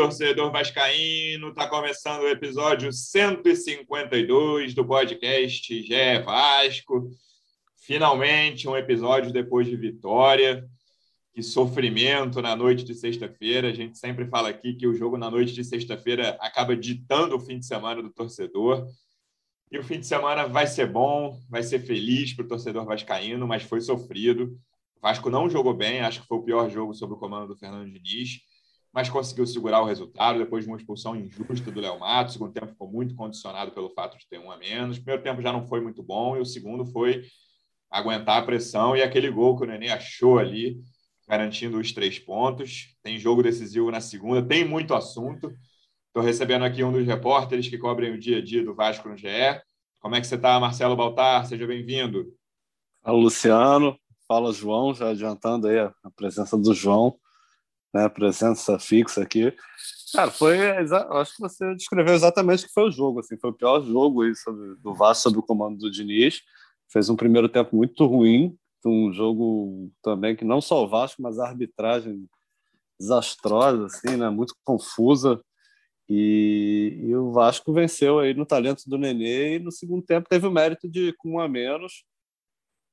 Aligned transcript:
torcedor 0.00 0.50
vascaíno! 0.50 1.50
Está 1.50 1.68
começando 1.68 2.22
o 2.22 2.28
episódio 2.28 2.90
152 2.90 4.72
do 4.72 4.82
podcast 4.82 5.82
Gé 5.82 6.22
Vasco. 6.22 7.10
Finalmente 7.76 8.66
um 8.66 8.74
episódio 8.74 9.30
depois 9.30 9.66
de 9.66 9.76
vitória. 9.76 10.66
Que 11.34 11.42
sofrimento 11.42 12.40
na 12.40 12.56
noite 12.56 12.82
de 12.82 12.94
sexta-feira. 12.94 13.68
A 13.68 13.74
gente 13.74 13.98
sempre 13.98 14.26
fala 14.26 14.48
aqui 14.48 14.72
que 14.72 14.86
o 14.86 14.94
jogo 14.94 15.18
na 15.18 15.30
noite 15.30 15.52
de 15.52 15.62
sexta-feira 15.62 16.30
acaba 16.40 16.74
ditando 16.74 17.36
o 17.36 17.40
fim 17.40 17.58
de 17.58 17.66
semana 17.66 18.02
do 18.02 18.08
torcedor. 18.08 18.86
E 19.70 19.78
o 19.78 19.84
fim 19.84 20.00
de 20.00 20.06
semana 20.06 20.48
vai 20.48 20.66
ser 20.66 20.86
bom, 20.86 21.38
vai 21.46 21.62
ser 21.62 21.80
feliz 21.80 22.32
para 22.32 22.46
o 22.46 22.48
torcedor 22.48 22.86
vascaíno, 22.86 23.46
mas 23.46 23.64
foi 23.64 23.82
sofrido. 23.82 24.58
O 24.96 25.00
Vasco 25.02 25.28
não 25.28 25.50
jogou 25.50 25.74
bem, 25.74 26.00
acho 26.00 26.22
que 26.22 26.26
foi 26.26 26.38
o 26.38 26.42
pior 26.42 26.70
jogo 26.70 26.94
sob 26.94 27.12
o 27.12 27.18
comando 27.18 27.48
do 27.48 27.56
Fernando 27.58 27.92
Diniz 27.92 28.48
mas 28.92 29.08
conseguiu 29.08 29.46
segurar 29.46 29.80
o 29.80 29.84
resultado 29.84 30.38
depois 30.38 30.64
de 30.64 30.70
uma 30.70 30.76
expulsão 30.76 31.14
injusta 31.14 31.70
do 31.70 31.80
Léo 31.80 31.98
Matos. 32.00 32.34
O 32.34 32.38
segundo 32.38 32.52
tempo 32.52 32.66
ficou 32.68 32.90
muito 32.90 33.14
condicionado 33.14 33.70
pelo 33.70 33.90
fato 33.90 34.18
de 34.18 34.26
ter 34.28 34.38
um 34.38 34.50
a 34.50 34.56
menos. 34.56 34.96
O 34.96 35.00
primeiro 35.00 35.22
tempo 35.22 35.40
já 35.40 35.52
não 35.52 35.66
foi 35.66 35.80
muito 35.80 36.02
bom 36.02 36.36
e 36.36 36.40
o 36.40 36.44
segundo 36.44 36.84
foi 36.84 37.22
aguentar 37.90 38.42
a 38.42 38.44
pressão 38.44 38.96
e 38.96 39.02
aquele 39.02 39.30
gol 39.30 39.56
que 39.56 39.64
o 39.64 39.66
Nenê 39.66 39.90
achou 39.90 40.38
ali, 40.38 40.80
garantindo 41.28 41.78
os 41.78 41.92
três 41.92 42.18
pontos. 42.18 42.96
Tem 43.02 43.16
jogo 43.16 43.42
decisivo 43.42 43.90
na 43.90 44.00
segunda, 44.00 44.42
tem 44.42 44.64
muito 44.64 44.92
assunto. 44.92 45.52
Estou 46.08 46.22
recebendo 46.22 46.64
aqui 46.64 46.82
um 46.82 46.92
dos 46.92 47.06
repórteres 47.06 47.68
que 47.68 47.78
cobrem 47.78 48.12
o 48.12 48.18
dia 48.18 48.38
a 48.38 48.44
dia 48.44 48.64
do 48.64 48.74
Vasco 48.74 49.08
no 49.08 49.16
GE. 49.16 49.28
Como 50.00 50.16
é 50.16 50.20
que 50.20 50.26
você 50.26 50.34
está, 50.34 50.58
Marcelo 50.58 50.96
Baltar? 50.96 51.46
Seja 51.46 51.66
bem-vindo. 51.66 52.26
Fala, 53.02 53.18
Luciano. 53.18 53.96
Fala, 54.26 54.52
João. 54.52 54.92
Já 54.92 55.10
adiantando 55.10 55.68
aí 55.68 55.78
a 55.78 56.10
presença 56.16 56.58
do 56.58 56.74
João 56.74 57.16
né, 57.92 58.08
presença 58.08 58.78
fixa 58.78 59.22
aqui. 59.22 59.54
Cara, 60.12 60.30
foi. 60.30 60.58
Acho 60.60 61.36
que 61.36 61.40
você 61.40 61.74
descreveu 61.74 62.14
exatamente 62.14 62.64
o 62.64 62.66
que 62.66 62.72
foi 62.72 62.88
o 62.88 62.90
jogo. 62.90 63.20
Assim, 63.20 63.36
foi 63.36 63.50
o 63.50 63.54
pior 63.54 63.82
jogo 63.82 64.22
aí 64.22 64.34
sobre, 64.34 64.76
do 64.76 64.94
Vasco 64.94 65.24
sob 65.24 65.38
o 65.38 65.42
comando 65.42 65.78
do 65.78 65.90
Diniz. 65.90 66.40
Fez 66.90 67.08
um 67.08 67.16
primeiro 67.16 67.48
tempo 67.48 67.76
muito 67.76 68.04
ruim, 68.06 68.56
um 68.84 69.12
jogo 69.12 69.90
também 70.02 70.34
que 70.34 70.44
não 70.44 70.60
só 70.60 70.84
o 70.84 70.88
Vasco, 70.88 71.22
mas 71.22 71.38
a 71.38 71.46
arbitragem 71.46 72.28
desastrosa, 72.98 73.86
assim, 73.86 74.16
né, 74.16 74.28
muito 74.28 74.54
confusa. 74.64 75.40
E, 76.08 76.98
e, 77.04 77.14
o 77.14 77.30
Vasco 77.30 77.72
venceu 77.72 78.18
aí 78.18 78.34
no 78.34 78.44
talento 78.44 78.82
do 78.88 78.98
Nenê 78.98 79.56
e 79.56 79.58
no 79.60 79.70
segundo 79.70 80.02
tempo 80.02 80.28
teve 80.28 80.44
o 80.44 80.50
mérito 80.50 80.88
de, 80.88 81.14
com 81.16 81.34
um 81.34 81.40
a 81.40 81.48
menos, 81.48 82.04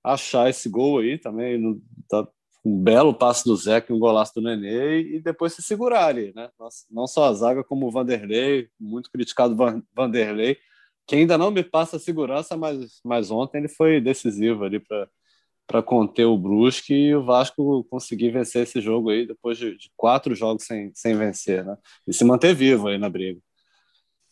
achar 0.04 0.50
esse 0.50 0.70
gol 0.70 1.00
aí 1.00 1.18
também. 1.18 1.58
No, 1.58 1.82
tá, 2.08 2.28
um 2.68 2.84
belo 2.84 3.14
passe 3.14 3.46
do 3.46 3.56
Zeca 3.56 3.94
um 3.94 4.00
golaço 4.00 4.34
do 4.36 4.42
Nenê 4.42 5.00
e 5.00 5.22
depois 5.22 5.54
se 5.54 5.62
segurar 5.62 6.08
ali, 6.08 6.34
né? 6.36 6.50
Não 6.92 7.08
só 7.08 7.26
a 7.26 7.34
zaga 7.34 7.64
como 7.64 7.88
o 7.88 7.92
Vanderlei, 7.92 8.68
muito 8.78 9.10
criticado 9.10 9.56
Vanderlei, 9.96 10.58
que 11.08 11.16
ainda 11.16 11.38
não 11.38 11.50
me 11.50 11.64
passa 11.64 11.98
segurança, 11.98 12.58
mas, 12.58 13.00
mas 13.06 13.32
ontem 13.32 13.60
ele 13.60 13.70
foi 13.70 14.02
decisivo 14.02 14.66
ali 14.66 14.82
para 15.66 15.82
conter 15.82 16.26
o 16.26 16.38
Brusque 16.38 16.94
e 16.94 17.16
o 17.16 17.24
Vasco 17.24 17.86
conseguir 17.86 18.32
vencer 18.32 18.64
esse 18.64 18.82
jogo 18.82 19.12
aí 19.12 19.26
depois 19.26 19.58
de, 19.58 19.78
de, 19.78 19.90
quatro 19.96 20.36
jogos 20.36 20.66
sem, 20.66 20.92
sem 20.94 21.16
vencer, 21.16 21.64
né? 21.64 21.78
E 22.06 22.14
se 22.14 22.26
manter 22.26 22.54
vivo 22.54 22.90
aí 22.90 22.98
na 22.98 23.10
briga. 23.10 23.40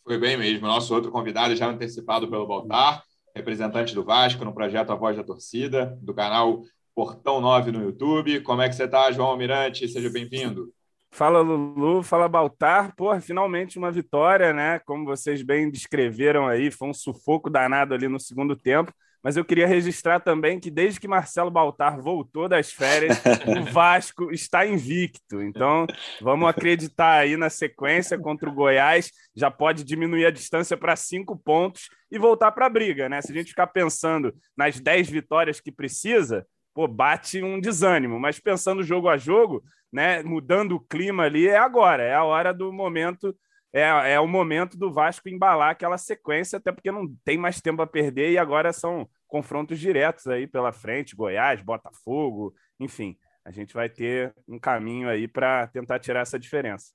Foi 0.04 0.18
bem 0.18 0.36
mesmo. 0.36 0.66
Nosso 0.66 0.94
outro 0.94 1.10
convidado 1.10 1.56
já 1.56 1.70
antecipado 1.70 2.28
pelo 2.28 2.46
Baltar, 2.46 3.02
representante 3.34 3.94
do 3.94 4.04
Vasco 4.04 4.44
no 4.44 4.52
projeto 4.52 4.90
A 4.90 4.94
Voz 4.94 5.16
da 5.16 5.24
Torcida, 5.24 5.98
do 6.02 6.12
canal 6.12 6.62
Portão 6.96 7.42
9 7.42 7.70
no 7.72 7.82
YouTube. 7.82 8.40
Como 8.40 8.62
é 8.62 8.70
que 8.70 8.74
você 8.74 8.84
está, 8.84 9.12
João 9.12 9.28
Almirante? 9.28 9.86
Seja 9.86 10.08
bem-vindo. 10.08 10.72
Fala, 11.10 11.42
Lulu. 11.42 12.02
Fala, 12.02 12.26
Baltar. 12.26 12.96
Pô, 12.96 13.20
finalmente 13.20 13.76
uma 13.76 13.92
vitória, 13.92 14.54
né? 14.54 14.78
Como 14.78 15.04
vocês 15.04 15.42
bem 15.42 15.70
descreveram 15.70 16.48
aí, 16.48 16.70
foi 16.70 16.88
um 16.88 16.94
sufoco 16.94 17.50
danado 17.50 17.92
ali 17.92 18.08
no 18.08 18.18
segundo 18.18 18.56
tempo. 18.56 18.90
Mas 19.22 19.36
eu 19.36 19.44
queria 19.44 19.66
registrar 19.66 20.20
também 20.20 20.58
que 20.58 20.70
desde 20.70 20.98
que 20.98 21.06
Marcelo 21.06 21.50
Baltar 21.50 22.00
voltou 22.00 22.48
das 22.48 22.72
férias, 22.72 23.20
o 23.44 23.70
Vasco 23.70 24.32
está 24.32 24.64
invicto. 24.66 25.42
Então, 25.42 25.86
vamos 26.22 26.48
acreditar 26.48 27.18
aí 27.18 27.36
na 27.36 27.50
sequência 27.50 28.18
contra 28.18 28.48
o 28.48 28.54
Goiás. 28.54 29.10
Já 29.34 29.50
pode 29.50 29.84
diminuir 29.84 30.24
a 30.24 30.30
distância 30.30 30.78
para 30.78 30.96
cinco 30.96 31.36
pontos 31.36 31.90
e 32.10 32.18
voltar 32.18 32.52
para 32.52 32.64
a 32.64 32.70
briga, 32.70 33.06
né? 33.06 33.20
Se 33.20 33.32
a 33.32 33.34
gente 33.34 33.50
ficar 33.50 33.66
pensando 33.66 34.32
nas 34.56 34.80
dez 34.80 35.10
vitórias 35.10 35.60
que 35.60 35.70
precisa, 35.70 36.46
pô, 36.76 36.86
bate 36.86 37.42
um 37.42 37.58
desânimo. 37.58 38.20
Mas 38.20 38.38
pensando 38.38 38.82
jogo 38.82 39.08
a 39.08 39.16
jogo, 39.16 39.64
né, 39.90 40.22
mudando 40.22 40.72
o 40.72 40.80
clima 40.80 41.22
ali, 41.22 41.48
é 41.48 41.56
agora, 41.56 42.02
é 42.02 42.14
a 42.14 42.22
hora 42.22 42.52
do 42.52 42.70
momento, 42.70 43.34
é, 43.72 44.12
é 44.12 44.20
o 44.20 44.28
momento 44.28 44.76
do 44.76 44.92
Vasco 44.92 45.26
embalar 45.26 45.70
aquela 45.70 45.96
sequência, 45.96 46.58
até 46.58 46.70
porque 46.70 46.92
não 46.92 47.08
tem 47.24 47.38
mais 47.38 47.62
tempo 47.62 47.80
a 47.80 47.86
perder 47.86 48.30
e 48.30 48.36
agora 48.36 48.74
são 48.74 49.08
confrontos 49.26 49.80
diretos 49.80 50.26
aí 50.26 50.46
pela 50.46 50.70
frente, 50.70 51.16
Goiás, 51.16 51.62
Botafogo, 51.62 52.54
enfim, 52.78 53.16
a 53.42 53.50
gente 53.50 53.72
vai 53.72 53.88
ter 53.88 54.34
um 54.46 54.58
caminho 54.58 55.08
aí 55.08 55.26
para 55.26 55.66
tentar 55.68 55.98
tirar 55.98 56.20
essa 56.20 56.38
diferença. 56.38 56.92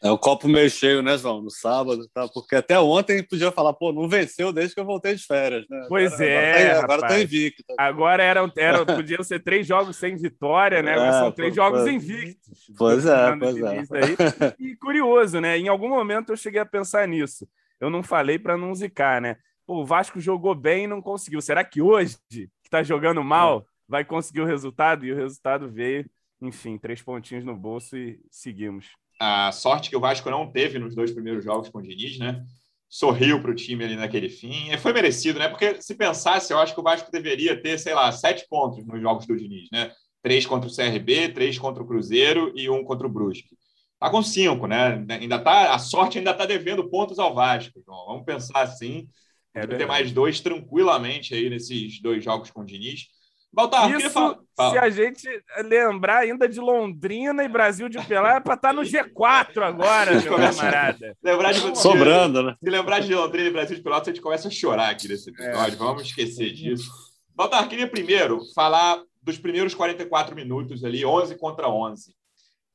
É 0.00 0.10
o 0.10 0.18
copo 0.18 0.46
meio 0.46 0.70
cheio, 0.70 1.02
né, 1.02 1.18
João? 1.18 1.42
No 1.42 1.50
sábado, 1.50 2.08
tá? 2.14 2.28
Porque 2.28 2.54
até 2.54 2.78
ontem 2.78 3.22
podia 3.22 3.50
falar, 3.50 3.72
pô, 3.72 3.92
não 3.92 4.08
venceu 4.08 4.52
desde 4.52 4.74
que 4.74 4.80
eu 4.80 4.84
voltei 4.84 5.14
de 5.14 5.24
férias, 5.24 5.66
né? 5.68 5.86
Pois 5.88 6.12
agora, 6.12 6.30
é. 6.30 6.70
Agora, 6.70 6.78
tá, 6.78 6.84
agora 6.84 7.08
tá 7.08 7.20
invicto. 7.20 7.64
Agora 7.76 8.22
eram, 8.22 8.52
eram, 8.56 8.86
podiam 8.86 9.22
ser 9.24 9.42
três 9.42 9.66
jogos 9.66 9.96
sem 9.96 10.16
vitória, 10.16 10.82
né? 10.82 10.92
Agora 10.92 11.08
é, 11.08 11.12
são 11.12 11.32
três 11.32 11.50
pô, 11.50 11.56
jogos 11.56 11.82
pô, 11.82 11.88
invictos. 11.88 12.70
Pois 12.76 13.06
é, 13.06 13.36
pois 13.36 13.56
é. 13.56 14.54
E 14.60 14.76
curioso, 14.76 15.40
né? 15.40 15.58
Em 15.58 15.66
algum 15.68 15.88
momento 15.88 16.30
eu 16.32 16.36
cheguei 16.36 16.60
a 16.60 16.66
pensar 16.66 17.06
nisso. 17.08 17.48
Eu 17.80 17.90
não 17.90 18.02
falei 18.02 18.38
para 18.38 18.56
não 18.56 18.74
zicar, 18.74 19.20
né? 19.20 19.36
Pô, 19.66 19.82
o 19.82 19.86
Vasco 19.86 20.20
jogou 20.20 20.54
bem 20.54 20.84
e 20.84 20.88
não 20.88 21.02
conseguiu. 21.02 21.40
Será 21.40 21.64
que 21.64 21.82
hoje, 21.82 22.16
que 22.30 22.70
tá 22.70 22.84
jogando 22.84 23.22
mal, 23.24 23.66
vai 23.88 24.04
conseguir 24.04 24.42
o 24.42 24.46
resultado? 24.46 25.04
E 25.04 25.12
o 25.12 25.16
resultado 25.16 25.68
veio. 25.68 26.08
Enfim, 26.40 26.78
três 26.78 27.02
pontinhos 27.02 27.44
no 27.44 27.56
bolso 27.56 27.96
e 27.96 28.20
seguimos 28.30 28.86
a 29.18 29.50
sorte 29.52 29.90
que 29.90 29.96
o 29.96 30.00
Vasco 30.00 30.30
não 30.30 30.50
teve 30.50 30.78
nos 30.78 30.94
dois 30.94 31.10
primeiros 31.10 31.44
jogos 31.44 31.68
com 31.68 31.78
o 31.78 31.82
Diniz, 31.82 32.18
né? 32.18 32.44
Sorriu 32.88 33.42
para 33.42 33.50
o 33.50 33.54
time 33.54 33.84
ali 33.84 33.96
naquele 33.96 34.28
fim. 34.28 34.70
E 34.70 34.78
foi 34.78 34.92
merecido, 34.92 35.38
né? 35.38 35.48
Porque 35.48 35.82
se 35.82 35.94
pensasse, 35.94 36.52
eu 36.52 36.58
acho 36.58 36.72
que 36.74 36.80
o 36.80 36.82
Vasco 36.82 37.10
deveria 37.10 37.60
ter, 37.60 37.78
sei 37.78 37.94
lá, 37.94 38.10
sete 38.12 38.46
pontos 38.48 38.84
nos 38.86 39.00
jogos 39.00 39.26
do 39.26 39.36
Diniz, 39.36 39.68
né? 39.72 39.92
Três 40.22 40.46
contra 40.46 40.68
o 40.68 40.74
CRB, 40.74 41.30
três 41.30 41.58
contra 41.58 41.82
o 41.82 41.86
Cruzeiro 41.86 42.52
e 42.56 42.68
um 42.70 42.84
contra 42.84 43.06
o 43.06 43.10
Brusque. 43.10 43.56
Tá 43.98 44.08
com 44.10 44.22
cinco, 44.22 44.66
né? 44.66 45.04
Ainda 45.10 45.38
tá, 45.38 45.74
a 45.74 45.78
sorte 45.78 46.18
ainda 46.18 46.32
tá 46.32 46.46
devendo 46.46 46.88
pontos 46.88 47.18
ao 47.18 47.34
Vasco. 47.34 47.82
Vamos 47.86 48.24
pensar 48.24 48.62
assim. 48.62 49.08
É 49.52 49.66
ter 49.66 49.86
mais 49.86 50.12
dois 50.12 50.40
tranquilamente 50.40 51.34
aí 51.34 51.50
nesses 51.50 52.00
dois 52.00 52.22
jogos 52.22 52.50
com 52.50 52.60
o 52.60 52.64
Diniz. 52.64 53.06
Baltar, 53.52 53.90
Isso, 53.90 54.10
falar... 54.10 54.38
se 54.70 54.78
a 54.78 54.90
gente 54.90 55.26
lembrar 55.64 56.18
ainda 56.18 56.48
de 56.48 56.60
Londrina 56.60 57.42
e 57.42 57.48
Brasil 57.48 57.88
de 57.88 57.98
Pelé, 58.04 58.36
é 58.36 58.40
para 58.40 58.54
estar 58.54 58.68
tá 58.68 58.72
no 58.72 58.82
G4 58.82 59.62
agora, 59.62 60.20
meu 60.20 60.36
camarada. 60.36 61.16
lembrar 61.22 61.52
de... 61.52 61.78
Sobrando, 61.78 62.42
né? 62.42 62.56
Se 62.62 62.70
lembrar 62.70 63.00
de 63.00 63.14
Londrina 63.14 63.48
e 63.48 63.52
Brasil 63.52 63.76
de 63.76 63.82
Pelotas, 63.82 64.08
a 64.08 64.10
gente 64.10 64.22
começa 64.22 64.48
a 64.48 64.50
chorar 64.50 64.90
aqui 64.90 65.08
nesse 65.08 65.30
episódio. 65.30 65.74
É. 65.74 65.76
Vamos 65.76 66.02
esquecer 66.02 66.52
disso. 66.52 66.90
Baltar, 67.34 67.68
queria 67.68 67.88
primeiro 67.88 68.40
falar 68.54 69.00
dos 69.22 69.38
primeiros 69.38 69.74
44 69.74 70.36
minutos 70.36 70.84
ali, 70.84 71.04
11 71.04 71.36
contra 71.36 71.68
11. 71.68 72.14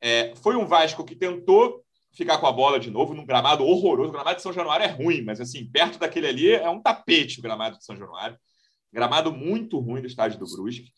É, 0.02 0.34
foi 0.42 0.56
um 0.56 0.66
Vasco 0.66 1.06
que 1.06 1.16
tentou 1.16 1.84
ficar 2.14 2.38
com 2.38 2.48
a 2.48 2.52
bola 2.52 2.80
de 2.80 2.90
novo 2.90 3.14
num 3.14 3.26
gramado 3.26 3.64
horroroso. 3.64 4.10
O 4.10 4.14
gramado 4.14 4.38
de 4.38 4.42
São 4.42 4.54
Januário 4.54 4.86
é 4.86 4.90
ruim, 4.90 5.24
mas 5.24 5.40
assim, 5.40 5.66
perto 5.66 5.98
daquele 6.00 6.28
ali 6.28 6.52
é 6.52 6.70
um 6.70 6.82
tapete 6.82 7.40
o 7.40 7.42
gramado 7.42 7.78
de 7.78 7.86
São 7.86 7.96
Januário. 7.96 8.38
Gramado 8.94 9.32
muito 9.32 9.80
ruim 9.80 10.02
do 10.02 10.08
estádio 10.08 10.38
do 10.38 10.46
Brusque. 10.46 10.92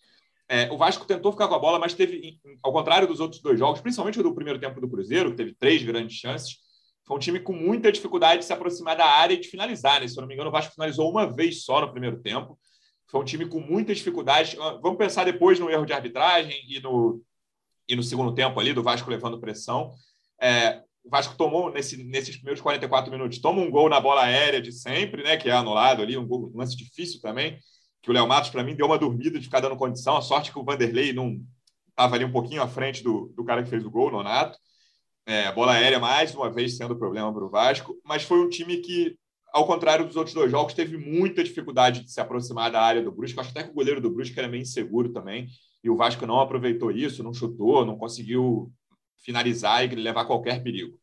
É, 0.47 0.69
o 0.71 0.77
Vasco 0.77 1.05
tentou 1.05 1.31
ficar 1.31 1.47
com 1.47 1.55
a 1.55 1.59
bola, 1.59 1.79
mas 1.79 1.93
teve, 1.93 2.39
ao 2.61 2.71
contrário 2.71 3.07
dos 3.07 3.19
outros 3.19 3.41
dois 3.41 3.57
jogos, 3.57 3.81
principalmente 3.81 4.19
o 4.19 4.23
do 4.23 4.35
primeiro 4.35 4.59
tempo 4.59 4.79
do 4.79 4.89
Cruzeiro, 4.89 5.31
que 5.31 5.37
teve 5.37 5.55
três 5.55 5.81
grandes 5.81 6.17
chances, 6.17 6.57
foi 7.05 7.15
um 7.15 7.19
time 7.19 7.39
com 7.39 7.53
muita 7.53 7.91
dificuldade 7.91 8.39
de 8.39 8.45
se 8.45 8.53
aproximar 8.53 8.97
da 8.97 9.05
área 9.05 9.33
e 9.33 9.39
de 9.39 9.47
finalizar. 9.47 10.01
Né? 10.01 10.07
Se 10.07 10.17
eu 10.17 10.21
não 10.21 10.27
me 10.27 10.33
engano, 10.33 10.49
o 10.49 10.51
Vasco 10.51 10.73
finalizou 10.73 11.09
uma 11.09 11.31
vez 11.31 11.63
só 11.63 11.81
no 11.81 11.91
primeiro 11.91 12.19
tempo. 12.19 12.59
Foi 13.07 13.21
um 13.21 13.23
time 13.23 13.47
com 13.47 13.59
muita 13.59 13.93
dificuldade. 13.93 14.57
Ah, 14.59 14.79
vamos 14.81 14.97
pensar 14.97 15.23
depois 15.23 15.59
no 15.59 15.69
erro 15.69 15.85
de 15.85 15.93
arbitragem 15.93 16.59
e 16.67 16.79
no, 16.79 17.21
e 17.87 17.95
no 17.95 18.03
segundo 18.03 18.33
tempo 18.33 18.59
ali, 18.59 18.73
do 18.73 18.83
Vasco 18.83 19.09
levando 19.09 19.39
pressão. 19.39 19.93
É, 20.41 20.81
o 21.03 21.09
Vasco 21.09 21.35
tomou, 21.37 21.71
nesse, 21.71 22.03
nesses 22.03 22.35
primeiros 22.35 22.61
44 22.61 23.11
minutos, 23.11 23.37
toma 23.37 23.61
um 23.61 23.69
gol 23.69 23.87
na 23.87 23.99
bola 23.99 24.23
aérea 24.23 24.59
de 24.59 24.71
sempre, 24.71 25.23
né? 25.23 25.37
que 25.37 25.47
é 25.47 25.53
anulado 25.53 26.01
ali, 26.01 26.17
um, 26.17 26.27
gol, 26.27 26.51
um 26.53 26.57
lance 26.57 26.75
difícil 26.75 27.21
também 27.21 27.59
que 28.05 28.11
o 28.11 28.13
Léo 28.13 28.27
Matos, 28.27 28.51
para 28.51 28.63
mim, 28.63 28.75
deu 28.75 28.85
uma 28.85 28.99
dormida 28.99 29.39
de 29.39 29.45
ficar 29.45 29.59
dando 29.59 29.75
condição. 29.75 30.15
A 30.15 30.21
sorte 30.21 30.51
que 30.51 30.59
o 30.59 30.63
Vanderlei 30.63 31.11
não 31.11 31.41
estava 31.89 32.13
ali 32.13 32.23
um 32.23 32.31
pouquinho 32.31 32.61
à 32.61 32.67
frente 32.67 33.03
do, 33.03 33.33
do 33.35 33.43
cara 33.43 33.63
que 33.63 33.69
fez 33.69 33.83
o 33.83 33.89
gol, 33.89 34.11
Nonato. 34.11 34.59
É, 35.25 35.51
bola 35.51 35.73
aérea, 35.73 35.99
mais 35.99 36.35
uma 36.35 36.51
vez, 36.51 36.77
sendo 36.77 36.95
problema 36.95 37.33
para 37.33 37.43
o 37.43 37.49
Vasco. 37.49 37.99
Mas 38.05 38.21
foi 38.21 38.39
um 38.39 38.47
time 38.47 38.77
que, 38.77 39.17
ao 39.51 39.65
contrário 39.65 40.05
dos 40.05 40.15
outros 40.15 40.35
dois 40.35 40.51
jogos, 40.51 40.75
teve 40.75 40.97
muita 40.97 41.43
dificuldade 41.43 42.01
de 42.01 42.11
se 42.11 42.21
aproximar 42.21 42.69
da 42.69 42.79
área 42.79 43.01
do 43.01 43.11
Brusque. 43.11 43.39
Acho 43.39 43.49
até 43.49 43.63
que 43.63 43.71
o 43.71 43.73
goleiro 43.73 43.99
do 43.99 44.11
Brusque 44.11 44.37
era 44.37 44.47
meio 44.47 44.61
inseguro 44.61 45.11
também. 45.11 45.47
E 45.83 45.89
o 45.89 45.97
Vasco 45.97 46.27
não 46.27 46.39
aproveitou 46.39 46.91
isso, 46.91 47.23
não 47.23 47.33
chutou, 47.33 47.83
não 47.83 47.97
conseguiu 47.97 48.71
finalizar 49.17 49.83
e 49.83 49.95
levar 49.95 50.25
qualquer 50.25 50.61
perigo. 50.61 50.99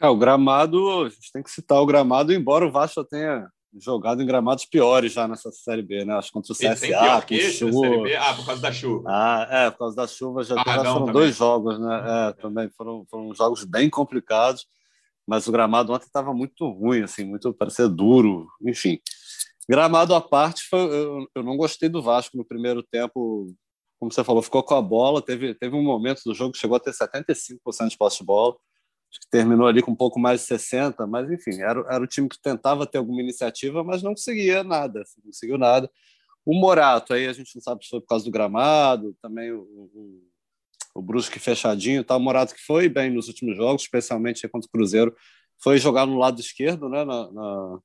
É, 0.00 0.08
o 0.08 0.16
gramado, 0.16 1.04
a 1.04 1.08
gente 1.08 1.30
tem 1.32 1.40
que 1.40 1.52
citar 1.52 1.80
o 1.80 1.86
gramado, 1.86 2.32
embora 2.32 2.66
o 2.66 2.72
Vasco 2.72 3.04
tenha 3.04 3.48
jogado 3.78 4.22
em 4.22 4.26
gramados 4.26 4.64
piores 4.64 5.12
já 5.12 5.26
nessa 5.26 5.50
Série 5.50 5.82
B, 5.82 6.04
né? 6.04 6.14
Acho 6.14 6.28
que 6.28 6.34
contra 6.34 6.52
o 6.52 6.56
CSA, 6.56 6.86
pior 6.86 7.24
que 7.24 7.50
chuva. 7.52 7.86
Ah, 8.18 8.34
por 8.34 8.46
causa 8.46 8.62
da 8.62 8.72
chuva. 8.72 9.04
Ah, 9.08 9.48
é, 9.50 9.70
por 9.70 9.78
causa 9.78 9.96
da 9.96 10.06
chuva 10.06 10.44
já, 10.44 10.56
já 10.56 10.64
foram 10.64 10.98
também. 10.98 11.12
dois 11.12 11.36
jogos, 11.36 11.80
né? 11.80 12.04
É, 12.06 12.32
também 12.40 12.70
foram, 12.76 13.06
foram 13.10 13.34
jogos 13.34 13.64
bem 13.64 13.88
complicados, 13.88 14.66
mas 15.26 15.46
o 15.46 15.52
gramado 15.52 15.92
ontem 15.92 16.06
estava 16.06 16.34
muito 16.34 16.68
ruim, 16.68 17.02
assim, 17.02 17.24
muito 17.24 17.52
parecia 17.54 17.88
duro, 17.88 18.46
enfim. 18.66 18.98
Gramado 19.68 20.14
à 20.14 20.20
parte, 20.20 20.62
foi, 20.68 20.80
eu, 20.80 21.26
eu 21.34 21.42
não 21.42 21.56
gostei 21.56 21.88
do 21.88 22.02
Vasco 22.02 22.36
no 22.36 22.44
primeiro 22.44 22.82
tempo, 22.82 23.54
como 23.98 24.12
você 24.12 24.24
falou, 24.24 24.42
ficou 24.42 24.62
com 24.62 24.74
a 24.74 24.82
bola, 24.82 25.22
teve, 25.22 25.54
teve 25.54 25.74
um 25.74 25.82
momento 25.82 26.22
do 26.26 26.34
jogo 26.34 26.52
que 26.52 26.58
chegou 26.58 26.76
a 26.76 26.80
ter 26.80 26.92
75% 26.92 27.88
de 27.88 27.96
posse 27.96 28.18
de 28.18 28.24
bola, 28.24 28.56
acho 29.12 29.20
que 29.20 29.30
terminou 29.30 29.66
ali 29.66 29.82
com 29.82 29.90
um 29.90 29.96
pouco 29.96 30.18
mais 30.18 30.40
de 30.40 30.46
60, 30.46 31.06
mas 31.06 31.30
enfim, 31.30 31.60
era, 31.60 31.84
era 31.90 32.02
o 32.02 32.06
time 32.06 32.28
que 32.28 32.40
tentava 32.40 32.86
ter 32.86 32.96
alguma 32.96 33.20
iniciativa, 33.20 33.84
mas 33.84 34.02
não 34.02 34.12
conseguia 34.12 34.64
nada, 34.64 35.02
assim, 35.02 35.20
não 35.22 35.30
conseguiu 35.30 35.58
nada. 35.58 35.90
O 36.46 36.58
Morato, 36.58 37.12
aí 37.12 37.28
a 37.28 37.32
gente 37.32 37.54
não 37.54 37.62
sabe 37.62 37.84
se 37.84 37.90
foi 37.90 38.00
por 38.00 38.06
causa 38.06 38.24
do 38.24 38.30
gramado, 38.30 39.14
também 39.20 39.52
o, 39.52 39.60
o, 39.60 40.22
o 40.94 41.02
Brusque 41.02 41.38
fechadinho, 41.38 42.02
tá? 42.02 42.16
o 42.16 42.20
Morato 42.20 42.54
que 42.54 42.64
foi 42.64 42.88
bem 42.88 43.10
nos 43.10 43.28
últimos 43.28 43.54
jogos, 43.54 43.82
especialmente 43.82 44.48
contra 44.48 44.66
o 44.66 44.72
Cruzeiro, 44.72 45.14
foi 45.62 45.76
jogar 45.76 46.06
no 46.06 46.18
lado 46.18 46.40
esquerdo, 46.40 46.88
né, 46.88 47.04
na, 47.04 47.30
na, 47.30 47.78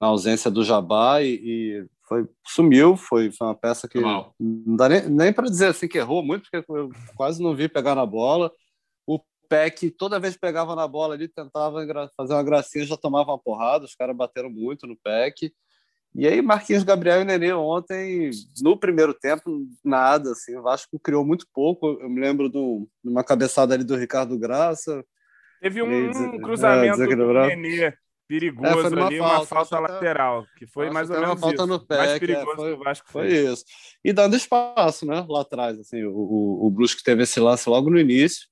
na 0.00 0.06
ausência 0.08 0.50
do 0.50 0.64
Jabá 0.64 1.22
e, 1.22 1.34
e, 1.34 1.86
foi 2.08 2.26
sumiu, 2.44 2.96
foi, 2.96 3.30
foi 3.30 3.46
uma 3.46 3.54
peça 3.54 3.86
que 3.86 4.00
não 4.40 4.76
dá 4.76 4.88
nem, 4.88 5.08
nem 5.08 5.32
para 5.32 5.48
dizer 5.48 5.66
assim 5.66 5.86
que 5.86 5.98
errou 5.98 6.22
muito, 6.22 6.48
porque 6.50 6.72
eu 6.72 6.90
quase 7.14 7.40
não 7.40 7.54
vi 7.54 7.68
pegar 7.68 7.94
na 7.94 8.04
bola. 8.04 8.50
Peck 9.48 9.90
toda 9.92 10.20
vez 10.20 10.34
que 10.34 10.40
pegava 10.40 10.76
na 10.76 10.86
bola 10.86 11.14
ali, 11.14 11.28
tentava 11.28 11.78
fazer 12.16 12.32
uma 12.34 12.42
gracinha, 12.42 12.84
já 12.84 12.96
tomava 12.96 13.30
uma 13.30 13.38
porrada, 13.38 13.84
os 13.84 13.94
caras 13.94 14.16
bateram 14.16 14.50
muito 14.50 14.86
no 14.86 14.96
Peck. 14.96 15.52
E 16.14 16.26
aí, 16.26 16.42
Marquinhos 16.42 16.82
Gabriel 16.82 17.20
e 17.20 17.24
Nenê 17.24 17.52
ontem, 17.52 18.30
no 18.62 18.78
primeiro 18.78 19.14
tempo, 19.14 19.66
nada, 19.84 20.32
assim, 20.32 20.56
o 20.56 20.62
Vasco 20.62 20.98
criou 20.98 21.24
muito 21.24 21.46
pouco. 21.52 21.98
Eu 22.00 22.08
me 22.08 22.20
lembro 22.20 22.48
de 22.48 22.58
uma 23.04 23.22
cabeçada 23.22 23.74
ali 23.74 23.84
do 23.84 23.96
Ricardo 23.96 24.38
Graça. 24.38 25.04
Teve 25.60 25.82
um, 25.82 26.10
um 26.10 26.40
cruzamento 26.40 27.02
é, 27.02 27.16
do 27.16 27.32
Nenê 27.32 27.94
perigoso 28.28 28.94
é, 28.94 29.02
ali, 29.02 29.18
falta, 29.18 29.34
uma 29.36 29.46
falta 29.46 29.78
lateral, 29.78 30.46
que 30.58 30.66
foi 30.66 30.90
mais 30.90 31.08
ou 31.08 31.16
menos 31.16 31.30
uma 31.30 31.38
falta 31.38 31.54
isso. 31.54 31.66
no 31.66 31.86
pé, 31.86 31.96
mais 31.96 32.10
é, 32.10 32.18
perigoso 32.18 32.50
é, 32.50 32.56
foi, 32.56 32.74
que 32.74 32.80
o 32.80 32.84
Vasco 32.84 33.10
foi 33.10 33.30
fez. 33.30 33.50
isso. 33.50 33.64
E 34.04 34.12
dando 34.12 34.36
espaço, 34.36 35.06
né, 35.06 35.24
lá 35.26 35.40
atrás, 35.40 35.80
assim, 35.80 36.04
o, 36.04 36.12
o, 36.14 36.66
o 36.66 36.70
Brusque 36.70 37.02
teve 37.02 37.22
esse 37.22 37.40
lance 37.40 37.68
logo 37.68 37.88
no 37.88 37.98
início, 37.98 38.46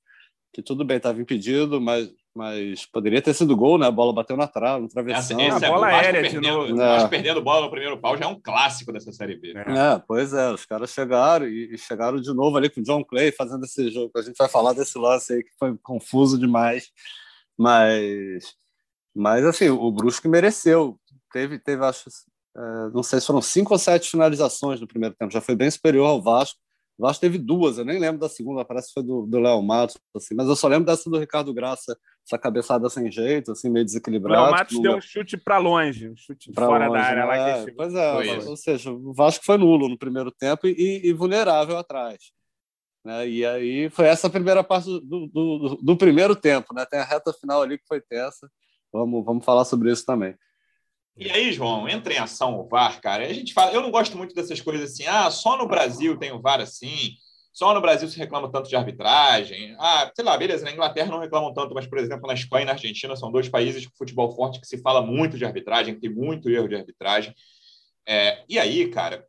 que 0.56 0.62
tudo 0.62 0.87
bem, 0.87 0.97
estava 0.97 1.20
impedido, 1.20 1.79
mas, 1.79 2.11
mas 2.35 2.87
poderia 2.87 3.20
ter 3.20 3.35
sido 3.35 3.55
gol, 3.55 3.76
né? 3.76 3.87
A 3.87 3.91
bola 3.91 4.11
bateu 4.11 4.38
na 4.38 4.47
trave, 4.47 4.81
no 4.81 4.88
travessão. 4.88 5.38
Essa, 5.38 5.67
a 5.67 5.70
bola 5.70 5.88
aérea 5.88 6.23
perdendo, 6.23 6.41
de 6.41 6.49
novo. 6.49 6.82
É. 6.82 7.08
perdendo 7.08 7.43
bola 7.43 7.67
no 7.67 7.70
primeiro 7.70 7.99
pau 7.99 8.17
já 8.17 8.25
é 8.25 8.29
um 8.29 8.41
clássico 8.41 8.91
dessa 8.91 9.12
Série 9.12 9.37
B. 9.37 9.53
É. 9.55 9.61
é, 9.61 10.03
pois 10.08 10.32
é, 10.32 10.50
os 10.50 10.64
caras 10.64 10.88
chegaram 10.88 11.47
e, 11.47 11.75
e, 11.75 11.76
chegaram 11.76 12.19
de 12.19 12.32
novo 12.32 12.56
ali 12.56 12.70
com 12.70 12.81
o 12.81 12.82
John 12.82 13.05
Clay 13.05 13.32
fazendo 13.32 13.67
esse 13.67 13.91
jogo. 13.91 14.12
A 14.17 14.23
gente 14.23 14.35
vai 14.35 14.49
falar 14.49 14.73
desse 14.73 14.97
lance 14.97 15.35
aí 15.35 15.44
que 15.44 15.53
foi 15.58 15.76
confuso 15.82 16.38
demais, 16.38 16.91
mas, 17.55 18.55
mas 19.14 19.44
assim, 19.44 19.69
o 19.69 19.93
Brusque 19.93 20.26
mereceu. 20.26 20.99
Teve, 21.31 21.58
teve 21.58 21.85
acho, 21.85 22.08
é, 22.56 22.61
não 22.94 23.03
sei 23.03 23.20
se 23.20 23.26
foram 23.26 23.43
cinco 23.43 23.75
ou 23.75 23.79
sete 23.79 24.11
finalizações 24.11 24.81
no 24.81 24.88
primeiro 24.88 25.14
tempo, 25.14 25.35
já 25.35 25.43
foi 25.43 25.55
bem 25.55 25.70
superior 25.70 26.06
ao 26.06 26.23
Vasco 26.23 26.58
o 26.98 27.02
Vasco 27.02 27.20
teve 27.20 27.37
duas, 27.37 27.76
eu 27.76 27.84
nem 27.84 27.98
lembro 27.98 28.19
da 28.19 28.28
segunda, 28.28 28.64
parece 28.64 28.88
que 28.88 28.94
foi 28.94 29.02
do 29.02 29.38
Léo 29.38 29.62
Matos, 29.62 29.98
assim, 30.14 30.34
mas 30.34 30.48
eu 30.48 30.56
só 30.56 30.66
lembro 30.66 30.87
dessa 30.87 31.10
do 31.10 31.19
Ricardo 31.19 31.52
Graça, 31.52 31.96
essa 32.26 32.38
cabeçada 32.38 32.88
sem 32.88 33.10
jeito, 33.12 33.52
assim, 33.52 33.69
meio 33.69 33.84
desequilibrado. 33.84 34.40
O 34.40 34.44
Léo 34.44 34.52
Matos 34.52 34.81
deu 34.81 34.96
um 34.96 35.00
chute 35.00 35.37
para 35.37 35.58
longe, 35.58 36.08
um 36.08 36.16
chute 36.16 36.50
pra 36.52 36.66
fora 36.66 36.87
longe, 36.88 36.98
da 36.98 37.06
área. 37.06 37.26
Né? 37.26 37.58
Lá 37.58 37.64
que 37.64 37.72
pois 37.72 37.94
é, 37.94 38.48
ou 38.48 38.56
seja, 38.56 38.90
o 38.90 39.12
Vasco 39.12 39.44
foi 39.44 39.58
nulo 39.58 39.88
no 39.88 39.98
primeiro 39.98 40.31
tempo 40.31 40.66
e, 40.66 41.02
e 41.04 41.12
vulnerável 41.12 41.76
atrás. 41.76 42.32
Né? 43.04 43.28
E 43.28 43.46
aí 43.46 43.90
foi 43.90 44.06
essa 44.06 44.26
a 44.26 44.31
primeira 44.31 44.64
parte 44.64 44.87
do, 44.87 45.26
do, 45.28 45.78
do, 45.81 45.96
primeiro 45.96 46.34
tempo, 46.34 46.75
né? 46.75 46.84
Tem 46.84 46.98
a 46.98 47.04
reta 47.04 47.32
final 47.32 47.62
ali 47.62 47.78
que 47.78 47.87
foi 47.87 48.00
tensa. 48.00 48.50
Vamos, 48.93 49.25
vamos 49.25 49.44
falar 49.44 49.64
sobre 49.64 49.93
isso 49.93 50.04
também. 50.04 50.34
E 51.17 51.31
aí, 51.31 51.51
João, 51.51 51.89
entra 51.89 52.13
em 52.13 52.19
ação 52.19 52.61
o 52.61 52.69
VAR, 52.69 53.01
cara. 53.01 53.25
A 53.25 53.33
gente 53.33 53.55
fala, 53.55 53.73
eu 53.73 53.81
não 53.81 53.91
gosto 53.91 54.19
muito 54.19 54.35
dessas 54.35 54.61
coisas 54.61 54.93
assim, 54.93 55.07
ah, 55.07 55.31
só 55.31 55.57
no 55.57 55.67
Brasil 55.67 56.19
tem 56.19 56.31
o 56.31 56.41
VAR 56.41 56.61
assim, 56.61 57.15
só 57.55 57.73
no 57.73 57.81
Brasil 57.81 58.07
se 58.07 58.19
reclama 58.19 58.53
tanto 58.53 58.69
de 58.69 58.77
arbitragem. 58.77 59.75
Ah, 59.79 60.11
sei 60.15 60.23
lá, 60.23 60.37
beleza, 60.37 60.63
na 60.63 60.73
Inglaterra 60.73 61.11
não 61.11 61.19
reclamam 61.19 61.55
tanto, 61.55 61.75
mas, 61.75 61.87
por 61.87 61.97
exemplo, 61.97 62.27
na 62.27 62.35
Espanha 62.35 62.65
e 62.65 62.67
na 62.67 62.73
Argentina 62.73 63.17
são 63.17 63.33
dois 63.33 63.49
países 63.49 63.87
com 63.87 63.97
futebol 63.97 64.31
forte 64.37 64.61
que 64.61 64.67
se 64.67 64.77
fala 64.83 65.01
muito 65.01 65.39
de 65.39 65.45
arbitragem, 65.47 65.95
que 65.95 66.03
tem 66.03 66.11
muito 66.11 66.51
erro 66.51 66.69
de 66.69 66.77
arbitragem. 66.77 67.35
É, 68.07 68.45
e 68.47 68.59
aí, 68.59 68.91
cara, 68.91 69.27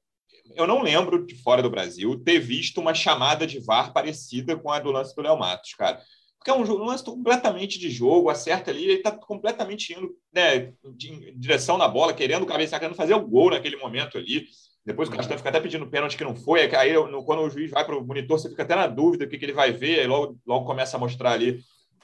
eu 0.55 0.67
não 0.67 0.81
lembro 0.81 1.25
de 1.25 1.35
fora 1.35 1.61
do 1.61 1.69
Brasil 1.69 2.21
ter 2.21 2.39
visto 2.39 2.81
uma 2.81 2.93
chamada 2.93 3.47
de 3.47 3.59
VAR 3.59 3.93
parecida 3.93 4.57
com 4.57 4.69
a 4.69 4.79
do 4.79 4.91
lance 4.91 5.15
do 5.15 5.21
Léo 5.21 5.39
Matos, 5.39 5.73
cara 5.73 6.01
porque 6.47 6.51
é 6.51 6.53
um, 6.53 6.65
jogo, 6.65 6.83
um 6.83 6.87
lance 6.87 7.03
completamente 7.03 7.77
de 7.77 7.89
jogo, 7.89 8.29
acerta 8.29 8.71
ali, 8.71 8.83
ele 8.85 8.93
está 8.93 9.11
completamente 9.11 9.93
indo 9.93 10.09
né, 10.33 10.71
em 11.03 11.37
direção 11.37 11.77
na 11.77 11.87
bola, 11.87 12.13
querendo 12.13 12.45
cabecear, 12.45 12.79
querendo 12.79 12.95
fazer 12.95 13.13
o 13.13 13.27
gol 13.27 13.49
naquele 13.49 13.75
momento 13.75 14.17
ali. 14.17 14.45
Depois 14.85 15.09
o 15.09 15.11
Castan 15.11 15.37
fica 15.37 15.49
até 15.49 15.59
pedindo 15.59 15.89
pênalti 15.89 16.15
que 16.15 16.23
não 16.23 16.33
foi. 16.33 16.73
Aí 16.73 16.93
quando 17.25 17.41
o 17.41 17.49
juiz 17.49 17.69
vai 17.69 17.83
para 17.83 17.97
o 17.97 18.05
monitor, 18.05 18.39
você 18.39 18.49
fica 18.49 18.63
até 18.63 18.75
na 18.75 18.87
dúvida 18.87 19.25
o 19.25 19.27
que, 19.27 19.37
que 19.37 19.43
ele 19.43 19.51
vai 19.51 19.73
ver, 19.73 19.99
aí 19.99 20.07
logo, 20.07 20.37
logo 20.47 20.65
começa 20.65 20.95
a 20.95 20.99
mostrar 20.99 21.31
ali. 21.31 21.59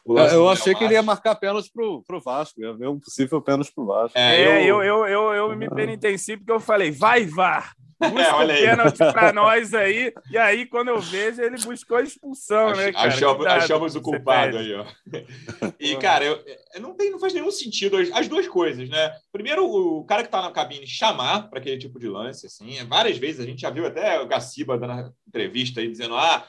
eu 0.05 0.49
achei 0.49 0.75
que 0.75 0.83
ele 0.83 0.95
ia 0.95 1.01
marcar 1.01 1.35
pênalti 1.35 1.71
pro, 1.73 2.03
pro 2.05 2.19
Vasco, 2.19 2.59
ia 2.59 2.73
ver 2.73 2.89
um 2.89 2.99
possível 2.99 3.41
pênalti 3.41 3.71
pro 3.73 3.85
Vasco. 3.85 4.17
É, 4.17 4.67
eu, 4.67 4.83
eu, 4.83 4.83
eu, 4.83 5.05
eu, 5.07 5.33
eu 5.33 5.55
me 5.55 5.69
penitenci 5.69 6.35
porque 6.35 6.51
eu 6.51 6.59
falei, 6.59 6.91
vai, 6.91 7.25
VAR! 7.25 7.71
Busca 7.99 8.43
é, 8.43 8.61
pênalti 8.61 8.97
para 8.97 9.33
nós 9.33 9.73
aí. 9.73 10.13
E 10.29 10.37
aí, 10.37 10.65
quando 10.65 10.89
eu 10.89 10.99
vejo, 10.99 11.41
ele 11.41 11.57
buscou 11.57 11.97
a 11.97 12.03
expulsão, 12.03 12.69
Ach, 12.69 12.77
né, 12.77 12.91
cara? 12.91 13.07
Achamos, 13.07 13.45
achamos 13.45 13.95
o 13.95 14.01
culpado 14.01 14.57
aí, 14.57 14.73
ó. 14.73 14.85
E, 15.79 15.95
cara, 15.97 16.23
eu, 16.23 16.43
não, 16.79 16.95
tem, 16.95 17.11
não 17.11 17.19
faz 17.19 17.33
nenhum 17.33 17.51
sentido 17.51 17.97
as, 17.97 18.09
as 18.11 18.27
duas 18.27 18.47
coisas, 18.47 18.89
né? 18.89 19.13
Primeiro, 19.31 19.65
o 19.65 20.05
cara 20.05 20.23
que 20.23 20.29
tá 20.29 20.41
na 20.41 20.51
cabine 20.51 20.87
chamar 20.87 21.49
para 21.49 21.59
aquele 21.59 21.77
tipo 21.77 21.99
de 21.99 22.07
lance, 22.07 22.45
assim, 22.45 22.83
várias 22.85 23.17
vezes 23.17 23.41
a 23.41 23.45
gente 23.45 23.61
já 23.61 23.69
viu 23.69 23.85
até 23.85 24.19
o 24.19 24.27
Gaciba 24.27 24.77
dando 24.77 25.13
entrevista 25.27 25.81
aí 25.81 25.89
dizendo, 25.89 26.15
ah, 26.15 26.45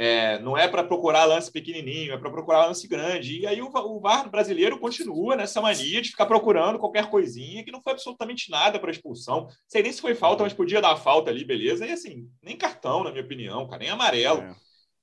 é, 0.00 0.38
não 0.38 0.56
é 0.56 0.68
para 0.68 0.84
procurar 0.84 1.24
lance 1.24 1.50
pequenininho, 1.50 2.12
é 2.12 2.16
para 2.16 2.30
procurar 2.30 2.66
lance 2.66 2.86
grande. 2.86 3.40
E 3.40 3.46
aí 3.48 3.60
o, 3.60 3.68
o 3.68 3.98
VAR 3.98 4.30
brasileiro 4.30 4.78
continua 4.78 5.34
nessa 5.34 5.60
mania 5.60 6.00
de 6.00 6.10
ficar 6.10 6.24
procurando 6.24 6.78
qualquer 6.78 7.10
coisinha 7.10 7.64
que 7.64 7.72
não 7.72 7.82
foi 7.82 7.94
absolutamente 7.94 8.48
nada 8.48 8.78
para 8.78 8.92
expulsão. 8.92 9.48
Sei 9.66 9.82
nem 9.82 9.90
se 9.90 10.00
foi 10.00 10.14
falta, 10.14 10.44
mas 10.44 10.52
podia 10.52 10.80
dar 10.80 10.94
falta 10.94 11.32
ali, 11.32 11.44
beleza. 11.44 11.84
E 11.84 11.90
assim, 11.90 12.30
nem 12.40 12.56
cartão, 12.56 13.02
na 13.02 13.10
minha 13.10 13.24
opinião, 13.24 13.66
cara, 13.66 13.80
nem 13.80 13.90
amarelo. 13.90 14.42
É. 14.42 14.54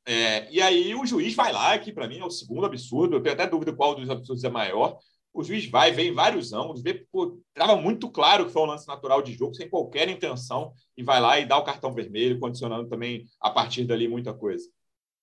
É, 0.07 0.49
e 0.49 0.61
aí 0.61 0.95
o 0.95 1.05
juiz 1.05 1.35
vai 1.35 1.51
lá, 1.51 1.77
que 1.77 1.91
para 1.91 2.07
mim 2.07 2.19
é 2.19 2.25
o 2.25 2.29
segundo 2.29 2.65
absurdo, 2.65 3.17
eu 3.17 3.21
tenho 3.21 3.33
até 3.33 3.45
dúvida 3.45 3.73
qual 3.73 3.95
dos 3.95 4.09
absurdos 4.09 4.45
é 4.45 4.49
maior. 4.49 4.97
O 5.33 5.43
juiz 5.43 5.65
vai, 5.65 5.91
vem 5.91 6.13
vários 6.13 6.53
ângulos, 6.53 6.81
vê, 6.81 7.05
pô, 7.11 7.37
trava 7.53 7.75
muito 7.75 8.09
claro 8.09 8.45
que 8.45 8.53
foi 8.53 8.61
um 8.61 8.67
lance 8.67 8.87
natural 8.87 9.21
de 9.21 9.33
jogo, 9.33 9.55
sem 9.55 9.69
qualquer 9.69 10.07
intenção, 10.07 10.71
e 10.95 11.03
vai 11.03 11.19
lá 11.19 11.37
e 11.37 11.45
dá 11.45 11.57
o 11.57 11.63
cartão 11.65 11.93
vermelho, 11.93 12.39
condicionando 12.39 12.87
também 12.87 13.25
a 13.41 13.49
partir 13.49 13.83
dali 13.83 14.07
muita 14.07 14.33
coisa. 14.33 14.65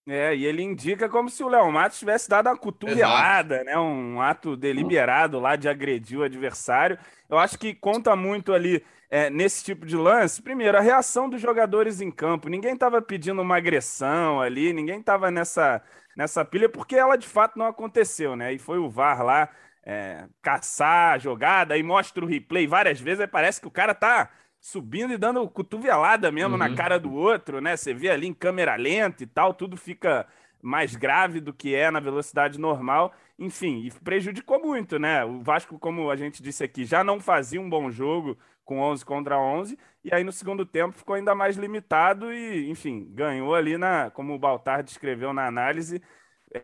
É, 0.07 0.35
e 0.35 0.45
ele 0.45 0.63
indica 0.63 1.09
como 1.09 1.31
se 1.31 1.45
o 1.45 1.49
Léo 1.49 1.71
Matos 1.71 1.99
tivesse 1.99 2.29
dado 2.29 2.49
uma 2.49 2.57
cotovelada, 2.57 3.63
né? 3.63 3.79
Um 3.79 4.21
ato 4.21 4.57
deliberado 4.57 5.39
lá 5.39 5.55
de 5.55 5.69
agredir 5.69 6.19
o 6.19 6.25
adversário. 6.25 6.99
Eu 7.31 7.39
acho 7.39 7.57
que 7.57 7.73
conta 7.73 8.17
muito 8.17 8.53
ali 8.53 8.85
é, 9.09 9.31
nesse 9.31 9.63
tipo 9.63 9.87
de 9.87 9.97
lance. 9.97 10.43
Primeiro, 10.43 10.77
a 10.77 10.81
reação 10.81 11.29
dos 11.31 11.41
jogadores 11.41 12.01
em 12.01 12.11
campo. 12.11 12.49
Ninguém 12.49 12.75
estava 12.75 13.01
pedindo 13.01 13.41
uma 13.43 13.57
agressão 13.59 14.41
ali, 14.41 14.73
ninguém 14.73 14.99
estava 14.99 15.31
nessa, 15.31 15.81
nessa 16.17 16.45
pilha, 16.45 16.69
porque 16.69 16.97
ela 16.97 17.17
de 17.17 17.29
fato 17.29 17.57
não 17.57 17.67
aconteceu, 17.67 18.35
né? 18.35 18.53
E 18.53 18.59
foi 18.59 18.79
o 18.79 18.91
VAR 18.91 19.23
lá 19.23 19.51
é, 19.85 20.27
caçar 20.41 21.15
a 21.15 21.19
jogada 21.19 21.77
e 21.77 21.83
mostra 21.83 22.25
o 22.25 22.29
replay 22.29 22.67
várias 22.67 23.01
vezes, 23.01 23.21
aí 23.21 23.27
parece 23.27 23.61
que 23.61 23.69
o 23.69 23.71
cara 23.71 23.95
tá 23.95 24.31
subindo 24.63 25.13
e 25.13 25.19
dando 25.19 25.47
cotovelada 25.51 26.31
mesmo 26.31 26.53
uhum. 26.53 26.57
na 26.57 26.73
cara 26.73 26.97
do 26.97 27.13
outro, 27.13 27.61
né? 27.61 27.77
Você 27.77 27.93
vê 27.93 28.09
ali 28.09 28.29
em 28.29 28.33
câmera 28.33 28.77
lenta 28.77 29.25
e 29.25 29.27
tal, 29.27 29.53
tudo 29.53 29.77
fica 29.77 30.25
mais 30.63 30.95
grave 30.95 31.41
do 31.41 31.53
que 31.53 31.75
é 31.75 31.91
na 31.91 31.99
velocidade 31.99 32.61
normal. 32.61 33.13
Enfim, 33.37 33.85
e 33.85 33.91
prejudicou 33.91 34.61
muito, 34.61 35.01
né? 35.01 35.25
O 35.25 35.43
Vasco, 35.43 35.81
como 35.81 36.09
a 36.09 36.15
gente 36.15 36.41
disse 36.41 36.63
aqui, 36.63 36.85
já 36.85 37.03
não 37.03 37.19
fazia 37.19 37.61
um 37.61 37.69
bom 37.69 37.91
jogo 37.91 38.39
com 38.65 38.79
11 38.79 39.05
contra 39.05 39.37
11, 39.37 39.77
e 40.05 40.15
aí 40.15 40.23
no 40.23 40.31
segundo 40.31 40.65
tempo 40.65 40.97
ficou 40.97 41.17
ainda 41.17 41.35
mais 41.35 41.57
limitado 41.57 42.33
e, 42.33 42.71
enfim, 42.71 43.09
ganhou 43.11 43.57
ali 43.57 43.77
na, 43.77 44.13
como 44.13 44.33
o 44.33 44.39
Baltar 44.39 44.85
descreveu 44.85 45.33
na 45.33 45.45
análise, 45.45 46.01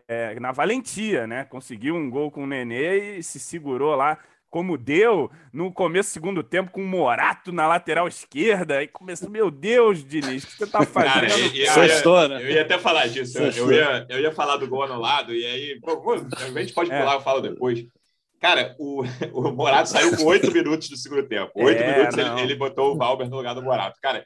é, 0.07 0.39
na 0.39 0.53
valentia, 0.53 1.27
né? 1.27 1.43
Conseguiu 1.43 1.95
um 1.95 2.09
gol 2.09 2.31
com 2.31 2.45
o 2.45 2.47
Nenê 2.47 3.17
e 3.17 3.23
se 3.23 3.41
segurou 3.41 3.93
lá 3.93 4.17
como 4.49 4.77
deu 4.77 5.29
no 5.53 5.71
começo 5.71 6.09
do 6.09 6.13
segundo 6.13 6.43
tempo 6.43 6.71
com 6.71 6.81
o 6.81 6.87
Morato 6.87 7.51
na 7.51 7.67
lateral 7.67 8.07
esquerda. 8.07 8.81
E 8.81 8.87
começou, 8.87 9.29
meu 9.29 9.51
Deus, 9.51 10.03
Diniz, 10.03 10.43
o 10.43 10.47
que 10.47 10.53
você 10.53 10.67
tá 10.67 10.85
fazendo? 10.85 11.13
Cara, 11.13 11.29
eu, 11.29 11.37
eu, 11.37 11.53
ia, 11.53 12.27
né? 12.27 12.43
eu, 12.43 12.49
ia, 12.49 12.61
até 12.61 12.77
falar 12.77 13.07
disso. 13.07 13.37
Eu, 13.37 13.71
ia, 13.71 14.05
eu 14.09 14.19
ia 14.19 14.31
falar 14.31 14.57
do 14.57 14.67
gol 14.67 14.83
anulado, 14.83 15.33
e 15.33 15.45
aí, 15.45 15.79
pô, 15.79 16.13
a 16.13 16.61
gente 16.61 16.73
pode 16.73 16.91
é. 16.91 16.99
pular, 16.99 17.13
eu 17.15 17.21
falo 17.21 17.41
depois. 17.41 17.85
Cara, 18.39 18.75
o, 18.79 19.03
o 19.33 19.51
Morato 19.51 19.89
saiu 19.89 20.15
com 20.15 20.23
oito 20.25 20.51
minutos 20.51 20.89
do 20.89 20.97
segundo 20.97 21.27
tempo. 21.27 21.51
Oito 21.55 21.81
é, 21.81 21.97
minutos 21.97 22.17
ele, 22.17 22.41
ele, 22.41 22.55
botou 22.55 22.93
o 22.93 22.97
Valber 22.97 23.29
no 23.29 23.37
lugar 23.37 23.53
do 23.53 23.61
Morato. 23.61 23.99
Cara, 24.01 24.25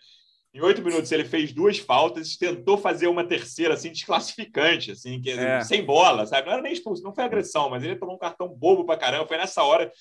em 0.54 0.62
oito 0.62 0.84
minutos 0.84 1.12
ele 1.12 1.26
fez 1.26 1.52
duas 1.52 1.80
faltas, 1.80 2.38
tentou 2.38 2.78
fazer 2.78 3.08
uma 3.08 3.24
terceira, 3.24 3.74
assim, 3.74 3.92
desclassificante, 3.92 4.92
assim, 4.92 5.20
que, 5.20 5.32
é. 5.32 5.62
sem 5.62 5.84
bola, 5.84 6.28
sabe? 6.28 6.46
Não 6.46 6.54
era 6.54 6.62
nem 6.62 6.74
expulso, 6.74 7.02
não 7.02 7.14
foi 7.14 7.24
agressão, 7.24 7.72
mas 7.72 7.84
ele 7.84 7.96
tomou 7.96 8.16
um 8.16 8.20
cartão 8.20 8.48
bobo 8.48 8.86
pra 8.86 8.96
caramba. 8.96 9.28
Foi 9.28 9.38
nessa 9.38 9.64
hora 9.64 9.92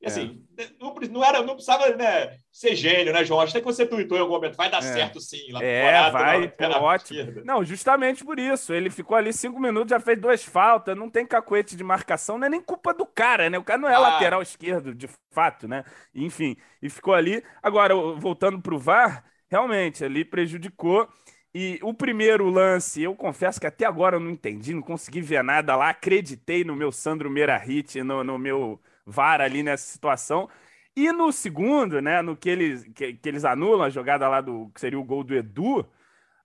e 0.00 0.06
assim, 0.06 0.42
é. 0.56 0.66
não, 1.10 1.22
era, 1.22 1.42
não 1.42 1.54
precisava 1.54 1.94
né, 1.94 2.34
ser 2.50 2.74
gênio, 2.74 3.12
né, 3.12 3.22
João? 3.22 3.40
Acho 3.40 3.52
que 3.52 3.60
você 3.60 3.84
tweetou 3.84 4.16
em 4.16 4.20
algum 4.22 4.32
momento. 4.32 4.56
Vai 4.56 4.70
dar 4.70 4.78
é. 4.78 4.82
certo 4.82 5.20
sim. 5.20 5.52
Lá 5.52 5.62
é, 5.62 6.10
vai, 6.10 6.48
pô, 6.48 6.64
ótimo. 6.80 7.42
Não, 7.44 7.62
justamente 7.62 8.24
por 8.24 8.38
isso. 8.38 8.72
Ele 8.72 8.88
ficou 8.88 9.14
ali 9.14 9.30
cinco 9.30 9.60
minutos, 9.60 9.90
já 9.90 10.00
fez 10.00 10.18
duas 10.18 10.42
faltas, 10.42 10.96
não 10.96 11.10
tem 11.10 11.26
cacuete 11.26 11.76
de 11.76 11.84
marcação, 11.84 12.38
não 12.38 12.46
é 12.46 12.50
nem 12.50 12.62
culpa 12.62 12.94
do 12.94 13.04
cara, 13.04 13.50
né? 13.50 13.58
O 13.58 13.62
cara 13.62 13.78
não 13.78 13.90
é 13.90 13.94
ah. 13.94 13.98
lateral 13.98 14.40
esquerdo, 14.40 14.94
de 14.94 15.06
fato, 15.30 15.68
né? 15.68 15.84
Enfim, 16.14 16.56
e 16.80 16.88
ficou 16.88 17.12
ali. 17.12 17.44
Agora, 17.62 17.94
voltando 17.94 18.58
pro 18.58 18.78
VAR, 18.78 19.22
realmente, 19.50 20.02
ali 20.02 20.24
prejudicou. 20.24 21.06
E 21.54 21.78
o 21.82 21.92
primeiro 21.92 22.48
lance, 22.48 23.02
eu 23.02 23.14
confesso 23.14 23.60
que 23.60 23.66
até 23.66 23.84
agora 23.84 24.16
eu 24.16 24.20
não 24.20 24.30
entendi, 24.30 24.72
não 24.72 24.80
consegui 24.80 25.20
ver 25.20 25.44
nada 25.44 25.76
lá. 25.76 25.90
Acreditei 25.90 26.64
no 26.64 26.74
meu 26.74 26.90
Sandro 26.90 27.28
Meirahit, 27.28 28.02
no, 28.02 28.24
no 28.24 28.38
meu 28.38 28.80
VAR 29.10 29.40
ali 29.40 29.62
nessa 29.62 29.90
situação. 29.90 30.48
E 30.96 31.12
no 31.12 31.32
segundo, 31.32 32.00
né, 32.00 32.20
no 32.20 32.36
que 32.36 32.48
eles, 32.48 32.84
que, 32.94 33.14
que, 33.14 33.28
eles 33.28 33.44
anulam 33.44 33.82
a 33.82 33.90
jogada 33.90 34.28
lá 34.28 34.40
do 34.40 34.70
que 34.74 34.80
seria 34.80 34.98
o 34.98 35.04
gol 35.04 35.22
do 35.22 35.34
Edu, 35.34 35.86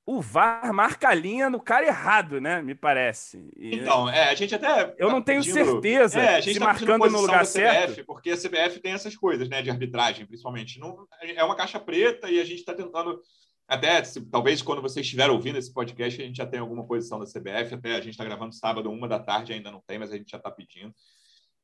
o 0.05 0.22
VAR 0.22 0.72
marca 0.72 1.10
a 1.10 1.15
linha 1.15 1.50
no 1.50 1.60
cara 1.60 1.88
errado, 1.88 2.39
né? 2.39 2.62
Me 2.62 2.75
parece. 2.75 3.50
E, 3.57 3.75
então, 3.75 4.07
é, 4.07 4.29
a 4.29 4.36
gente 4.36 4.53
até. 4.53 4.93
Eu 5.00 5.10
não 5.10 5.22
tenho 5.22 5.41
pedindo, 5.41 5.65
certeza 5.65 6.19
é, 6.22 6.36
a 6.36 6.41
gente 6.41 6.53
se 6.53 6.60
tá 6.60 6.65
marcando 6.65 7.10
no 7.10 7.22
lugar 7.22 7.43
certo. 7.45 8.05
Porque 8.05 8.29
a 8.29 8.38
CBF 8.38 8.79
tem 8.79 8.93
essas 8.93 9.15
coisas, 9.15 9.50
né, 9.50 9.63
de 9.63 9.72
arbitragem, 9.72 10.27
principalmente. 10.27 10.79
Não, 10.79 11.07
é 11.22 11.43
uma 11.43 11.55
caixa 11.55 11.79
preta 11.79 12.29
e 12.29 12.39
a 12.39 12.45
gente 12.45 12.60
está 12.60 12.74
tentando. 12.74 13.19
Até, 13.67 14.03
se, 14.03 14.22
talvez 14.29 14.62
quando 14.62 14.79
você 14.79 15.01
estiver 15.01 15.27
ouvindo 15.31 15.57
esse 15.57 15.74
podcast, 15.74 16.22
a 16.22 16.25
gente 16.25 16.38
já 16.38 16.45
tem 16.45 16.60
alguma 16.60 16.86
posição 16.86 17.17
da 17.17 17.25
CBF. 17.25 17.74
Até 17.74 17.95
a 17.95 18.01
gente 18.01 18.12
está 18.12 18.24
gravando 18.24 18.53
sábado, 18.53 18.91
uma 18.91 19.07
da 19.07 19.17
tarde, 19.17 19.53
ainda 19.53 19.72
não 19.72 19.81
tem, 19.88 19.98
mas 19.98 20.12
a 20.12 20.17
gente 20.17 20.29
já 20.29 20.38
está 20.38 20.51
pedindo. 20.51 20.93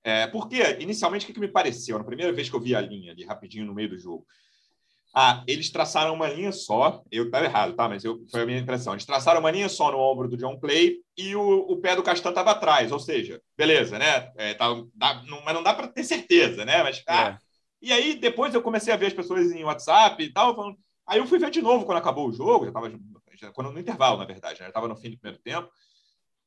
É, 0.03 0.27
porque, 0.27 0.77
inicialmente, 0.79 1.25
o 1.25 1.27
que, 1.27 1.33
que 1.33 1.39
me 1.39 1.47
pareceu? 1.47 1.97
Na 1.97 2.03
primeira 2.03 2.31
vez 2.33 2.49
que 2.49 2.55
eu 2.55 2.59
vi 2.59 2.75
a 2.75 2.81
linha 2.81 3.11
ali, 3.11 3.23
rapidinho, 3.23 3.65
no 3.65 3.73
meio 3.73 3.89
do 3.89 3.97
jogo. 3.97 4.25
Ah, 5.13 5.43
eles 5.45 5.69
traçaram 5.69 6.13
uma 6.13 6.27
linha 6.27 6.51
só. 6.51 7.03
Eu 7.11 7.25
estava 7.25 7.45
errado, 7.45 7.73
tá? 7.73 7.87
Mas 7.87 8.03
eu, 8.03 8.25
foi 8.31 8.41
a 8.41 8.45
minha 8.45 8.59
impressão. 8.59 8.93
Eles 8.93 9.05
traçaram 9.05 9.41
uma 9.41 9.51
linha 9.51 9.67
só 9.67 9.91
no 9.91 9.99
ombro 9.99 10.27
do 10.27 10.37
John 10.37 10.57
Clay 10.57 10.99
e 11.17 11.35
o, 11.35 11.41
o 11.41 11.77
pé 11.77 11.95
do 11.95 12.03
Castan 12.03 12.29
estava 12.29 12.51
atrás. 12.51 12.91
Ou 12.91 12.99
seja, 12.99 13.41
beleza, 13.57 13.99
né? 13.99 14.31
É, 14.37 14.53
tá, 14.53 14.67
dá, 14.95 15.21
não, 15.23 15.43
mas 15.43 15.53
não 15.53 15.61
dá 15.61 15.73
para 15.73 15.87
ter 15.87 16.03
certeza, 16.03 16.63
né? 16.63 16.81
Mas, 16.81 17.03
ah, 17.07 17.29
é. 17.29 17.37
E 17.81 17.91
aí, 17.91 18.15
depois 18.15 18.53
eu 18.53 18.61
comecei 18.61 18.93
a 18.93 18.97
ver 18.97 19.07
as 19.07 19.13
pessoas 19.13 19.51
em 19.51 19.63
WhatsApp 19.63 20.23
e 20.23 20.31
tal. 20.31 20.55
Falando... 20.55 20.77
Aí 21.05 21.19
eu 21.19 21.27
fui 21.27 21.39
ver 21.39 21.49
de 21.49 21.61
novo 21.61 21.85
quando 21.85 21.97
acabou 21.97 22.29
o 22.29 22.31
jogo. 22.31 22.63
Já 22.63 22.69
estava 22.69 22.91
quando 23.53 23.71
no 23.71 23.79
intervalo, 23.79 24.17
na 24.17 24.25
verdade. 24.25 24.53
Né? 24.59 24.65
Já 24.65 24.67
estava 24.69 24.87
no 24.87 24.95
fim 24.95 25.11
do 25.11 25.17
primeiro 25.17 25.43
tempo. 25.43 25.69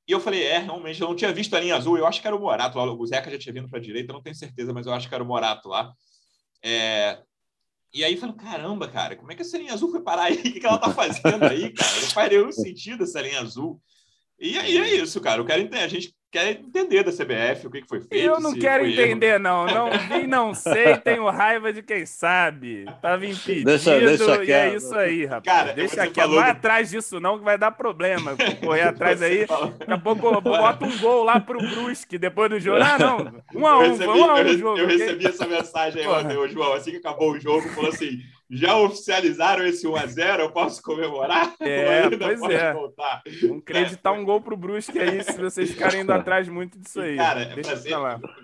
E 0.07 0.13
eu 0.13 0.21
falei, 0.21 0.43
é, 0.43 0.59
realmente, 0.59 1.01
eu 1.01 1.09
não 1.09 1.17
tinha 1.17 1.33
visto 1.33 1.55
a 1.55 1.61
linha 1.61 1.77
azul, 1.77 1.97
eu 1.97 2.07
acho 2.07 2.21
que 2.21 2.27
era 2.27 2.37
o 2.37 2.41
Morato 2.41 2.77
lá, 2.77 2.85
o 2.93 3.07
Zeca 3.07 3.31
já 3.31 3.39
tinha 3.39 3.53
vindo 3.55 3.69
para 3.69 3.79
a 3.79 3.83
direita, 3.83 4.13
não 4.13 4.23
tenho 4.23 4.37
certeza, 4.37 4.73
mas 4.73 4.87
eu 4.87 4.93
acho 4.93 5.09
que 5.09 5.15
era 5.15 5.25
o 5.25 5.27
Morato 5.27 5.69
lá. 5.69 5.93
É... 6.63 7.23
E 7.93 8.05
aí 8.05 8.17
falei, 8.17 8.35
caramba, 8.35 8.89
cara, 8.89 9.17
como 9.17 9.33
é 9.33 9.35
que 9.35 9.43
essa 9.43 9.57
linha 9.57 9.73
azul 9.73 9.91
foi 9.91 10.03
parar 10.03 10.25
aí? 10.25 10.37
O 10.37 10.43
que 10.43 10.67
ela 10.67 10.79
tá 10.79 10.93
fazendo 10.93 11.45
aí, 11.45 11.71
cara? 11.73 12.01
Não 12.01 12.09
faz 12.09 12.31
nenhum 12.31 12.53
sentido 12.53 13.05
essa 13.05 13.21
linha 13.21 13.41
azul. 13.41 13.81
E 14.39 14.59
aí 14.59 14.77
é 14.77 14.95
isso, 14.97 15.21
cara, 15.21 15.41
eu 15.41 15.47
quero 15.47 15.63
entender, 15.63 15.83
a 15.83 15.89
gente 15.89 16.15
quer 16.35 16.51
entender 16.51 17.05
da 17.05 17.13
CBF 17.13 17.69
o 17.69 17.71
que, 17.71 17.83
foi 17.87 18.01
feito. 18.01 18.17
Eu 18.17 18.41
não 18.41 18.55
quero 18.55 18.85
entender, 18.85 19.35
erro. 19.35 19.39
não. 19.39 19.67
Não 19.67 19.91
vi, 19.91 20.27
não 20.27 20.53
sei, 20.53 20.97
tenho 20.97 21.31
raiva 21.31 21.73
de 21.73 21.81
quem 21.81 22.05
sabe. 22.05 22.87
Tava 23.01 23.25
impedido 23.25 23.67
deixa, 23.67 24.01
deixa 24.01 24.45
e 24.45 24.51
é 24.51 24.75
isso 24.75 24.95
aí, 24.97 25.25
rapaz. 25.25 25.45
Cara, 25.45 25.73
deixa 25.73 26.03
aqui, 26.03 26.21
não 26.21 26.35
vai 26.35 26.51
atrás 26.51 26.91
disso 26.91 27.21
não, 27.21 27.39
que 27.39 27.45
vai 27.45 27.57
dar 27.57 27.71
problema. 27.71 28.35
Correr 28.61 28.83
atrás 28.83 29.23
aí, 29.23 29.47
daqui 29.47 29.93
a 29.93 29.99
pouco 29.99 30.41
bota 30.41 30.85
um 30.85 30.99
gol 30.99 31.23
lá 31.23 31.39
pro 31.39 31.59
Brusque 31.59 32.19
depois 32.19 32.51
do 32.51 32.59
jogo. 32.59 32.83
Ah, 32.83 32.99
não, 32.99 33.43
um 33.55 33.67
a 33.67 33.79
um, 33.79 33.83
recebi, 33.83 34.09
um 34.09 34.25
a 34.25 34.35
um 34.35 34.39
eu, 34.39 34.59
jogo. 34.59 34.79
Eu 34.79 34.89
recebi 34.89 35.27
essa 35.27 35.47
mensagem 35.47 36.05
aí 36.05 36.49
João, 36.49 36.73
assim 36.73 36.91
que 36.91 36.97
acabou 36.97 37.33
o 37.33 37.41
jogo, 37.41 37.69
falou 37.71 37.91
assim, 37.91 38.19
já 38.55 38.77
oficializaram 38.77 39.67
esse 39.67 39.87
1x0, 39.87 40.41
eu 40.41 40.51
posso 40.51 40.81
comemorar? 40.81 41.55
É, 41.59 42.09
pois 42.17 42.41
é. 42.43 42.73
Voltar? 42.73 43.23
Vamos 43.43 43.59
acreditar 43.59 44.11
é. 44.11 44.13
um 44.13 44.25
gol 44.25 44.41
pro 44.41 44.57
Brusque 44.57 44.99
aí, 44.99 45.23
se 45.23 45.37
vocês 45.41 45.71
ficarem 45.71 46.03
indo 46.03 46.13
atrás 46.15 46.49
muito 46.49 46.79
disso 46.79 47.01
aí. 47.01 47.17
Cara, 47.17 47.45
Deixa 47.47 47.77
ser, 47.77 47.95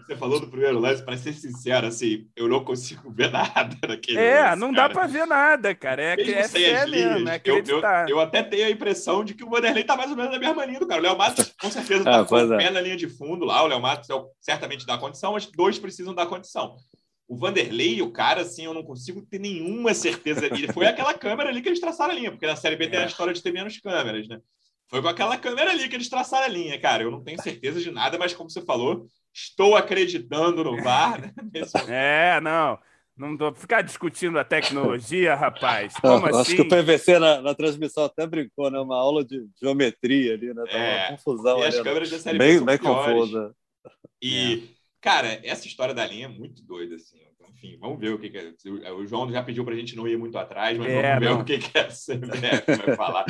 você 0.06 0.16
falou 0.16 0.40
do 0.40 0.48
primeiro 0.48 0.78
lance, 0.78 1.02
para 1.02 1.16
ser 1.16 1.32
sincero, 1.32 1.86
assim, 1.86 2.26
eu 2.34 2.48
não 2.48 2.64
consigo 2.64 3.10
ver 3.14 3.30
nada 3.30 3.76
naquele 3.86 4.18
É, 4.18 4.42
lance, 4.42 4.58
não 4.58 4.74
cara. 4.74 4.88
dá 4.88 4.94
para 4.94 5.06
ver 5.06 5.26
nada, 5.26 5.74
cara. 5.74 6.02
É, 6.02 6.16
Mesmo 6.16 6.34
é 6.34 6.48
fé 6.48 6.86
mesmo, 6.86 7.28
é 7.28 7.34
acreditar. 7.36 8.08
Eu, 8.08 8.16
eu, 8.16 8.16
eu, 8.16 8.20
até 8.20 8.42
tenho 8.42 8.66
a 8.66 8.70
impressão 8.70 9.24
de 9.24 9.34
que 9.34 9.44
o 9.44 9.48
Vanderlei 9.48 9.84
tá 9.84 9.96
mais 9.96 10.10
ou 10.10 10.16
menos 10.16 10.32
na 10.32 10.38
mesma 10.38 10.64
linha 10.64 10.80
do 10.80 10.86
cara. 10.86 11.00
O 11.00 11.04
Léo 11.04 11.16
Matos, 11.16 11.54
com 11.60 11.70
certeza, 11.70 12.04
tá 12.04 12.20
ah, 12.20 12.24
com 12.24 12.34
o 12.36 12.48
pé 12.56 12.64
é. 12.64 12.70
na 12.70 12.80
linha 12.80 12.96
de 12.96 13.08
fundo 13.08 13.44
lá. 13.44 13.62
O 13.62 13.68
Léo 13.68 13.80
Matos 13.80 14.10
é 14.10 14.14
certamente 14.40 14.84
dá 14.84 14.98
condição, 14.98 15.32
mas 15.32 15.46
dois 15.46 15.78
precisam 15.78 16.14
dar 16.14 16.26
condição. 16.26 16.76
O 17.30 17.36
Vanderlei, 17.36 18.02
o 18.02 18.10
cara, 18.10 18.40
assim, 18.40 18.64
eu 18.64 18.74
não 18.74 18.82
consigo 18.82 19.22
ter 19.22 19.38
nenhuma 19.38 19.94
certeza. 19.94 20.46
Ele 20.46 20.72
foi 20.72 20.84
aquela 20.86 21.14
câmera 21.14 21.48
ali 21.48 21.62
que 21.62 21.68
eles 21.68 21.78
traçaram 21.78 22.10
a 22.10 22.16
linha, 22.16 22.32
porque 22.32 22.44
na 22.44 22.56
Série 22.56 22.74
B 22.74 22.86
é. 22.86 22.88
tem 22.88 22.98
a 22.98 23.06
história 23.06 23.32
de 23.32 23.40
ter 23.40 23.52
menos 23.52 23.78
câmeras, 23.78 24.26
né? 24.26 24.40
Foi 24.88 25.00
com 25.00 25.06
aquela 25.06 25.38
câmera 25.38 25.70
ali 25.70 25.88
que 25.88 25.94
eles 25.94 26.08
traçaram 26.08 26.46
a 26.46 26.48
linha, 26.48 26.76
cara. 26.80 27.04
Eu 27.04 27.10
não 27.12 27.22
tenho 27.22 27.40
certeza 27.40 27.80
de 27.80 27.92
nada, 27.92 28.18
mas 28.18 28.34
como 28.34 28.50
você 28.50 28.60
falou, 28.60 29.06
estou 29.32 29.76
acreditando 29.76 30.64
no 30.64 30.82
VAR. 30.82 31.20
Né? 31.20 31.32
é, 32.36 32.40
não. 32.40 32.76
Não 33.16 33.36
vou 33.36 33.54
ficar 33.54 33.82
discutindo 33.82 34.36
a 34.36 34.42
tecnologia, 34.42 35.36
rapaz. 35.36 35.94
Como 36.00 36.26
assim? 36.26 36.40
Acho 36.40 36.56
que 36.56 36.62
o 36.62 36.68
PVC 36.68 37.20
na, 37.20 37.40
na, 37.40 37.54
transmissão 37.54 38.06
até 38.06 38.26
brincou, 38.26 38.72
né? 38.72 38.80
Uma 38.80 38.96
aula 38.96 39.24
de 39.24 39.46
geometria 39.62 40.34
ali, 40.34 40.52
né? 40.52 40.64
É, 40.66 40.98
uma 40.98 41.16
confusão. 41.16 41.60
E 41.60 41.64
as 41.64 41.74
ali, 41.76 41.84
câmeras 41.84 42.10
né? 42.10 42.16
da 42.16 42.22
série 42.24 42.38
bem, 42.38 42.64
bem 42.64 42.78
confusa. 42.78 43.54
E, 44.20 44.64
é. 44.76 44.79
Cara, 45.00 45.40
essa 45.44 45.66
história 45.66 45.94
da 45.94 46.06
linha 46.06 46.26
é 46.26 46.28
muito 46.28 46.62
doida, 46.62 46.96
assim 46.96 47.30
enfim, 47.60 47.76
vamos 47.78 48.00
ver 48.00 48.14
o 48.14 48.18
que, 48.18 48.30
que 48.30 48.38
é. 48.38 48.92
O 48.92 49.06
João 49.06 49.30
já 49.30 49.42
pediu 49.42 49.64
para 49.64 49.74
a 49.74 49.76
gente 49.76 49.94
não 49.94 50.08
ir 50.08 50.16
muito 50.16 50.38
atrás, 50.38 50.78
mas 50.78 50.88
é, 50.88 51.02
vamos 51.02 51.20
ver 51.20 51.30
não. 51.30 51.40
o 51.40 51.44
que, 51.44 51.58
que 51.58 51.78
é 51.78 51.82
a 51.82 51.88
CBF 51.88 52.86
vai 52.86 52.96
falar. 52.96 53.26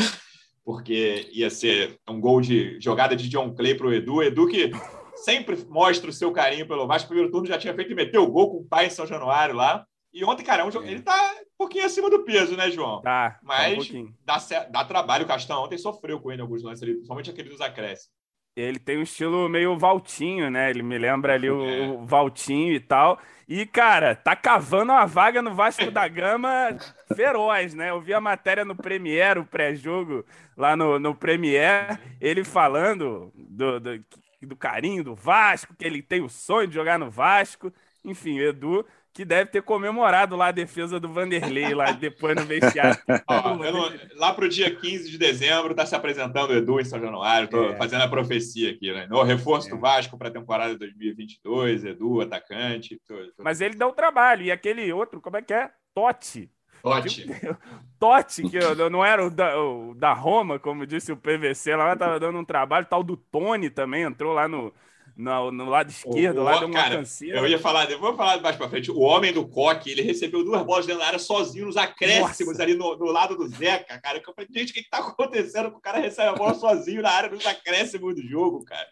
Porque 0.65 1.29
ia 1.33 1.51
ser 1.51 1.99
um 2.09 2.21
gol 2.21 2.41
de 2.41 2.79
jogada 2.81 3.17
de 3.17 3.29
John 3.29 3.53
Clay 3.55 3.75
para 3.75 3.89
o 3.89 3.93
Edu. 3.93 4.23
Edu 4.23 4.47
que 4.47 4.71
sempre 5.17 5.57
mostra 5.69 6.09
o 6.09 6.13
seu 6.13 6.31
carinho 6.31 6.69
pelo 6.69 6.87
Vasco. 6.87 7.09
Primeiro 7.09 7.33
turno 7.33 7.49
já 7.49 7.59
tinha 7.59 7.75
feito 7.75 7.91
e 7.91 7.95
meteu 7.95 8.23
o 8.23 8.31
gol 8.31 8.51
com 8.51 8.57
o 8.59 8.65
pai 8.65 8.87
em 8.87 8.91
São 8.91 9.07
Januário 9.07 9.55
lá. 9.55 9.85
E 10.13 10.25
ontem, 10.25 10.45
cara, 10.45 10.63
é 10.63 10.65
um 10.65 10.71
jogo... 10.71 10.87
ele 10.87 11.03
tá 11.03 11.35
um 11.43 11.59
pouquinho 11.59 11.85
acima 11.85 12.11
do 12.11 12.25
peso, 12.25 12.57
né, 12.57 12.71
João? 12.71 13.01
Tá. 13.01 13.39
Mas 13.43 13.89
tá 13.89 13.95
um 13.95 14.15
dá, 14.25 14.39
dá 14.71 14.85
trabalho. 14.85 15.25
O 15.25 15.29
Castão 15.29 15.65
ontem 15.65 15.79
sofreu 15.79 16.21
com 16.21 16.31
ele 16.31 16.41
em 16.41 16.45
alguns 16.45 16.63
lances 16.63 16.83
ali, 16.83 16.95
principalmente 16.95 17.31
aquele 17.31 17.49
dos 17.49 17.61
acréscimos. 17.61 18.20
Ele 18.57 18.79
tem 18.79 18.99
um 18.99 19.03
estilo 19.03 19.49
meio 19.49 19.79
Valtinho, 19.79 20.51
né? 20.51 20.71
Ele 20.71 20.83
me 20.83 20.99
lembra 20.99 21.35
ali 21.35 21.51
o, 21.51 21.65
é. 21.67 21.89
o 21.89 22.07
Valtinho 22.07 22.73
e 22.75 22.81
tal. 22.81 23.19
E, 23.49 23.67
cara, 23.67 24.15
tá 24.15 24.37
cavando 24.37 24.93
uma 24.93 25.07
vaga 25.07 25.43
no 25.43 25.55
Vasco 25.55 25.91
da 25.91 26.07
Gama 26.07 26.77
feroz, 27.17 27.75
né? 27.75 27.91
Eu 27.91 28.01
vi 28.01 28.15
a 28.15 28.21
matéria 28.21 28.65
no 28.65 28.77
Premier, 28.77 29.39
o 29.39 29.45
pré-jogo 29.45 30.25
lá 30.57 30.77
no, 30.77 30.99
no 30.99 31.15
Premier, 31.15 31.99
ele 32.21 32.45
falando 32.45 33.33
do, 33.35 33.81
do, 33.81 34.05
do 34.43 34.57
carinho 34.57 35.03
do 35.03 35.15
Vasco, 35.15 35.75
que 35.75 35.85
ele 35.85 36.01
tem 36.01 36.21
o 36.23 36.29
sonho 36.29 36.69
de 36.69 36.75
jogar 36.75 36.99
no 36.99 37.11
Vasco. 37.11 37.73
Enfim, 38.05 38.39
Edu 38.39 38.87
que 39.13 39.25
deve 39.25 39.51
ter 39.51 39.63
comemorado 39.63 40.37
lá 40.37 40.49
a 40.49 40.53
defesa 40.53 41.01
do 41.01 41.13
Vanderlei, 41.13 41.75
lá 41.75 41.91
depois 41.93 42.37
no 42.37 42.45
vestiário. 42.45 42.97
Ó, 43.27 43.57
não, 43.57 43.93
lá 44.17 44.33
para 44.33 44.45
o 44.45 44.49
dia 44.49 44.75
15 44.75 45.11
de 45.11 45.19
dezembro, 45.19 45.73
está 45.73 45.85
se 45.85 45.95
apresentando 45.95 46.51
o 46.51 46.57
Edu 46.57 46.81
em 46.81 46.85
São 46.85 47.01
Januário, 47.01 47.47
estou 47.47 47.71
é. 47.71 47.77
fazendo 47.77 48.03
a 48.03 48.09
profecia 48.09 48.71
aqui, 48.71 48.93
né? 48.93 49.09
O 49.11 49.23
reforço 49.23 49.69
é. 49.69 49.71
do 49.71 49.79
Vasco 49.79 50.17
para 50.17 50.29
a 50.29 50.33
temporada 50.33 50.79
2022, 50.79 51.85
Edu, 51.85 52.21
atacante. 52.21 53.01
Tudo, 53.07 53.33
tudo. 53.33 53.45
Mas 53.45 53.61
ele 53.61 53.75
dá 53.75 53.87
o 53.87 53.93
trabalho, 53.93 54.43
e 54.43 54.53
aquele 54.53 54.93
outro, 54.93 55.21
como 55.21 55.37
é 55.37 55.43
que 55.43 55.53
é? 55.53 55.71
Totti. 55.93 56.49
Totti. 56.81 57.27
Totti, 57.99 58.49
que 58.49 58.59
não 58.91 59.05
era 59.05 59.27
o 59.27 59.31
da, 59.31 59.61
o 59.61 59.95
da 59.95 60.13
Roma, 60.13 60.59
como 60.59 60.87
disse 60.87 61.13
o 61.13 61.17
PVC, 61.17 61.75
lá 61.75 61.93
estava 61.93 62.19
dando 62.19 62.39
um 62.39 62.45
trabalho, 62.45 62.87
tal 62.87 63.03
do 63.03 63.17
Tony 63.17 63.69
também 63.69 64.05
entrou 64.05 64.33
lá 64.33 64.49
no, 64.49 64.73
no, 65.21 65.53
no 65.53 65.69
lado 65.69 65.91
esquerdo, 65.91 66.39
o, 66.39 66.45
lá 66.45 66.59
deu 66.59 66.69
uma 66.69 66.75
cara, 66.75 67.03
Eu 67.21 67.47
ia 67.47 67.59
falar, 67.59 67.87
vou 67.99 68.17
falar 68.17 68.41
mais 68.41 68.57
para 68.57 68.69
frente. 68.71 68.91
O 68.91 69.01
homem 69.01 69.33
do 69.33 69.47
coque, 69.47 69.91
ele 69.91 70.01
recebeu 70.01 70.43
duas 70.43 70.63
bolas 70.63 70.87
dentro 70.87 71.03
da 71.03 71.09
área 71.09 71.19
sozinho 71.19 71.67
nos 71.67 71.77
acréscimos 71.77 72.55
Nossa. 72.55 72.63
ali 72.63 72.75
no, 72.75 72.97
no, 72.97 73.07
lado 73.07 73.37
do 73.37 73.47
Zeca, 73.47 74.01
cara. 74.01 74.19
Eu 74.19 74.35
falei, 74.35 74.49
gente, 74.51 74.71
o 74.71 74.75
que, 74.75 74.81
está 74.81 74.99
acontecendo? 75.07 75.69
O 75.69 75.81
cara 75.81 75.99
recebe 75.99 76.29
a 76.29 76.35
bola 76.35 76.55
sozinho 76.55 77.03
na 77.03 77.11
área 77.11 77.31
nos 77.31 77.47
acréscimos 77.47 78.15
do 78.15 78.23
jogo, 78.23 78.65
cara. 78.65 78.89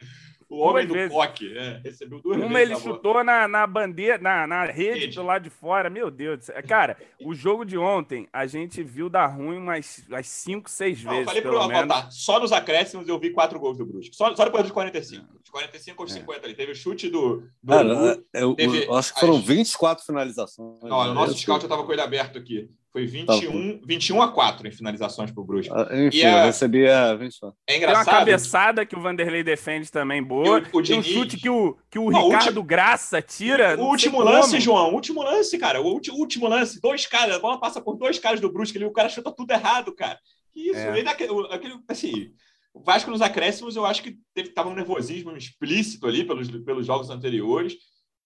O 0.48 0.60
homem 0.60 0.86
do 0.86 0.94
coque, 1.10 1.56
é, 1.56 1.80
recebeu 1.84 2.20
duas 2.22 2.40
Uma 2.40 2.60
ele 2.60 2.74
chutou 2.76 3.22
na, 3.22 3.46
na 3.46 3.66
bandeira, 3.66 4.16
na, 4.16 4.46
na 4.46 4.64
rede, 4.64 5.00
rede, 5.00 5.16
do 5.16 5.22
lado 5.22 5.42
de 5.42 5.50
fora. 5.50 5.90
Meu 5.90 6.10
Deus. 6.10 6.46
Cara, 6.66 6.96
o 7.22 7.34
jogo 7.34 7.66
de 7.66 7.76
ontem, 7.76 8.26
a 8.32 8.46
gente 8.46 8.82
viu 8.82 9.10
dar 9.10 9.26
ruim 9.26 9.58
umas, 9.58 10.02
umas 10.08 10.26
cinco, 10.26 10.70
seis 10.70 11.02
vezes. 11.02 11.18
Eu 11.18 11.24
falei 11.26 11.42
pro 11.42 11.68
menos. 11.68 12.06
só 12.10 12.40
nos 12.40 12.50
acréscimos 12.50 13.06
eu 13.06 13.18
vi 13.18 13.30
quatro 13.30 13.60
gols 13.60 13.76
do 13.76 13.84
Brusque. 13.84 14.16
Só, 14.16 14.34
só 14.34 14.44
depois 14.44 14.62
dos 14.62 14.72
45. 14.72 15.26
De 15.42 15.50
45 15.50 16.02
aos 16.02 16.12
50 16.12 16.40
é. 16.40 16.44
ali. 16.46 16.54
Teve 16.54 16.72
o 16.72 16.74
chute 16.74 17.10
do. 17.10 17.42
do 17.62 17.68
Cara, 17.68 18.22
eu, 18.32 18.54
teve, 18.54 18.86
eu 18.86 18.94
acho 18.94 19.12
que 19.12 19.20
foram 19.20 19.36
as... 19.36 19.44
24 19.44 20.04
finalizações. 20.04 20.82
Não, 20.82 20.98
o 20.98 21.14
nosso 21.14 21.36
scout 21.36 21.62
eu 21.62 21.68
tava 21.68 21.84
com 21.84 21.92
ele 21.92 22.00
aberto 22.00 22.38
aqui. 22.38 22.70
Foi 22.90 23.06
21, 23.06 23.78
tá 23.78 23.86
21 23.86 24.22
a 24.22 24.32
4 24.32 24.66
em 24.66 24.70
finalizações 24.70 25.30
para 25.30 25.42
o 25.42 25.44
Brusque. 25.44 25.72
Ah, 25.74 25.88
enfim, 25.92 26.22
a... 26.22 26.40
eu 26.40 26.46
recebi 26.46 26.88
a 26.88 27.14
21. 27.14 27.52
É 27.66 27.76
engraçado. 27.76 28.04
Tem 28.04 28.12
uma 28.14 28.18
cabeçada 28.18 28.86
que 28.86 28.96
o 28.96 29.00
Vanderlei 29.00 29.44
defende 29.44 29.90
também 29.92 30.22
boa. 30.22 30.62
O, 30.72 30.78
o 30.78 30.82
Tem 30.82 30.98
um 30.98 31.02
chute 31.02 31.36
que 31.36 31.50
o, 31.50 31.76
que 31.90 31.98
o 31.98 32.10
não, 32.10 32.30
Ricardo 32.30 32.62
Graça 32.62 33.20
tira. 33.20 33.78
O 33.78 33.84
último 33.88 34.22
lance, 34.22 34.50
como. 34.50 34.60
João. 34.60 34.90
O 34.90 34.94
último 34.94 35.22
lance, 35.22 35.58
cara. 35.58 35.82
O 35.82 35.86
último 35.86 36.48
lance. 36.48 36.80
Dois 36.80 37.06
caras. 37.06 37.36
A 37.36 37.40
bola 37.40 37.60
passa 37.60 37.80
por 37.80 37.96
dois 37.96 38.18
caras 38.18 38.40
do 38.40 38.50
Brusque 38.50 38.78
ali. 38.78 38.86
O 38.86 38.92
cara 38.92 39.10
chuta 39.10 39.30
tudo 39.30 39.50
errado, 39.50 39.94
cara. 39.94 40.18
Que 40.52 40.70
isso? 40.70 40.80
É. 40.80 40.98
Ele, 40.98 41.08
aquele, 41.08 41.78
assim, 41.86 42.32
o 42.72 42.80
Vasco 42.80 43.10
nos 43.10 43.20
acréscimos, 43.20 43.76
eu 43.76 43.84
acho 43.84 44.02
que 44.02 44.16
teve, 44.32 44.50
tava 44.50 44.70
um 44.70 44.74
nervosismo 44.74 45.36
explícito 45.36 46.06
ali 46.06 46.24
pelos, 46.24 46.48
pelos 46.48 46.86
jogos 46.86 47.10
anteriores 47.10 47.74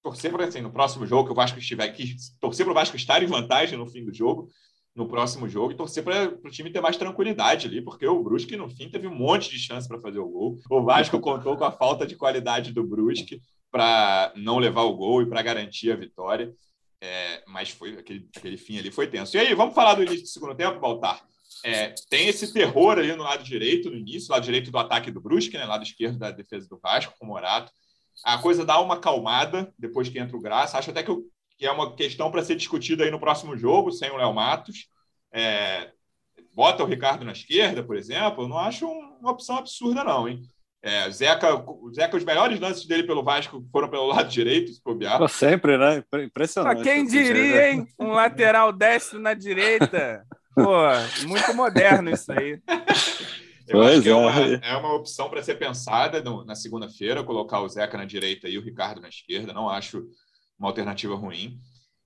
torcer 0.02 0.32
para 0.32 0.46
assim, 0.46 0.60
no 0.60 0.72
próximo 0.72 1.06
jogo 1.06 1.26
que 1.26 1.32
o 1.32 1.34
Vasco 1.34 1.58
estiver 1.58 1.84
aqui, 1.84 2.16
torcer 2.40 2.66
para 2.66 2.72
o 2.72 2.74
Vasco 2.74 2.96
estar 2.96 3.22
em 3.22 3.26
vantagem 3.26 3.78
no 3.78 3.86
fim 3.86 4.04
do 4.04 4.12
jogo, 4.12 4.48
no 4.94 5.08
próximo 5.08 5.48
jogo, 5.48 5.72
e 5.72 5.76
torcer 5.76 6.02
para 6.02 6.34
o 6.44 6.50
time 6.50 6.70
ter 6.70 6.80
mais 6.80 6.96
tranquilidade 6.96 7.66
ali, 7.66 7.80
porque 7.80 8.06
o 8.06 8.22
Brusque, 8.22 8.56
no 8.56 8.68
fim, 8.68 8.90
teve 8.90 9.06
um 9.06 9.14
monte 9.14 9.48
de 9.48 9.58
chance 9.58 9.88
para 9.88 10.00
fazer 10.00 10.18
o 10.18 10.28
gol. 10.28 10.58
O 10.68 10.82
Vasco 10.82 11.18
contou 11.20 11.56
com 11.56 11.64
a 11.64 11.72
falta 11.72 12.06
de 12.06 12.16
qualidade 12.16 12.72
do 12.72 12.84
Brusque 12.84 13.40
para 13.70 14.32
não 14.36 14.58
levar 14.58 14.82
o 14.82 14.94
gol 14.94 15.22
e 15.22 15.26
para 15.26 15.40
garantir 15.40 15.92
a 15.92 15.96
vitória. 15.96 16.52
É, 17.00 17.42
mas 17.46 17.70
foi 17.70 17.98
aquele, 17.98 18.28
aquele 18.36 18.56
fim 18.56 18.78
ali 18.78 18.90
foi 18.90 19.06
tenso. 19.06 19.36
E 19.36 19.40
aí, 19.40 19.54
vamos 19.54 19.74
falar 19.74 19.94
do 19.94 20.02
início 20.02 20.22
do 20.22 20.28
segundo 20.28 20.54
tempo, 20.54 20.78
Baltar? 20.78 21.24
É, 21.64 21.94
tem 22.10 22.28
esse 22.28 22.52
terror 22.52 22.98
ali 22.98 23.14
no 23.14 23.22
lado 23.22 23.42
direito, 23.42 23.90
no 23.90 23.96
início, 23.96 24.30
lado 24.30 24.44
direito 24.44 24.70
do 24.70 24.78
ataque 24.78 25.10
do 25.10 25.20
Brusque, 25.20 25.56
né, 25.56 25.64
lado 25.64 25.84
esquerdo 25.84 26.18
da 26.18 26.30
defesa 26.30 26.68
do 26.68 26.78
Vasco, 26.78 27.14
com 27.18 27.24
o 27.24 27.28
Morato 27.28 27.72
a 28.24 28.38
coisa 28.38 28.64
dá 28.64 28.80
uma 28.80 28.94
acalmada 28.94 29.72
depois 29.78 30.08
que 30.08 30.18
entra 30.18 30.36
o 30.36 30.40
Graça. 30.40 30.78
Acho 30.78 30.90
até 30.90 31.02
que, 31.02 31.12
que 31.58 31.66
é 31.66 31.72
uma 31.72 31.94
questão 31.94 32.30
para 32.30 32.42
ser 32.42 32.56
discutida 32.56 33.04
aí 33.04 33.10
no 33.10 33.20
próximo 33.20 33.56
jogo, 33.56 33.92
sem 33.92 34.10
o 34.10 34.16
Léo 34.16 34.32
Matos. 34.32 34.88
É, 35.32 35.90
bota 36.54 36.82
o 36.82 36.86
Ricardo 36.86 37.24
na 37.24 37.32
esquerda, 37.32 37.82
por 37.82 37.96
exemplo, 37.96 38.44
eu 38.44 38.48
não 38.48 38.58
acho 38.58 38.86
uma 38.86 39.30
opção 39.30 39.56
absurda, 39.56 40.04
não, 40.04 40.28
hein? 40.28 40.42
É, 40.84 41.08
Zeca, 41.10 41.54
o 41.54 41.92
Zeca, 41.94 42.16
os 42.16 42.24
melhores 42.24 42.58
lances 42.58 42.84
dele 42.86 43.04
pelo 43.04 43.22
Vasco 43.22 43.64
foram 43.70 43.88
pelo 43.88 44.06
lado 44.06 44.28
direito, 44.30 44.72
se 44.72 44.82
bobear. 44.84 45.26
Sempre, 45.28 45.78
né? 45.78 46.02
Impressionante. 46.24 46.82
quem 46.82 47.06
diria, 47.06 47.70
hein? 47.70 47.86
Um 47.98 48.10
lateral 48.12 48.72
destro 48.72 49.20
na 49.20 49.32
direita. 49.32 50.26
Pô, 50.54 50.76
muito 51.26 51.54
moderno 51.54 52.10
isso 52.10 52.30
aí. 52.32 52.60
Eu 53.68 53.78
pois 53.78 53.92
acho 53.92 54.02
que 54.02 54.08
é, 54.08 54.14
uma, 54.14 54.40
é. 54.40 54.60
é 54.62 54.76
uma 54.76 54.94
opção 54.94 55.30
para 55.30 55.42
ser 55.42 55.56
pensada 55.56 56.22
no, 56.22 56.44
na 56.44 56.54
segunda-feira, 56.54 57.24
colocar 57.24 57.60
o 57.60 57.68
Zeca 57.68 57.96
na 57.96 58.04
direita 58.04 58.48
e 58.48 58.58
o 58.58 58.62
Ricardo 58.62 59.00
na 59.00 59.08
esquerda. 59.08 59.52
Não 59.52 59.68
acho 59.68 60.06
uma 60.58 60.68
alternativa 60.68 61.14
ruim. 61.14 61.58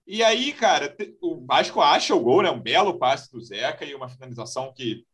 E 0.06 0.22
aí, 0.22 0.52
cara, 0.52 0.94
o 1.20 1.44
Vasco 1.44 1.80
acha 1.80 2.14
o 2.14 2.20
gol, 2.20 2.42
né? 2.42 2.50
Um 2.50 2.60
belo 2.60 2.98
passe 2.98 3.30
do 3.32 3.40
Zeca 3.40 3.84
e 3.84 3.94
uma 3.94 4.08
finalização 4.08 4.72
que 4.72 5.04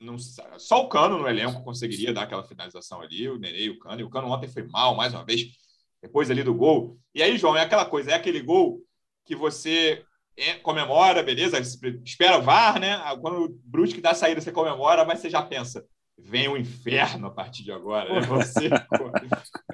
não, 0.00 0.16
só 0.18 0.82
o 0.82 0.88
Cano 0.88 1.18
no 1.18 1.28
elenco 1.28 1.62
conseguiria 1.62 2.12
dar 2.12 2.22
aquela 2.22 2.42
finalização 2.42 3.02
ali, 3.02 3.28
o 3.28 3.38
Nenê 3.38 3.64
e 3.64 3.70
o 3.70 3.78
Cano. 3.78 4.00
E 4.00 4.04
o 4.04 4.10
Cano 4.10 4.28
ontem 4.28 4.48
foi 4.48 4.62
mal, 4.62 4.96
mais 4.96 5.12
uma 5.12 5.24
vez, 5.24 5.42
depois 6.02 6.30
ali 6.30 6.42
do 6.42 6.54
gol. 6.54 6.98
E 7.14 7.22
aí, 7.22 7.36
João, 7.36 7.56
é 7.56 7.62
aquela 7.62 7.84
coisa, 7.84 8.12
é 8.12 8.14
aquele 8.14 8.40
gol 8.40 8.80
que 9.24 9.36
você 9.36 10.04
é, 10.40 10.54
comemora, 10.54 11.22
beleza? 11.22 11.58
Espera 11.58 12.38
o 12.38 12.42
VAR, 12.42 12.80
né? 12.80 12.94
Ah, 13.04 13.16
quando 13.20 13.44
o 13.44 13.60
Brusque 13.64 14.00
dá 14.00 14.10
a 14.10 14.14
saída, 14.14 14.40
você 14.40 14.50
comemora, 14.50 15.04
mas 15.04 15.20
você 15.20 15.28
já 15.28 15.42
pensa, 15.42 15.84
vem 16.18 16.48
o 16.48 16.56
inferno 16.56 17.26
a 17.26 17.30
partir 17.30 17.62
de 17.62 17.72
agora. 17.72 18.12
Né? 18.12 18.20
Você, 18.26 18.70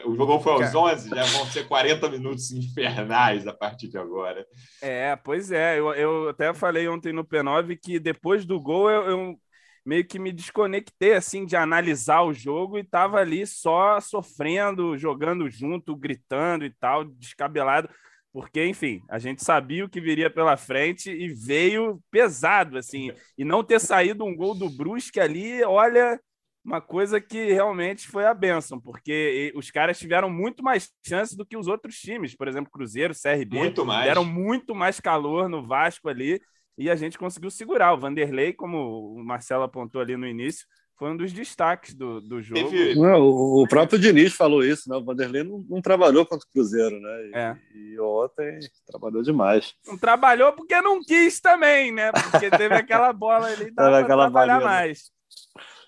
o 0.05 0.15
jogo 0.15 0.41
foi 0.41 0.53
aos 0.53 0.75
11, 0.75 1.11
já 1.11 1.25
vão 1.25 1.47
ser 1.47 1.69
40 1.69 2.09
minutos 2.11 2.51
infernais 2.51 3.47
a 3.47 3.53
partir 3.53 3.89
de 3.89 3.99
agora. 3.99 4.47
É, 4.83 5.15
pois 5.17 5.53
é. 5.53 5.79
Eu, 5.79 5.93
eu 5.95 6.29
até 6.29 6.53
falei 6.53 6.89
ontem 6.89 7.13
no 7.13 7.25
P9 7.25 7.79
que 7.81 7.99
depois 7.99 8.45
do 8.45 8.61
gol 8.61 8.91
eu, 8.91 9.03
eu 9.09 9.41
meio 9.85 10.05
que 10.05 10.19
me 10.19 10.33
desconectei 10.33 11.15
assim 11.15 11.47
de 11.47 11.55
analisar 11.55 12.23
o 12.23 12.33
jogo 12.35 12.77
e 12.77 12.85
tava 12.85 13.19
ali 13.19 13.47
só 13.47 14.01
sofrendo, 14.01 14.99
jogando 14.99 15.49
junto, 15.49 15.95
gritando 15.95 16.65
e 16.65 16.71
tal, 16.71 17.05
descabelado 17.05 17.89
porque, 18.37 18.67
enfim, 18.67 19.03
a 19.09 19.19
gente 19.19 19.43
sabia 19.43 19.83
o 19.83 19.89
que 19.89 19.99
viria 19.99 20.29
pela 20.29 20.59
frente 20.59 21.11
e 21.11 21.27
veio 21.27 21.99
pesado, 22.11 22.77
assim. 22.77 23.11
E 23.39 23.47
não 23.47 23.65
ter 23.65 23.81
saído 23.81 24.27
um 24.27 24.37
gol 24.37 24.55
do 24.55 24.69
Brusque 24.69 25.19
ali, 25.19 25.65
olha, 25.65 26.21
uma 26.63 26.79
coisa 26.79 27.19
que 27.19 27.51
realmente 27.51 28.07
foi 28.07 28.27
a 28.27 28.35
benção, 28.35 28.79
porque 28.79 29.51
os 29.57 29.71
caras 29.71 29.99
tiveram 29.99 30.29
muito 30.29 30.63
mais 30.63 30.91
chances 31.03 31.35
do 31.35 31.47
que 31.47 31.57
os 31.57 31.67
outros 31.67 31.97
times, 31.97 32.37
por 32.37 32.47
exemplo, 32.47 32.71
Cruzeiro, 32.71 33.15
CRB, 33.15 33.57
muito 33.57 33.87
mais. 33.87 34.05
deram 34.05 34.23
muito 34.23 34.75
mais 34.75 35.01
calor 35.01 35.49
no 35.49 35.67
Vasco 35.67 36.07
ali 36.07 36.39
e 36.77 36.91
a 36.91 36.95
gente 36.95 37.17
conseguiu 37.17 37.51
segurar. 37.51 37.95
O 37.95 37.99
Vanderlei, 37.99 38.53
como 38.53 39.15
o 39.15 39.25
Marcelo 39.25 39.63
apontou 39.63 39.99
ali 39.99 40.15
no 40.15 40.27
início, 40.27 40.67
foi 40.97 41.11
um 41.11 41.17
dos 41.17 41.33
destaques 41.33 41.95
do, 41.95 42.21
do 42.21 42.43
jogo. 42.43 42.71
Não, 42.97 43.21
o 43.21 43.67
próprio 43.69 43.99
Diniz 43.99 44.33
falou 44.33 44.65
isso, 44.65 44.89
né? 44.89 44.97
O 44.97 45.05
Vanderlei 45.05 45.43
não, 45.43 45.65
não 45.69 45.83
trabalhou 45.83 46.25
contra 46.25 46.47
o 46.47 46.51
Cruzeiro, 46.51 46.99
né? 46.99 47.27
E, 47.27 47.33
é. 47.35 47.59
e 47.75 48.01
ontem 48.01 48.61
trabalhou 48.87 49.23
demais. 49.23 49.75
Não 49.87 49.99
trabalhou 49.99 50.53
porque 50.55 50.81
não 50.81 51.03
quis 51.03 51.39
também, 51.39 51.93
né? 51.93 52.11
Porque 52.13 52.51
teve 52.51 52.75
aquela 52.75 53.13
bola 53.13 53.47
ali 53.47 53.71
para 53.73 54.05
trabalhar 54.05 54.61
mais. 54.61 55.11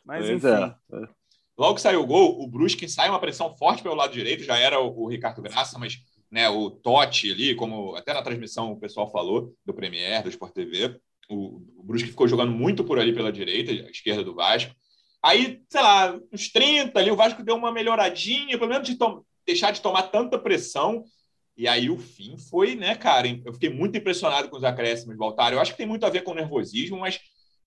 Mas 0.04 0.26
pois 0.26 0.44
enfim. 0.44 0.74
É. 0.92 1.08
Logo 1.58 1.74
que 1.74 1.80
saiu 1.80 2.02
o 2.02 2.06
gol, 2.06 2.40
o 2.40 2.46
Brusque 2.46 2.88
sai 2.88 3.08
uma 3.08 3.18
pressão 3.18 3.56
forte 3.56 3.82
pelo 3.82 3.94
lado 3.94 4.12
direito, 4.12 4.44
já 4.44 4.56
era 4.58 4.78
o, 4.78 5.04
o 5.04 5.08
Ricardo 5.08 5.42
Graça, 5.42 5.78
mas 5.78 5.98
né, 6.30 6.48
o 6.48 6.70
Totti 6.70 7.32
ali, 7.32 7.54
como 7.54 7.96
até 7.96 8.12
na 8.12 8.22
transmissão 8.22 8.72
o 8.72 8.78
pessoal 8.78 9.10
falou, 9.10 9.54
do 9.64 9.74
Premier, 9.74 10.22
do 10.22 10.28
Sport 10.28 10.52
TV, 10.52 11.00
o, 11.28 11.62
o 11.76 11.82
Brusque 11.82 12.10
ficou 12.10 12.28
jogando 12.28 12.52
muito 12.52 12.84
por 12.84 12.98
ali 12.98 13.14
pela 13.14 13.32
direita, 13.32 13.72
a 13.72 13.90
esquerda 13.90 14.22
do 14.22 14.34
Vasco. 14.34 14.74
Aí, 15.22 15.60
sei 15.68 15.80
lá, 15.80 16.18
uns 16.32 16.48
30 16.50 16.98
ali, 16.98 17.10
o 17.10 17.16
Vasco 17.16 17.42
deu 17.42 17.56
uma 17.56 17.72
melhoradinha, 17.72 18.56
pelo 18.56 18.70
menos 18.70 18.88
de 18.88 18.96
deixar 19.46 19.72
de 19.72 19.80
tomar 19.80 20.02
tanta 20.02 20.38
pressão. 20.38 21.04
E 21.56 21.66
aí 21.66 21.90
o 21.90 21.98
fim 21.98 22.36
foi, 22.38 22.76
né, 22.76 22.94
cara? 22.94 23.26
Eu 23.44 23.52
fiquei 23.52 23.68
muito 23.68 23.98
impressionado 23.98 24.48
com 24.48 24.56
os 24.56 24.64
acréscimos 24.64 25.16
voltaram. 25.16 25.56
Eu 25.56 25.60
acho 25.60 25.72
que 25.72 25.78
tem 25.78 25.86
muito 25.86 26.06
a 26.06 26.10
ver 26.10 26.22
com 26.22 26.30
o 26.30 26.34
nervosismo, 26.34 26.98
mas 26.98 27.18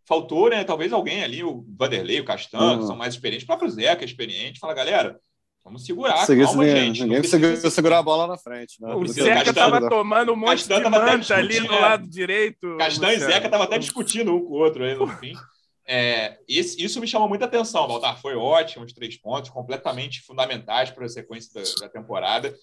faltou, 0.07 0.49
né? 0.49 0.63
Talvez 0.63 0.93
alguém 0.93 1.23
ali, 1.23 1.43
o 1.43 1.65
Vanderlei, 1.77 2.19
o 2.21 2.25
Castan, 2.25 2.77
uhum. 2.77 2.87
são 2.87 2.95
mais 2.95 3.13
experientes, 3.13 3.43
o 3.43 3.47
próprio 3.47 3.69
Zeca 3.69 4.03
é 4.03 4.05
experiente, 4.05 4.59
fala, 4.59 4.73
galera, 4.73 5.19
vamos 5.63 5.85
segurar, 5.85 6.25
Segui, 6.25 6.43
calma, 6.43 6.65
gente. 6.65 7.03
Ninguém 7.03 7.21
conseguiu 7.21 7.55
segurar 7.69 7.99
a 7.99 8.03
bola 8.03 8.27
na 8.27 8.37
frente. 8.37 8.81
Né? 8.81 8.93
O 8.95 9.05
Zeca 9.05 9.49
estava 9.49 9.89
tomando 9.89 10.31
um 10.31 10.35
monte 10.37 10.67
Castan 10.67 10.83
de 10.83 10.89
manta 10.89 11.35
ali 11.35 11.59
no 11.59 11.79
lado 11.79 12.07
direito. 12.07 12.77
Castan 12.77 13.13
e 13.13 13.19
Zeca 13.19 13.45
estavam 13.45 13.65
até 13.65 13.77
discutindo 13.77 14.33
um 14.33 14.43
com 14.45 14.53
o 14.53 14.57
outro 14.57 14.83
aí 14.83 14.95
no 14.95 15.07
fim. 15.07 15.33
É, 15.87 16.37
esse, 16.47 16.83
isso 16.83 16.99
me 16.99 17.07
chamou 17.07 17.27
muita 17.27 17.45
atenção, 17.45 17.87
Baltar. 17.87 18.19
Foi 18.21 18.35
ótimo, 18.35 18.85
os 18.85 18.93
três 18.93 19.17
pontos, 19.17 19.49
completamente 19.49 20.21
fundamentais 20.21 20.91
para 20.91 21.05
a 21.05 21.09
sequência 21.09 21.51
da, 21.53 21.85
da, 21.85 21.89
temporada. 21.89 22.55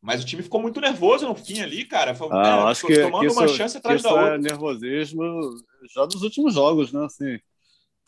Mas 0.00 0.22
o 0.22 0.26
time 0.26 0.42
ficou 0.42 0.60
muito 0.60 0.80
nervoso 0.80 1.26
no 1.26 1.34
fim 1.34 1.60
ali, 1.60 1.84
cara. 1.84 2.14
Foi, 2.14 2.28
ah, 2.30 2.64
é, 2.66 2.70
acho 2.70 2.86
que, 2.86 3.00
tomando 3.00 3.20
que 3.20 3.26
isso, 3.26 3.40
uma 3.40 3.48
chance 3.48 3.76
atrás 3.76 4.02
da 4.02 4.10
outra. 4.10 4.34
É 4.34 4.38
nervosismo 4.38 5.54
já 5.94 6.04
dos 6.04 6.22
últimos 6.22 6.54
jogos, 6.54 6.92
né? 6.92 7.04
Assim, 7.06 7.38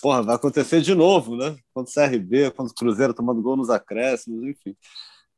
porra, 0.00 0.22
vai 0.22 0.36
acontecer 0.36 0.80
de 0.80 0.94
novo, 0.94 1.36
né? 1.36 1.56
Contra 1.74 1.90
o 1.90 2.08
CRB, 2.08 2.50
contra 2.50 2.72
o 2.72 2.76
Cruzeiro 2.76 3.14
tomando 3.14 3.42
gol 3.42 3.56
nos 3.56 3.70
acréscimos, 3.70 4.44
enfim. 4.44 4.76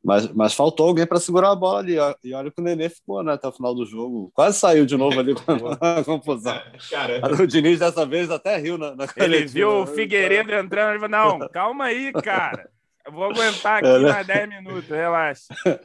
Mas, 0.02 0.32
mas 0.32 0.54
faltou 0.54 0.88
alguém 0.88 1.06
para 1.06 1.20
segurar 1.20 1.50
a 1.50 1.56
bola 1.56 1.80
ali. 1.80 1.96
E 2.24 2.32
olha 2.32 2.50
que 2.50 2.60
o 2.60 2.64
Nenê 2.64 2.88
ficou 2.88 3.22
né, 3.22 3.34
até 3.34 3.46
o 3.46 3.52
final 3.52 3.74
do 3.74 3.84
jogo. 3.84 4.30
Quase 4.34 4.58
saiu 4.58 4.86
de 4.86 4.96
novo 4.96 5.20
ali 5.20 5.34
para 5.34 6.02
confusão. 6.04 6.58
Cara. 6.88 7.20
O 7.42 7.46
Diniz 7.46 7.78
dessa 7.78 8.06
vez 8.06 8.30
até 8.30 8.56
riu 8.56 8.78
na, 8.78 8.96
na 8.96 9.06
Ele 9.16 9.44
viu 9.46 9.82
o 9.82 9.86
Figueiredo 9.86 10.52
entrando 10.54 10.96
e 10.96 11.00
falou: 11.00 11.38
Não, 11.38 11.48
calma 11.50 11.84
aí, 11.84 12.12
cara. 12.12 12.68
Eu 13.06 13.12
vou 13.12 13.24
aguentar 13.24 13.78
aqui 13.78 13.88
é, 13.88 13.98
né? 13.98 14.12
mais 14.12 14.26
10 14.26 14.48
minutos, 14.48 14.88
relaxa. 14.88 15.44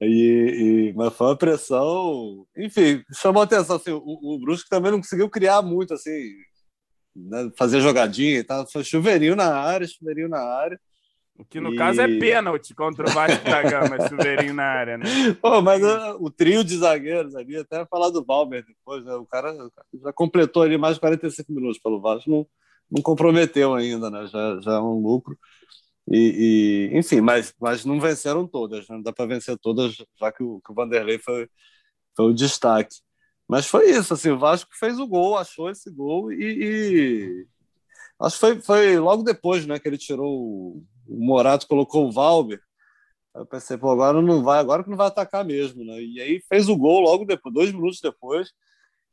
E, 0.00 0.90
e, 0.90 0.92
mas 0.94 1.12
foi 1.14 1.26
uma 1.26 1.36
pressão. 1.36 2.46
Enfim, 2.56 3.02
chamou 3.12 3.42
atenção. 3.42 3.76
Assim, 3.76 3.90
o, 3.90 4.02
o 4.04 4.38
Brusque 4.38 4.68
também 4.68 4.92
não 4.92 4.98
conseguiu 5.00 5.28
criar 5.28 5.60
muito, 5.60 5.92
assim, 5.92 6.34
né, 7.16 7.50
fazer 7.58 7.80
jogadinha 7.80 8.38
e 8.38 8.44
tal. 8.44 8.64
Foi 8.70 8.84
chuveirinho 8.84 9.34
na 9.34 9.56
área, 9.56 9.88
chuveirinho 9.88 10.28
na 10.28 10.38
área. 10.38 10.78
O 11.38 11.44
que 11.44 11.60
no 11.60 11.72
e... 11.72 11.76
caso 11.76 12.00
é 12.00 12.18
pênalti 12.18 12.74
contra 12.74 13.08
o 13.08 13.12
Vasco 13.12 13.44
da 13.44 13.62
Gama, 13.62 14.08
chuveirinho 14.08 14.52
na 14.52 14.64
área, 14.64 14.98
né? 14.98 15.04
Pô, 15.40 15.62
mas 15.62 15.80
uh, 15.80 16.16
o 16.18 16.28
trio 16.28 16.64
de 16.64 16.76
zagueiros 16.76 17.36
ali, 17.36 17.56
até 17.56 17.86
falar 17.86 18.10
do 18.10 18.24
Valber 18.24 18.64
depois, 18.66 19.04
né? 19.04 19.14
o, 19.14 19.24
cara, 19.24 19.54
já 20.02 20.12
completou 20.12 20.64
ali 20.64 20.76
mais 20.76 20.94
de 20.94 21.00
45 21.00 21.52
minutos 21.52 21.78
pelo 21.78 22.00
Vasco, 22.00 22.28
não, 22.28 22.44
não 22.90 23.00
comprometeu 23.00 23.72
ainda, 23.72 24.10
né? 24.10 24.26
Já, 24.26 24.60
já 24.60 24.72
é 24.72 24.80
um 24.80 25.00
lucro. 25.00 25.38
E, 26.10 26.90
e, 26.90 26.98
enfim, 26.98 27.20
mas, 27.20 27.54
mas 27.60 27.84
não 27.84 28.00
venceram 28.00 28.44
todas, 28.44 28.88
né? 28.88 28.96
não 28.96 29.02
dá 29.02 29.12
para 29.12 29.26
vencer 29.26 29.56
todas, 29.58 29.94
já 30.18 30.32
que 30.32 30.42
o, 30.42 30.60
que 30.60 30.72
o 30.72 30.74
Vanderlei 30.74 31.18
foi, 31.20 31.48
foi 32.16 32.26
o 32.26 32.34
destaque. 32.34 32.96
Mas 33.46 33.66
foi 33.66 33.90
isso, 33.90 34.12
assim, 34.12 34.30
o 34.30 34.38
Vasco 34.38 34.70
fez 34.74 34.98
o 34.98 35.06
gol, 35.06 35.38
achou 35.38 35.70
esse 35.70 35.88
gol 35.90 36.32
e, 36.32 36.42
e... 36.42 37.46
acho 38.20 38.34
que 38.36 38.40
foi, 38.40 38.60
foi 38.60 38.98
logo 38.98 39.22
depois, 39.22 39.66
né, 39.66 39.78
que 39.78 39.86
ele 39.86 39.98
tirou 39.98 40.82
o, 41.08 41.24
Morato, 41.24 41.66
colocou 41.66 42.06
o 42.06 42.12
Valber. 42.12 42.60
Eu 43.34 43.46
pensei, 43.46 43.76
pô, 43.76 43.90
agora 43.90 44.20
não 44.20 44.42
vai, 44.42 44.58
agora 44.58 44.82
que 44.82 44.90
não 44.90 44.96
vai 44.96 45.06
atacar 45.06 45.44
mesmo, 45.44 45.84
né? 45.84 46.00
E 46.00 46.20
aí 46.20 46.40
fez 46.48 46.68
o 46.68 46.76
gol 46.76 47.00
logo 47.00 47.24
depois, 47.24 47.54
dois 47.54 47.72
minutos 47.72 48.00
depois, 48.00 48.50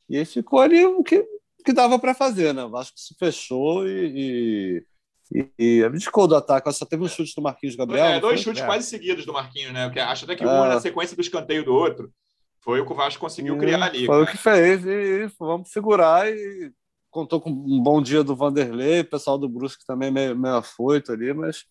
e 0.08 0.16
aí 0.16 0.24
ficou 0.24 0.60
ali 0.60 0.84
o 0.84 1.02
que, 1.02 1.24
que 1.64 1.72
dava 1.72 1.98
para 1.98 2.14
fazer, 2.14 2.52
né? 2.52 2.64
O 2.64 2.70
Vasco 2.70 2.98
se 2.98 3.14
fechou 3.18 3.86
e, 3.86 4.84
e, 5.32 5.48
e 5.58 5.84
abdicou 5.84 6.26
do 6.26 6.36
ataque. 6.36 6.72
Só 6.72 6.84
teve 6.84 7.04
um 7.04 7.08
chute 7.08 7.34
do 7.34 7.42
Marquinhos 7.42 7.76
Gabriel. 7.76 8.06
É, 8.06 8.20
dois 8.20 8.40
chutes 8.40 8.62
é. 8.62 8.66
quase 8.66 8.86
seguidos 8.86 9.26
do 9.26 9.32
Marquinhos, 9.32 9.72
né? 9.72 9.86
Porque 9.86 10.00
acho 10.00 10.24
até 10.24 10.36
que 10.36 10.44
um 10.44 10.64
é. 10.64 10.68
na 10.68 10.80
sequência 10.80 11.16
do 11.16 11.22
escanteio 11.22 11.64
do 11.64 11.74
outro. 11.74 12.12
Foi 12.60 12.80
o 12.80 12.86
que 12.86 12.92
o 12.92 12.96
Vasco 12.96 13.20
conseguiu 13.20 13.56
criar 13.58 13.80
ali. 13.80 14.06
Foi 14.06 14.16
cara. 14.16 14.22
o 14.22 14.26
que 14.26 14.36
fez, 14.36 14.84
e 14.84 15.30
vamos 15.38 15.70
segurar. 15.70 16.28
E 16.28 16.72
contou 17.10 17.40
com 17.40 17.48
um 17.48 17.80
bom 17.80 18.02
dia 18.02 18.24
do 18.24 18.34
Vanderlei, 18.34 19.00
o 19.00 19.08
pessoal 19.08 19.38
do 19.38 19.48
Brusque 19.48 19.86
também 19.86 20.10
meio, 20.10 20.36
meio 20.36 20.56
afoito 20.56 21.12
ali, 21.12 21.32
mas, 21.32 21.64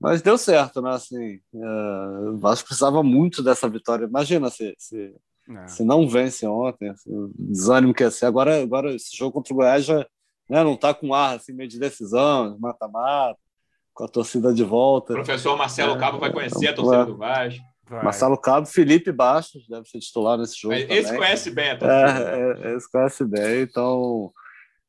mas 0.00 0.22
deu 0.22 0.38
certo, 0.38 0.80
né? 0.80 0.90
Assim, 0.90 1.40
é, 1.54 2.28
o 2.30 2.38
Vasco 2.38 2.68
precisava 2.68 3.02
muito 3.02 3.42
dessa 3.42 3.68
vitória. 3.68 4.04
Imagina 4.04 4.48
se, 4.50 4.74
se, 4.78 5.14
é. 5.50 5.66
se 5.66 5.84
não 5.84 6.08
vence 6.08 6.46
ontem, 6.46 6.90
assim, 6.90 7.10
o 7.10 7.32
desânimo 7.36 7.92
que 7.92 8.04
ia 8.04 8.10
ser. 8.10 8.26
Agora, 8.26 8.62
agora 8.62 8.94
esse 8.94 9.16
jogo 9.16 9.32
contra 9.32 9.52
o 9.52 9.56
Goiás 9.56 9.84
já 9.84 10.06
né, 10.48 10.64
não 10.64 10.74
está 10.74 10.94
com 10.94 11.12
ar 11.12 11.36
assim, 11.36 11.52
meio 11.52 11.68
de 11.68 11.78
decisão, 11.78 12.56
mata-mata, 12.58 13.38
com 13.92 14.04
a 14.04 14.08
torcida 14.08 14.52
de 14.52 14.64
volta. 14.64 15.12
O 15.12 15.16
professor 15.16 15.56
Marcelo 15.56 15.94
é, 15.94 15.98
Cabo 15.98 16.18
vai 16.18 16.32
conhecer 16.32 16.68
a 16.68 16.72
torcida 16.72 17.04
do 17.04 17.16
Vasco. 17.16 17.60
Vai. 17.88 18.04
Marcelo 18.04 18.36
Cabo, 18.36 18.66
Felipe 18.66 19.10
Bastos, 19.10 19.66
deve 19.66 19.88
ser 19.88 19.98
titular 19.98 20.38
nesse 20.38 20.60
jogo. 20.60 20.74
Esse 20.74 21.04
também. 21.04 21.16
conhece 21.16 21.50
bem 21.50 21.70
a 21.70 21.78
é, 21.80 22.72
é, 22.72 22.76
Esse 22.76 22.90
conhece 22.90 23.24
bem, 23.24 23.62
então. 23.62 24.30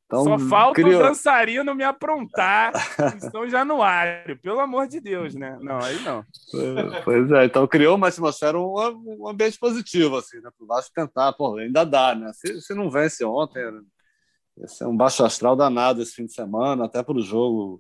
Então 0.10 0.24
Só 0.24 0.40
falta 0.40 0.82
criou... 0.82 1.00
o 1.00 1.04
dançarino 1.04 1.76
me 1.76 1.84
aprontar 1.84 2.74
em 3.16 3.20
São 3.30 3.48
Januário, 3.48 4.40
pelo 4.42 4.60
amor 4.60 4.88
de 4.88 5.00
Deus, 5.00 5.36
né? 5.36 5.56
Não, 5.62 5.78
aí 5.78 6.00
não. 6.02 6.26
Pois 7.06 7.32
é, 7.32 7.46
então 7.46 7.68
criou 7.68 7.96
uma 7.96 8.08
atmosfera, 8.08 8.60
um, 8.60 8.74
um 9.20 9.30
ambiente 9.30 9.60
positivo, 9.60 10.18
assim, 10.18 10.38
né? 10.38 10.50
Para 10.58 10.64
o 10.64 10.68
Vasco 10.68 10.92
tentar, 10.96 11.32
pô, 11.34 11.56
ainda 11.58 11.84
dá, 11.84 12.16
né? 12.16 12.32
Se, 12.34 12.60
se 12.60 12.74
não 12.74 12.90
vence 12.90 13.24
ontem, 13.24 13.64
esse 14.64 14.84
é 14.84 14.88
um 14.88 14.98
baixo 14.98 15.24
astral 15.24 15.56
danado 15.56 16.02
esse 16.02 16.16
fim 16.16 16.26
de 16.26 16.34
semana, 16.34 16.86
até 16.86 17.04
para 17.04 17.16
o 17.16 17.22
jogo, 17.22 17.80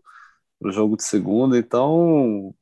pro 0.60 0.72
jogo 0.72 0.96
de 0.96 1.04
segunda, 1.04 1.58
então 1.58 2.54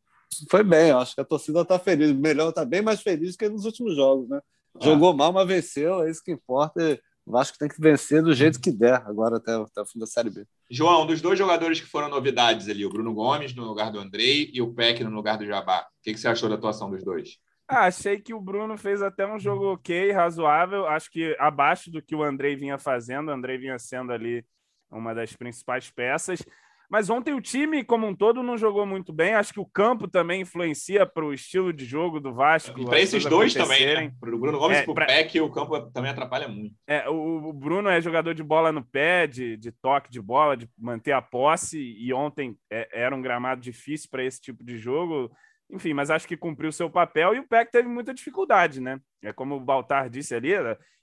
foi 0.50 0.64
bem, 0.64 0.92
acho 0.92 1.14
que 1.14 1.20
a 1.20 1.26
torcida 1.26 1.60
está 1.60 1.78
feliz. 1.78 2.14
Melhor, 2.14 2.50
está 2.50 2.64
bem 2.64 2.82
mais 2.82 3.02
feliz 3.02 3.36
que 3.36 3.50
nos 3.50 3.66
últimos 3.66 3.98
jogos, 3.98 4.30
né? 4.30 4.40
Ah. 4.76 4.80
Jogou 4.82 5.14
mal, 5.14 5.34
mas 5.34 5.46
venceu, 5.46 6.04
é 6.04 6.10
isso 6.10 6.24
que 6.24 6.32
importa. 6.32 6.98
O 7.28 7.32
Vasco 7.32 7.58
tem 7.58 7.68
que 7.68 7.82
vencer 7.82 8.24
do 8.24 8.34
jeito 8.34 8.62
que 8.62 8.72
der, 8.72 9.04
agora 9.06 9.36
até, 9.36 9.54
até 9.54 9.82
o 9.82 9.86
fim 9.86 10.00
da 10.00 10.06
Série 10.06 10.30
B. 10.30 10.46
João, 10.72 11.06
dos 11.06 11.20
dois 11.20 11.38
jogadores 11.38 11.82
que 11.82 11.86
foram 11.86 12.08
novidades 12.08 12.70
ali, 12.70 12.86
o 12.86 12.90
Bruno 12.90 13.14
Gomes 13.14 13.54
no 13.54 13.66
lugar 13.66 13.92
do 13.92 14.00
Andrei 14.00 14.50
e 14.54 14.62
o 14.62 14.74
Peck 14.74 15.04
no 15.04 15.10
lugar 15.10 15.38
do 15.38 15.46
Jabá, 15.46 15.82
o 15.82 15.86
que, 16.02 16.14
que 16.14 16.20
você 16.22 16.30
achou 16.30 16.48
da 16.48 16.56
atuação 16.56 16.90
dos 16.90 17.04
dois? 17.04 17.38
Ah, 17.68 17.88
achei 17.88 18.18
que 18.18 18.34
o 18.34 18.40
Bruno 18.40 18.78
fez 18.78 19.02
até 19.02 19.28
um 19.28 19.38
jogo 19.38 19.74
ok, 19.74 20.10
razoável. 20.14 20.88
Acho 20.88 21.12
que 21.12 21.36
abaixo 21.38 21.92
do 21.92 22.02
que 22.02 22.16
o 22.16 22.24
Andrei 22.24 22.56
vinha 22.56 22.78
fazendo. 22.78 23.28
O 23.28 23.34
Andrei 23.34 23.58
vinha 23.58 23.78
sendo 23.78 24.14
ali 24.14 24.46
uma 24.90 25.14
das 25.14 25.34
principais 25.34 25.92
peças. 25.92 26.42
Mas 26.90 27.10
ontem 27.10 27.34
o 27.34 27.42
time, 27.42 27.84
como 27.84 28.08
um 28.08 28.16
todo, 28.16 28.42
não 28.42 28.58
jogou 28.58 28.86
muito 28.86 29.12
bem. 29.12 29.34
Acho 29.34 29.52
que 29.52 29.60
o 29.60 29.66
campo 29.66 30.08
também 30.08 30.42
influencia 30.42 31.06
para 31.06 31.26
o 31.26 31.34
estilo 31.34 31.74
de 31.74 31.84
jogo 31.84 32.20
do 32.20 32.34
Vasco. 32.34 32.80
E 32.80 32.86
para 32.86 33.02
esses 33.02 33.26
dois 33.26 33.54
também, 33.54 33.86
né? 33.86 34.14
Para 34.18 34.34
o 34.34 34.40
Bruno 34.40 34.58
Gomes 34.58 34.78
é, 34.78 34.82
e 34.82 34.84
para 34.84 34.92
o 34.92 34.96
pra... 34.96 35.06
Peck, 35.06 35.42
o 35.42 35.52
campo 35.52 35.82
também 35.92 36.12
atrapalha 36.12 36.48
muito. 36.48 36.74
É, 36.88 37.10
o, 37.10 37.50
o, 37.50 37.54
Bruno 37.54 37.90
é 37.90 38.00
jogador 38.00 38.34
de 38.34 38.42
bola 38.42 38.72
no 38.72 38.86
pé, 38.86 39.28
de, 39.28 39.58
de 39.58 39.70
toque 39.70 40.10
de 40.10 40.22
bola, 40.22 40.56
de 40.56 40.70
manter 40.78 41.12
a 41.12 41.22
posse. 41.22 41.78
E 41.78 42.14
ontem 42.14 42.58
é, 42.72 42.88
era 42.94 43.14
um 43.14 43.22
gramado 43.22 43.60
difícil 43.60 44.08
para 44.10 44.24
esse 44.24 44.40
tipo 44.40 44.64
de 44.64 44.78
jogo. 44.78 45.30
Enfim, 45.70 45.94
mas 45.94 46.10
acho 46.10 46.26
que 46.26 46.38
cumpriu 46.38 46.72
seu 46.72 46.90
papel 46.90 47.36
e 47.36 47.40
o 47.40 47.48
Peck 47.48 47.70
teve 47.70 47.90
muita 47.90 48.14
dificuldade, 48.14 48.80
né? 48.80 48.98
É 49.22 49.34
como 49.34 49.56
o 49.56 49.60
Baltar 49.60 50.10
disse 50.10 50.34
ali, 50.34 50.52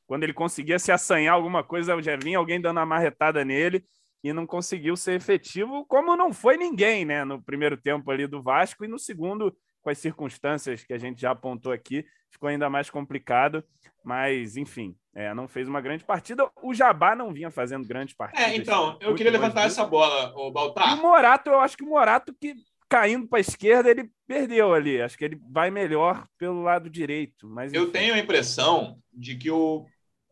quando 0.07 0.23
ele 0.23 0.33
conseguia 0.33 0.79
se 0.79 0.91
assanhar 0.91 1.35
alguma 1.35 1.63
coisa, 1.63 2.01
já 2.01 2.17
vinha 2.17 2.39
alguém 2.39 2.59
dando 2.59 2.79
uma 2.79 2.87
marretada 2.87 3.45
nele 3.45 3.85
e 4.25 4.33
não 4.33 4.47
conseguiu 4.47 4.97
ser 4.97 5.13
efetivo, 5.13 5.85
como 5.85 6.17
não 6.17 6.33
foi 6.33 6.57
ninguém, 6.57 7.05
né? 7.05 7.27
No 7.27 7.43
primeiro 7.43 7.77
tempo 7.77 8.11
ali 8.11 8.27
do 8.27 8.43
Vasco 8.43 8.83
e 8.83 8.89
no 8.89 8.99
segundo, 8.99 9.55
com 9.83 9.91
as 9.91 9.99
circunstâncias 9.99 10.83
que 10.83 10.95
a 10.95 10.99
gente 10.99 11.21
já 11.21 11.33
apontou 11.33 11.71
aqui, 11.71 12.07
ficou 12.31 12.49
ainda 12.49 12.71
mais 12.71 12.89
complicado. 12.89 13.63
Mas, 14.03 14.57
enfim, 14.57 14.97
é, 15.15 15.35
não 15.35 15.47
fez 15.47 15.69
uma 15.69 15.81
grande 15.83 16.05
partida. 16.05 16.51
O 16.63 16.73
Jabá 16.73 17.15
não 17.15 17.35
vinha 17.35 17.51
fazendo 17.51 17.87
grandes 17.87 18.15
partidas. 18.15 18.47
É, 18.47 18.57
então, 18.57 18.97
eu 18.99 19.15
queria 19.15 19.31
levantar 19.31 19.67
essa 19.67 19.85
bola, 19.85 20.33
o 20.35 20.51
Baltar. 20.51 20.97
E 20.97 20.99
o 20.99 21.03
Morato, 21.03 21.51
eu 21.51 21.61
acho 21.61 21.77
que 21.77 21.85
o 21.85 21.89
Morato 21.89 22.35
que 22.41 22.55
caindo 22.89 23.27
para 23.27 23.39
a 23.39 23.41
esquerda, 23.41 23.91
ele 23.91 24.09
perdeu 24.27 24.73
ali. 24.73 25.03
Acho 25.03 25.19
que 25.19 25.25
ele 25.25 25.39
vai 25.51 25.71
melhor 25.71 26.27
pelo 26.39 26.63
lado 26.63 26.89
direito. 26.89 27.47
Mas, 27.49 27.75
eu 27.75 27.91
tenho 27.91 28.15
a 28.15 28.19
impressão 28.19 28.97
de 29.13 29.37
que 29.37 29.51
o 29.51 29.85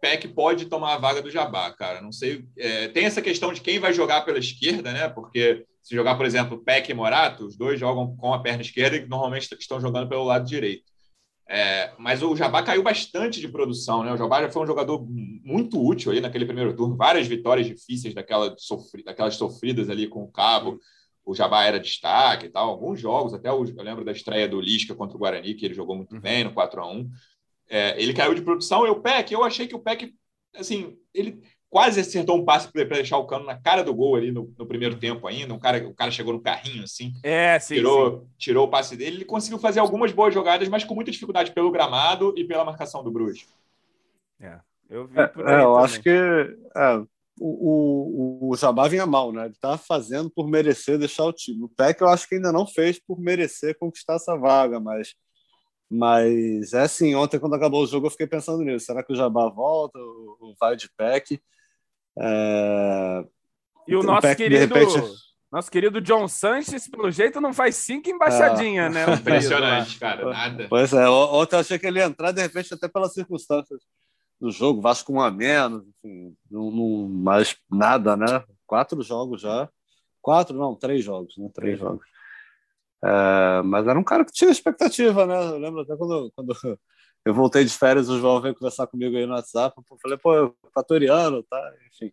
Peck 0.03 0.27
pode 0.27 0.67
tomar 0.67 0.95
a 0.95 0.99
vaga 0.99 1.23
do 1.23 1.31
Jabá, 1.31 1.71
cara. 1.71 2.01
Não 2.03 2.11
sei. 2.11 2.45
É, 2.59 2.89
tem 2.89 3.05
essa 3.05 3.23
questão 3.23 3.53
de 3.53 3.61
quem 3.61 3.79
vai 3.79 3.93
jogar 3.93 4.23
pela 4.23 4.41
esquerda, 4.41 4.93
né? 4.93 5.09
Porque 5.09 5.65
se 5.81 5.95
jogar, 5.95 6.17
por 6.17 6.27
exemplo, 6.27 6.59
Peck 6.59 6.91
e 6.91 6.95
Morato, 6.95 7.47
os 7.47 7.57
dois 7.57 7.79
jogam 7.79 8.17
com 8.17 8.35
a 8.35 8.43
perna 8.43 8.63
esquerda 8.63 8.97
e 8.97 9.07
normalmente 9.07 9.49
estão 9.55 9.81
jogando 9.81 10.09
pelo 10.09 10.25
lado 10.25 10.45
direito. 10.45 10.91
É, 11.49 11.93
mas 11.99 12.21
o 12.21 12.35
Jabá 12.35 12.65
caiu 12.65 12.83
bastante 12.83 13.41
de 13.41 13.47
produção, 13.47 14.03
né? 14.03 14.13
O 14.13 14.17
Jabá 14.17 14.43
já 14.43 14.51
foi 14.51 14.65
um 14.65 14.67
jogador 14.67 15.07
muito 15.09 15.81
útil 15.81 16.11
ali 16.11 16.21
naquele 16.21 16.47
primeiro 16.47 16.75
turno, 16.75 16.97
várias 16.97 17.29
vitórias 17.29 17.69
difíceis 17.69 18.13
daquela 18.13 18.57
sofri, 18.59 19.05
daquelas 19.05 19.37
sofridas 19.37 19.89
ali 19.89 20.09
com 20.09 20.25
o 20.25 20.33
Cabo. 20.33 20.81
O 21.25 21.33
Jabá 21.33 21.63
era 21.65 21.79
destaque 21.79 22.47
e 22.47 22.49
tal, 22.49 22.69
alguns 22.69 23.01
jogos, 23.01 23.33
até 23.33 23.49
eu 23.49 23.63
lembro 23.63 24.05
da 24.05 24.11
estreia 24.11 24.49
do 24.49 24.61
Lisca 24.61 24.97
contra 24.97 25.17
o 25.17 25.21
Guarani, 25.21 25.55
que 25.55 25.65
ele 25.65 25.75
jogou 25.75 25.95
muito 25.95 26.17
uhum. 26.17 26.21
bem 26.21 26.43
no 26.43 26.53
4 26.53 26.81
a 26.81 26.91
1 26.91 27.09
é, 27.69 28.01
ele 28.01 28.15
caiu 28.15 28.35
de 28.35 28.43
produção 28.43 28.87
e 28.87 28.91
o 28.91 29.01
Peck, 29.01 29.33
eu 29.33 29.45
achei 29.45 29.67
que 29.67 29.75
o 29.75 29.81
Peck, 29.81 30.15
assim, 30.55 30.97
ele 31.15 31.43
quase 31.73 32.01
acertou 32.01 32.37
um 32.37 32.45
passe 32.45 32.71
para 32.71 32.85
deixar 32.85 33.17
o 33.17 33.27
cano 33.27 33.47
na 33.47 33.57
cara 33.57 33.83
do 33.83 33.95
gol 33.95 34.15
ali 34.15 34.31
no, 34.31 34.55
no, 34.59 34.67
primeiro 34.67 34.99
tempo 34.99 35.27
ainda. 35.27 35.55
Um 35.55 35.59
cara, 35.59 35.89
o 35.89 35.95
cara 35.95 36.11
chegou 36.11 36.35
no 36.35 36.43
carrinho, 36.43 36.85
assim. 36.85 37.15
É, 37.23 37.59
sim, 37.59 37.77
tirou, 37.77 38.21
sim. 38.21 38.27
tirou 38.37 38.67
o 38.67 38.71
passe 38.71 38.95
dele. 38.95 39.17
Ele 39.17 39.25
conseguiu 39.25 39.59
fazer 39.59 39.81
algumas 39.81 40.13
boas 40.13 40.35
jogadas, 40.35 40.69
mas 40.69 40.85
com 40.85 40.95
muita 40.95 41.11
dificuldade 41.11 41.51
pelo 41.53 41.71
gramado 41.71 42.35
e 42.37 42.45
pela 42.45 42.63
marcação 42.63 43.03
do 43.03 43.11
Bruges. 43.11 43.47
É, 44.39 44.61
eu 44.91 45.07
vi 45.07 45.19
é, 45.19 45.27
por 45.27 45.49
aí. 45.49 45.55
É, 45.55 45.63
eu 45.63 45.77
acho 45.79 46.03
que 46.03 46.11
é, 46.11 47.03
o, 47.41 48.49
o, 48.51 48.51
o 48.51 48.57
Jabá 48.57 48.87
vinha 48.87 49.07
mal, 49.07 49.33
né? 49.33 49.47
Ele 49.47 49.57
tá 49.59 49.79
fazendo 49.79 50.29
por 50.29 50.47
merecer 50.47 50.99
deixar 50.99 51.25
o 51.25 51.33
time. 51.33 51.65
O 51.65 51.71
Peck 51.71 52.03
eu 52.03 52.09
acho 52.09 52.29
que 52.29 52.35
ainda 52.35 52.53
não 52.53 52.67
fez 52.67 53.01
por 53.01 53.19
merecer 53.19 53.79
conquistar 53.79 54.17
essa 54.17 54.37
vaga, 54.37 54.79
mas 54.79 55.15
mas 55.95 56.73
é 56.73 56.81
assim, 56.81 57.15
ontem 57.15 57.39
quando 57.39 57.55
acabou 57.55 57.83
o 57.83 57.87
jogo 57.87 58.07
eu 58.07 58.11
fiquei 58.11 58.27
pensando 58.27 58.63
nisso. 58.65 58.87
Será 58.87 59.03
que 59.03 59.13
o 59.13 59.17
Jabá 59.17 59.51
volta 59.51 59.99
ou 59.99 60.55
vai 60.59 60.75
de 60.75 60.89
pack? 60.97 61.39
É... 62.19 63.25
E 63.87 63.95
o 63.95 64.03
nosso 64.03 64.35
querido, 64.35 64.75
repente... 64.75 65.03
nosso 65.51 65.71
querido 65.71 66.01
John 66.01 66.27
Sanches, 66.29 66.89
pelo 66.89 67.11
jeito, 67.11 67.43
não 67.43 67.53
faz 67.53 67.77
cinco 67.77 68.09
embaixadinhas, 68.09 68.87
é... 68.87 69.07
né? 69.07 69.15
Impressionante, 69.15 69.99
cara, 69.99 70.31
nada. 70.31 70.67
Pois 70.71 70.95
é, 70.95 71.07
ontem 71.07 71.57
eu 71.57 71.61
achei 71.61 71.79
que 71.79 71.87
ele 71.87 71.99
ia 71.99 72.07
entrar, 72.07 72.33
de 72.33 72.41
repente, 72.41 72.73
até 72.73 72.89
pelas 72.89 73.13
circunstâncias 73.13 73.83
do 74.41 74.51
jogo, 74.51 74.81
Vasco 74.81 75.13
um 75.13 75.21
a 75.21 75.31
menos, 75.31 75.85
enfim, 75.87 76.35
não, 76.51 76.71
não, 76.71 77.07
mais 77.07 77.55
nada, 77.71 78.17
né? 78.17 78.43
Quatro 78.67 79.03
jogos 79.03 79.43
já. 79.43 79.69
Quatro, 80.23 80.57
não, 80.57 80.75
três 80.75 81.05
jogos, 81.05 81.37
né? 81.37 81.51
Três 81.53 81.79
jogos. 81.79 82.07
É, 83.05 83.63
mas 83.65 83.87
era 83.87 83.99
um 83.99 84.05
cara 84.05 84.25
que 84.25 84.33
tinha 84.33 84.51
expectativa, 84.51 85.27
né? 85.27 85.35
Eu 85.35 85.59
lembro 85.59 85.81
até 85.81 85.97
quando, 85.97 86.33
quando 86.37 86.55
eu 87.25 87.35
voltei 87.35 87.65
de 87.65 87.73
férias, 87.73 88.09
o 88.09 88.19
João 88.19 88.41
veio 88.41 88.55
conversar 88.55 88.87
comigo 88.87 89.17
aí 89.17 89.27
no 89.27 89.35
WhatsApp. 89.35 89.75
Eu 89.77 89.99
falei, 90.01 90.19
pô, 90.19 90.55
equatoriano, 90.69 91.43
tá? 91.43 91.73
Enfim, 91.89 92.13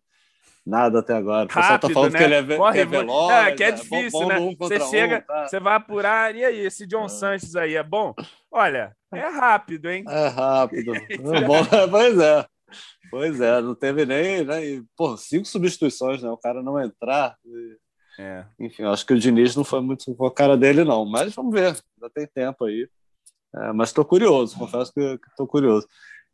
nada 0.66 0.98
até 0.98 1.14
agora. 1.14 1.44
O 1.44 1.48
pessoal 1.48 1.78
tá 1.78 1.90
falando 1.90 2.12
né? 2.12 2.18
que 2.18 2.24
ele 2.24 2.34
é, 2.34 2.56
Corre, 2.56 2.72
que 2.72 2.80
é 2.80 2.86
veloz. 2.86 3.30
É, 3.30 3.52
que 3.52 3.64
é 3.64 3.70
difícil, 3.70 4.26
né? 4.26 4.38
Um 4.38 4.56
você 4.58 4.80
chega, 4.80 5.18
um, 5.18 5.20
tá? 5.22 5.46
você 5.46 5.60
vai 5.60 5.74
apurar, 5.74 6.34
e 6.34 6.44
aí, 6.44 6.58
esse 6.58 6.86
John 6.86 7.04
é. 7.04 7.08
Sanches 7.08 7.54
aí 7.54 7.76
é 7.76 7.82
bom? 7.82 8.12
Olha, 8.50 8.94
é 9.14 9.28
rápido, 9.28 9.88
hein? 9.88 10.04
É 10.08 10.26
rápido. 10.26 10.92
é 11.06 11.46
bom, 11.46 11.64
pois 11.88 12.18
é. 12.18 12.46
Pois 13.10 13.40
é, 13.40 13.60
não 13.60 13.74
teve 13.74 14.06
nem, 14.06 14.44
né? 14.44 14.64
E, 14.64 14.84
pô, 14.96 15.16
cinco 15.16 15.44
substituições, 15.44 16.22
né? 16.22 16.30
O 16.30 16.36
cara 16.36 16.62
não 16.62 16.80
entrar. 16.80 17.36
E 17.44 17.76
é. 18.18 18.44
Enfim, 18.58 18.84
acho 18.84 19.06
que 19.06 19.14
o 19.14 19.18
Diniz 19.18 19.56
não 19.56 19.64
foi 19.64 19.80
muito 19.80 20.14
com 20.14 20.26
a 20.26 20.34
cara 20.34 20.56
dele, 20.56 20.84
não. 20.84 21.04
Mas 21.04 21.34
vamos 21.34 21.52
ver, 21.52 21.66
ainda 21.66 22.10
tem 22.14 22.26
tempo 22.26 22.64
aí. 22.64 22.88
É, 23.54 23.72
mas 23.72 23.88
estou 23.88 24.04
curioso, 24.04 24.56
confesso 24.56 24.92
que 24.92 25.18
estou 25.28 25.46
curioso. 25.46 25.86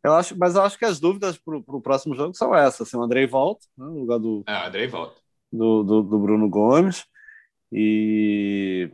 Eu 0.03 0.12
acho, 0.15 0.37
mas 0.39 0.55
eu 0.55 0.62
acho 0.62 0.79
que 0.79 0.85
as 0.85 1.01
dúvidas 1.01 1.39
para 1.39 1.57
o 1.57 1.81
próximo 1.81 2.15
jogo 2.15 2.35
são 2.35 2.55
essas. 2.55 2.87
Assim, 2.87 2.97
o 2.97 3.03
Andrei 3.03 3.27
volta, 3.27 3.67
né, 3.77 3.87
no 3.87 4.01
lugar 4.01 4.19
do, 4.19 4.45
é, 4.47 4.67
Andrei 4.67 4.87
volta. 4.87 5.21
Do, 5.53 5.83
do, 5.83 6.03
do, 6.03 6.19
Bruno 6.19 6.49
Gomes. 6.49 7.05
E, 7.73 8.91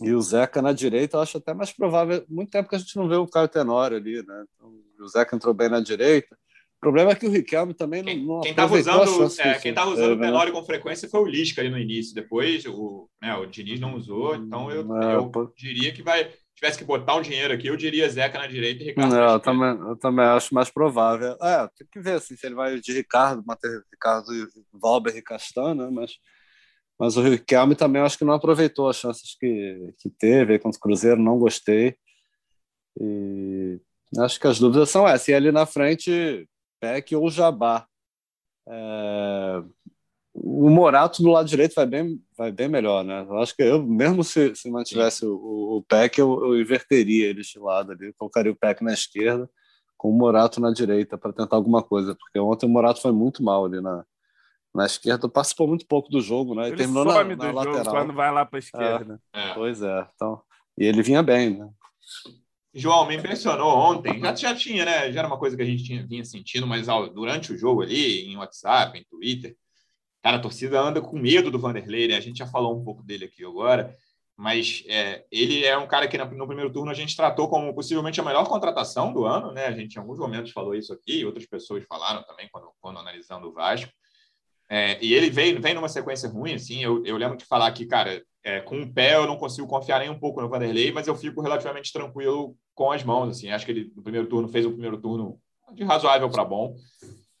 E 0.00 0.12
o 0.12 0.20
Zeca 0.20 0.62
na 0.62 0.72
direita, 0.72 1.16
eu 1.16 1.20
acho 1.22 1.38
até 1.38 1.54
mais 1.54 1.72
provável. 1.72 2.24
Muito 2.28 2.50
tempo 2.50 2.68
que 2.68 2.76
a 2.76 2.78
gente 2.78 2.96
não 2.96 3.08
vê 3.08 3.16
o 3.16 3.26
Caio 3.26 3.48
Tenório 3.48 3.96
ali, 3.96 4.24
né? 4.24 4.44
Então, 4.54 4.72
o 5.00 5.08
Zeca 5.08 5.34
entrou 5.34 5.54
bem 5.54 5.68
na 5.68 5.80
direita. 5.80 6.38
O 6.78 6.80
problema 6.80 7.10
é 7.10 7.14
que 7.16 7.26
o 7.26 7.30
Riquelme 7.30 7.74
também 7.74 8.04
quem, 8.04 8.24
não, 8.24 8.40
quem 8.40 8.52
estava 8.52 8.76
usando, 8.76 9.40
é, 9.40 9.58
quem 9.58 9.74
tava 9.74 9.90
usando 9.90 10.12
o 10.12 10.20
Tenório 10.20 10.52
com 10.52 10.64
frequência 10.64 11.08
foi 11.08 11.20
o 11.20 11.26
Lisca 11.26 11.60
ali 11.60 11.70
no 11.70 11.78
início. 11.78 12.14
Depois 12.14 12.64
o, 12.66 13.10
né, 13.20 13.34
o 13.34 13.46
Diniz 13.46 13.80
não 13.80 13.96
usou, 13.96 14.36
então 14.36 14.70
eu, 14.70 14.82
é, 15.02 15.16
eu 15.16 15.52
diria 15.56 15.92
que 15.92 16.02
vai 16.04 16.30
tivesse 16.54 16.78
que 16.78 16.84
botar 16.84 17.14
um 17.14 17.22
dinheiro 17.22 17.54
aqui, 17.54 17.68
eu 17.68 17.76
diria 17.76 18.08
Zeca 18.08 18.38
na 18.38 18.46
direita 18.46 18.82
e 18.82 18.86
Ricardo 18.86 19.14
não, 19.14 19.32
eu 19.32 19.40
também, 19.40 19.68
eu 19.68 19.96
também 19.96 20.24
acho 20.24 20.52
mais 20.52 20.68
provável. 20.68 21.36
É, 21.40 21.68
tem 21.76 21.86
que 21.90 22.00
ver 22.00 22.14
assim, 22.14 22.36
se 22.36 22.46
ele 22.46 22.56
vai 22.56 22.80
de 22.80 22.92
Ricardo, 22.92 23.44
Matheus 23.46 23.82
Ricardo, 23.90 24.26
Valber 24.72 25.16
e 25.16 25.22
Castan, 25.22 25.74
né? 25.74 25.88
Mas, 25.90 26.12
mas 26.98 27.16
o 27.16 27.22
Riquelme 27.22 27.76
também 27.76 28.02
acho 28.02 28.18
que 28.18 28.24
não 28.24 28.34
aproveitou 28.34 28.88
as 28.88 28.96
chances 28.96 29.36
que, 29.38 29.94
que 29.98 30.10
teve 30.10 30.58
contra 30.58 30.76
o 30.76 30.80
Cruzeiro, 30.80 31.22
não 31.22 31.38
gostei. 31.38 31.96
E 33.00 33.80
acho 34.18 34.40
que 34.40 34.46
as 34.48 34.58
dúvidas 34.58 34.90
são 34.90 35.06
essas. 35.06 35.28
E 35.28 35.34
ali 35.34 35.52
na 35.52 35.64
frente, 35.64 36.48
Peck 36.80 37.14
ou 37.14 37.30
Jabá. 37.30 37.86
É, 38.66 39.62
o 40.34 40.70
Morato 40.70 41.22
do 41.22 41.30
lado 41.30 41.48
direito 41.48 41.74
vai 41.74 41.86
bem, 41.86 42.22
vai 42.36 42.52
bem 42.52 42.68
melhor, 42.68 43.04
né? 43.04 43.26
Eu 43.28 43.38
acho 43.38 43.54
que 43.54 43.62
eu, 43.62 43.82
mesmo 43.82 44.22
se, 44.22 44.54
se 44.54 44.70
mantivesse 44.70 45.24
o, 45.24 45.76
o 45.78 45.84
Peck, 45.88 46.18
eu, 46.18 46.44
eu, 46.44 46.60
inverteria 46.60 47.26
ele 47.26 47.42
de 47.42 47.58
lado 47.58 47.92
ali, 47.92 48.12
colocaria 48.14 48.52
o 48.52 48.56
Peck 48.56 48.82
na 48.82 48.92
esquerda, 48.92 49.48
com 49.96 50.10
o 50.10 50.12
Morato 50.12 50.60
na 50.60 50.72
direita 50.72 51.18
para 51.18 51.32
tentar 51.32 51.56
alguma 51.56 51.82
coisa, 51.82 52.14
porque 52.14 52.38
ontem 52.38 52.66
o 52.66 52.68
Morato 52.68 53.00
foi 53.00 53.12
muito 53.12 53.42
mal 53.42 53.64
ali 53.64 53.80
na, 53.80 54.04
na 54.74 54.86
esquerda, 54.86 55.28
participou 55.28 55.66
muito 55.66 55.86
pouco 55.86 56.08
do 56.08 56.20
jogo, 56.20 56.54
né? 56.54 56.68
Ele 56.68 56.76
terminou 56.76 57.04
na, 57.04 57.24
na 57.24 57.52
lateral. 57.52 57.94
quando 57.94 58.12
vai 58.12 58.32
lá 58.32 58.44
para 58.44 58.58
a 58.58 58.60
esquerda. 58.60 59.20
É, 59.32 59.50
é. 59.50 59.54
Pois 59.54 59.82
é, 59.82 60.06
então, 60.14 60.40
e 60.76 60.84
ele 60.84 61.02
vinha 61.02 61.22
bem, 61.22 61.58
né? 61.58 61.68
João, 62.74 63.06
me 63.06 63.16
impressionou 63.16 63.76
ontem. 63.76 64.20
Já, 64.20 64.34
já 64.34 64.54
tinha, 64.54 64.84
né? 64.84 65.12
Já 65.12 65.20
era 65.20 65.28
uma 65.28 65.38
coisa 65.38 65.56
que 65.56 65.62
a 65.62 65.66
gente 65.66 65.84
tinha, 65.84 66.06
vinha 66.06 66.24
sentindo, 66.24 66.66
mas 66.66 66.86
durante 67.14 67.52
o 67.52 67.58
jogo 67.58 67.82
ali, 67.82 68.26
em 68.26 68.36
WhatsApp, 68.36 68.98
em 68.98 69.04
Twitter, 69.04 69.56
Cara, 70.22 70.36
a 70.36 70.40
torcida 70.40 70.80
anda 70.80 71.00
com 71.00 71.18
medo 71.18 71.50
do 71.50 71.58
Vanderlei, 71.58 72.08
né? 72.08 72.16
A 72.16 72.20
gente 72.20 72.38
já 72.38 72.46
falou 72.46 72.76
um 72.76 72.84
pouco 72.84 73.02
dele 73.02 73.26
aqui 73.26 73.44
agora, 73.44 73.96
mas 74.36 74.84
é, 74.88 75.24
ele 75.30 75.64
é 75.64 75.76
um 75.78 75.86
cara 75.86 76.08
que 76.08 76.18
no 76.18 76.46
primeiro 76.46 76.72
turno 76.72 76.90
a 76.90 76.94
gente 76.94 77.16
tratou 77.16 77.48
como 77.48 77.74
possivelmente 77.74 78.20
a 78.20 78.24
melhor 78.24 78.46
contratação 78.46 79.12
do 79.12 79.24
ano, 79.24 79.52
né? 79.52 79.66
A 79.66 79.72
gente 79.72 79.94
em 79.94 79.98
alguns 79.98 80.18
momentos 80.18 80.52
falou 80.52 80.74
isso 80.74 80.92
aqui, 80.92 81.24
outras 81.24 81.46
pessoas 81.46 81.84
falaram 81.84 82.22
também 82.24 82.48
quando, 82.50 82.70
quando 82.80 82.98
analisando 82.98 83.48
o 83.48 83.52
Vasco. 83.52 83.92
É, 84.70 85.02
e 85.02 85.14
ele 85.14 85.30
vem, 85.30 85.58
vem 85.58 85.74
numa 85.74 85.88
sequência 85.88 86.28
ruim, 86.28 86.54
assim. 86.54 86.82
Eu, 86.82 87.04
eu 87.04 87.16
lembro 87.16 87.38
de 87.38 87.44
falar 87.44 87.70
que, 87.72 87.86
cara, 87.86 88.22
é, 88.44 88.60
com 88.60 88.82
o 88.82 88.92
pé 88.92 89.16
eu 89.16 89.26
não 89.26 89.36
consigo 89.36 89.66
confiar 89.66 90.00
nem 90.00 90.10
um 90.10 90.18
pouco 90.18 90.40
no 90.40 90.48
Vanderlei, 90.48 90.92
mas 90.92 91.06
eu 91.06 91.16
fico 91.16 91.40
relativamente 91.40 91.92
tranquilo 91.92 92.56
com 92.74 92.92
as 92.92 93.02
mãos, 93.02 93.30
assim. 93.30 93.50
Acho 93.50 93.64
que 93.64 93.72
ele 93.72 93.92
no 93.96 94.02
primeiro 94.02 94.28
turno 94.28 94.48
fez 94.48 94.66
o 94.66 94.70
primeiro 94.70 95.00
turno 95.00 95.40
de 95.74 95.84
razoável 95.84 96.28
para 96.28 96.44
bom. 96.44 96.76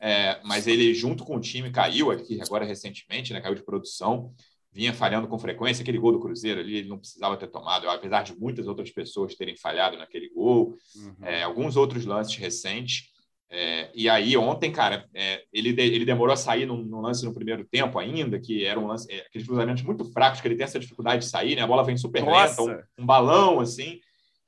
É, 0.00 0.40
mas 0.44 0.66
ele, 0.66 0.94
junto 0.94 1.24
com 1.24 1.36
o 1.36 1.40
time, 1.40 1.70
caiu 1.70 2.10
aqui 2.10 2.40
agora 2.40 2.64
recentemente, 2.64 3.32
né? 3.32 3.40
Caiu 3.40 3.54
de 3.54 3.64
produção, 3.64 4.32
vinha 4.72 4.94
falhando 4.94 5.28
com 5.28 5.38
frequência. 5.38 5.82
Aquele 5.82 5.98
gol 5.98 6.12
do 6.12 6.20
Cruzeiro 6.20 6.60
ali, 6.60 6.76
ele 6.76 6.88
não 6.88 6.98
precisava 6.98 7.36
ter 7.36 7.48
tomado, 7.48 7.88
apesar 7.90 8.22
de 8.22 8.38
muitas 8.38 8.66
outras 8.66 8.90
pessoas 8.90 9.34
terem 9.34 9.56
falhado 9.56 9.98
naquele 9.98 10.30
gol, 10.30 10.76
uhum. 10.96 11.16
é, 11.22 11.42
alguns 11.42 11.76
outros 11.76 12.04
lances 12.04 12.36
recentes. 12.36 13.10
É, 13.50 13.90
e 13.94 14.08
aí, 14.10 14.36
ontem, 14.36 14.70
cara, 14.70 15.08
é, 15.14 15.42
ele, 15.52 15.70
ele 15.80 16.04
demorou 16.04 16.34
a 16.34 16.36
sair 16.36 16.66
num, 16.66 16.82
num, 16.82 17.00
lance 17.00 17.24
no 17.24 17.32
primeiro 17.32 17.64
tempo 17.64 17.98
ainda, 17.98 18.38
que 18.38 18.64
era 18.64 18.78
um 18.78 18.86
lance, 18.86 19.10
é, 19.10 19.20
aqueles 19.20 19.46
cruzamentos 19.46 19.82
muito 19.82 20.04
fracos, 20.12 20.40
que 20.40 20.48
ele 20.48 20.54
tem 20.54 20.64
essa 20.64 20.78
dificuldade 20.78 21.24
de 21.24 21.30
sair, 21.30 21.56
né? 21.56 21.62
A 21.62 21.66
bola 21.66 21.82
vem 21.82 21.96
super 21.96 22.22
Nossa. 22.22 22.62
lenta, 22.62 22.86
um, 22.98 23.02
um 23.02 23.06
balão 23.06 23.60
assim, 23.60 24.00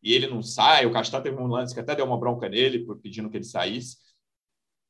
e 0.03 0.13
ele 0.13 0.27
não 0.27 0.43
sai. 0.43 0.85
O 0.85 0.93
Castan 0.93 1.23
teve 1.23 1.37
um 1.37 1.47
lance 1.47 1.73
que 1.73 1.81
até 1.81 1.95
deu 1.95 2.05
uma 2.05 2.19
bronca 2.19 2.49
nele, 2.49 2.87
pedindo 3.03 3.31
que 3.31 3.39
ele 3.39 3.45
saísse. 3.45 3.97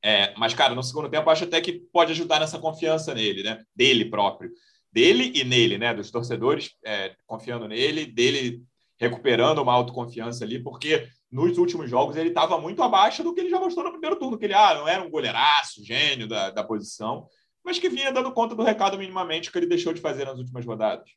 É, 0.03 0.35
mas, 0.37 0.55
cara, 0.55 0.75
no 0.75 0.83
segundo 0.83 1.09
tempo, 1.09 1.31
acho 1.31 1.45
até 1.45 1.61
que 1.61 1.73
pode 1.93 2.13
ajudar 2.13 2.41
nessa 2.41 2.59
confiança 2.59 3.15
nele, 3.15 3.43
né? 3.45 3.63
Dele 3.77 4.07
próprio. 4.07 4.51
Dele 4.93 5.33
e 5.37 5.45
nele, 5.45 5.79
né? 5.79 5.95
Dos 5.95 6.11
torcedores 6.11 6.75
é, 6.85 7.15
confiando 7.27 7.69
nele, 7.69 8.07
dele 8.07 8.63
recuperando 8.99 9.59
uma 9.59 9.73
autoconfiança 9.73 10.45
ali, 10.45 10.59
porque 10.63 11.09
nos 11.31 11.59
últimos 11.59 11.89
jogos 11.89 12.17
ele 12.17 12.31
estava 12.31 12.59
muito 12.59 12.83
abaixo 12.83 13.23
do 13.23 13.33
que 13.33 13.41
ele 13.41 13.51
já 13.51 13.61
mostrou 13.61 13.85
no 13.85 13.93
primeiro 13.93 14.17
turno, 14.17 14.39
que 14.39 14.47
ele 14.47 14.55
ah, 14.55 14.75
não 14.75 14.89
era 14.89 15.03
um 15.03 15.11
goleiraço, 15.11 15.85
gênio 15.85 16.27
da, 16.27 16.51
da 16.51 16.65
posição, 16.65 17.27
mas 17.65 17.79
que 17.79 17.89
vinha 17.89 18.13
dando 18.13 18.33
conta 18.33 18.55
do 18.55 18.63
recado 18.63 18.99
minimamente 18.99 19.51
que 19.51 19.59
ele 19.59 19.67
deixou 19.67 19.93
de 19.93 20.01
fazer 20.01 20.25
nas 20.25 20.39
últimas 20.39 20.67
rodadas. 20.67 21.09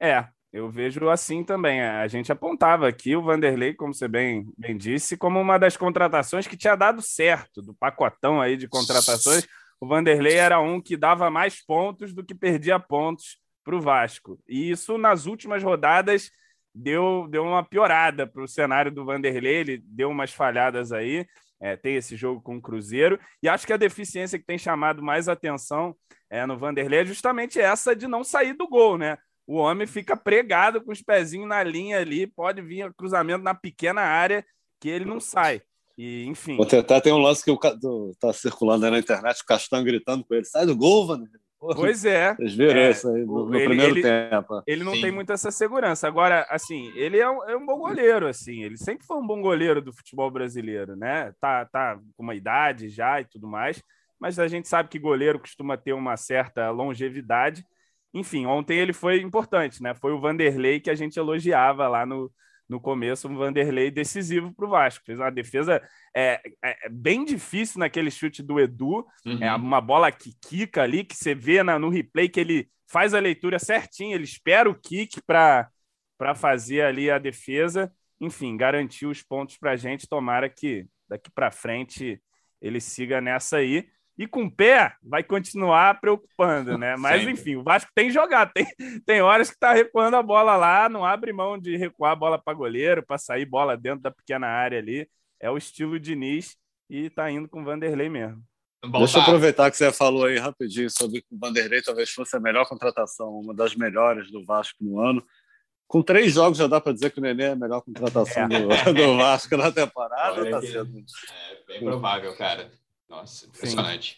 É, 0.00 0.26
eu 0.52 0.70
vejo 0.70 1.08
assim 1.08 1.44
também. 1.44 1.80
A 1.82 2.08
gente 2.08 2.32
apontava 2.32 2.88
aqui 2.88 3.14
o 3.14 3.22
Vanderlei, 3.22 3.74
como 3.74 3.94
você 3.94 4.08
bem, 4.08 4.50
bem 4.56 4.76
disse, 4.76 5.16
como 5.16 5.40
uma 5.40 5.58
das 5.58 5.76
contratações 5.76 6.46
que 6.46 6.56
tinha 6.56 6.74
dado 6.74 7.02
certo, 7.02 7.62
do 7.62 7.74
pacotão 7.74 8.40
aí 8.40 8.56
de 8.56 8.68
contratações. 8.68 9.46
O 9.80 9.86
Vanderlei 9.86 10.34
era 10.34 10.60
um 10.60 10.80
que 10.80 10.96
dava 10.96 11.30
mais 11.30 11.64
pontos 11.64 12.14
do 12.14 12.24
que 12.24 12.34
perdia 12.34 12.80
pontos 12.80 13.38
para 13.62 13.76
o 13.76 13.80
Vasco. 13.80 14.38
E 14.48 14.70
isso 14.70 14.96
nas 14.96 15.26
últimas 15.26 15.62
rodadas 15.62 16.30
deu, 16.76 17.26
deu 17.28 17.44
uma 17.44 17.64
piorada 17.64 18.26
para 18.26 18.42
o 18.42 18.48
cenário 18.48 18.92
do 18.92 19.04
Vanderlei, 19.04 19.56
ele 19.56 19.78
deu 19.84 20.10
umas 20.10 20.32
falhadas 20.32 20.92
aí. 20.92 21.26
É, 21.58 21.74
tem 21.74 21.96
esse 21.96 22.16
jogo 22.16 22.42
com 22.42 22.56
o 22.56 22.60
Cruzeiro, 22.60 23.18
e 23.42 23.48
acho 23.48 23.66
que 23.66 23.72
a 23.72 23.78
deficiência 23.78 24.38
que 24.38 24.44
tem 24.44 24.58
chamado 24.58 25.02
mais 25.02 25.26
atenção 25.26 25.96
é, 26.28 26.44
no 26.44 26.58
Vanderlei 26.58 27.00
é 27.00 27.04
justamente 27.06 27.58
essa 27.58 27.96
de 27.96 28.06
não 28.06 28.22
sair 28.22 28.52
do 28.52 28.68
gol, 28.68 28.98
né? 28.98 29.16
o 29.46 29.56
homem 29.56 29.86
fica 29.86 30.16
pregado 30.16 30.82
com 30.82 30.90
os 30.90 31.00
pezinhos 31.00 31.48
na 31.48 31.62
linha 31.62 31.98
ali, 32.00 32.26
pode 32.26 32.60
vir 32.60 32.92
cruzamento 32.94 33.44
na 33.44 33.54
pequena 33.54 34.00
área 34.00 34.44
que 34.80 34.88
ele 34.88 35.04
não 35.04 35.20
sai. 35.20 35.62
E, 35.96 36.24
enfim. 36.26 36.58
Até 36.60 37.00
tem 37.00 37.12
um 37.12 37.18
lance 37.18 37.44
que 37.44 37.50
está 37.50 38.32
circulando 38.32 38.84
aí 38.84 38.90
na 38.90 38.98
internet, 38.98 39.40
o 39.40 39.46
Castan 39.46 39.84
gritando 39.84 40.24
com 40.24 40.34
ele: 40.34 40.44
sai 40.44 40.66
do 40.66 40.76
gol, 40.76 41.06
mano. 41.06 41.28
Pois 41.58 42.04
é. 42.04 42.34
Vocês 42.34 42.54
viram 42.54 42.80
é, 42.80 42.90
isso 42.90 43.08
aí 43.08 43.24
no, 43.24 43.46
no 43.46 43.54
ele, 43.54 43.66
primeiro 43.66 43.94
ele, 43.94 44.02
tempo. 44.02 44.62
Ele 44.66 44.84
não 44.84 44.94
Sim. 44.94 45.00
tem 45.00 45.10
muito 45.10 45.32
essa 45.32 45.50
segurança. 45.50 46.06
Agora, 46.06 46.46
assim, 46.50 46.92
ele 46.94 47.18
é 47.18 47.28
um, 47.28 47.44
é 47.48 47.56
um, 47.56 47.64
bom 47.64 47.78
goleiro, 47.78 48.28
assim. 48.28 48.62
Ele 48.62 48.76
sempre 48.76 49.06
foi 49.06 49.16
um 49.16 49.26
bom 49.26 49.40
goleiro 49.40 49.80
do 49.80 49.92
futebol 49.92 50.30
brasileiro, 50.30 50.94
né? 50.96 51.32
Tá, 51.40 51.64
tá 51.64 51.98
com 52.16 52.22
uma 52.22 52.34
idade 52.34 52.88
já 52.88 53.20
e 53.20 53.24
tudo 53.24 53.48
mais. 53.48 53.82
Mas 54.20 54.38
a 54.38 54.48
gente 54.48 54.68
sabe 54.68 54.88
que 54.88 54.98
goleiro 54.98 55.38
costuma 55.38 55.76
ter 55.76 55.92
uma 55.92 56.16
certa 56.16 56.70
longevidade. 56.70 57.64
Enfim, 58.12 58.46
ontem 58.46 58.78
ele 58.78 58.92
foi 58.92 59.20
importante, 59.20 59.82
né? 59.82 59.94
Foi 59.94 60.12
o 60.12 60.20
Vanderlei 60.20 60.80
que 60.80 60.90
a 60.90 60.94
gente 60.94 61.18
elogiava 61.18 61.88
lá 61.88 62.06
no, 62.06 62.30
no 62.68 62.80
começo, 62.80 63.28
um 63.28 63.36
Vanderlei 63.36 63.90
decisivo 63.90 64.52
para 64.52 64.66
o 64.66 64.70
Vasco. 64.70 65.04
Fez 65.04 65.18
uma 65.18 65.30
defesa 65.30 65.80
é, 66.14 66.40
é, 66.64 66.86
é, 66.86 66.88
bem 66.88 67.24
difícil 67.24 67.78
naquele 67.78 68.10
chute 68.10 68.42
do 68.42 68.58
Edu, 68.58 69.06
uhum. 69.24 69.38
é 69.40 69.54
uma 69.54 69.80
bola 69.80 70.10
que 70.10 70.32
quica 70.40 70.82
ali, 70.82 71.04
que 71.04 71.16
você 71.16 71.34
vê 71.34 71.62
na, 71.62 71.78
no 71.78 71.88
replay 71.88 72.28
que 72.28 72.40
ele 72.40 72.68
faz 72.88 73.14
a 73.14 73.20
leitura 73.20 73.58
certinho, 73.58 74.14
ele 74.14 74.24
espera 74.24 74.68
o 74.68 74.74
kick 74.74 75.20
para 75.22 75.70
fazer 76.34 76.82
ali 76.82 77.10
a 77.10 77.18
defesa. 77.18 77.92
Enfim, 78.20 78.56
garantiu 78.56 79.10
os 79.10 79.22
pontos 79.22 79.56
para 79.56 79.72
a 79.72 79.76
gente. 79.76 80.08
Tomara 80.08 80.48
que 80.48 80.86
daqui 81.08 81.30
para 81.30 81.50
frente 81.50 82.20
ele 82.60 82.80
siga 82.80 83.20
nessa 83.20 83.58
aí 83.58 83.86
e 84.18 84.26
com 84.26 84.44
o 84.44 84.50
pé 84.50 84.94
vai 85.02 85.22
continuar 85.22 86.00
preocupando, 86.00 86.78
né? 86.78 86.96
Mas 86.96 87.20
Sempre. 87.20 87.32
enfim, 87.34 87.56
o 87.56 87.62
Vasco 87.62 87.90
tem 87.94 88.10
jogado, 88.10 88.50
tem, 88.52 88.66
tem 89.04 89.20
horas 89.20 89.50
que 89.50 89.58
tá 89.58 89.72
recuando 89.72 90.16
a 90.16 90.22
bola 90.22 90.56
lá, 90.56 90.88
não 90.88 91.04
abre 91.04 91.32
mão 91.32 91.58
de 91.58 91.76
recuar 91.76 92.12
a 92.12 92.16
bola 92.16 92.38
para 92.38 92.54
goleiro, 92.54 93.04
para 93.04 93.18
sair 93.18 93.44
bola 93.44 93.76
dentro 93.76 94.00
da 94.00 94.10
pequena 94.10 94.46
área 94.46 94.78
ali. 94.78 95.08
É 95.38 95.50
o 95.50 95.58
estilo 95.58 96.00
Diniz 96.00 96.56
e 96.88 97.10
tá 97.10 97.30
indo 97.30 97.48
com 97.48 97.60
o 97.60 97.64
Vanderlei 97.64 98.08
mesmo. 98.08 98.42
Deixa 98.98 99.18
eu 99.18 99.22
aproveitar 99.22 99.70
que 99.70 99.76
você 99.76 99.92
falou 99.92 100.24
aí 100.24 100.38
rapidinho 100.38 100.88
sobre 100.90 101.20
que 101.20 101.34
o 101.34 101.38
Vanderlei 101.38 101.82
talvez 101.82 102.10
fosse 102.10 102.36
a 102.36 102.40
melhor 102.40 102.66
contratação, 102.66 103.38
uma 103.38 103.52
das 103.52 103.74
melhores 103.74 104.30
do 104.30 104.44
Vasco 104.44 104.82
no 104.82 105.00
ano. 105.00 105.24
Com 105.88 106.02
três 106.02 106.32
jogos 106.32 106.58
já 106.58 106.66
dá 106.66 106.80
para 106.80 106.92
dizer 106.92 107.10
que 107.10 107.18
o 107.18 107.22
Nenê 107.22 107.44
é 107.44 107.50
a 107.50 107.56
melhor 107.56 107.80
contratação 107.80 108.44
é. 108.44 108.48
Do, 108.48 108.68
do, 108.94 109.16
Vasco 109.16 109.56
na 109.56 109.70
temporada. 109.70 110.50
Tá 110.50 110.60
sendo... 110.60 110.98
É 110.98 111.66
bem 111.66 111.80
provável, 111.80 112.36
cara. 112.36 112.70
Nossa, 113.08 113.46
impressionante. 113.46 114.16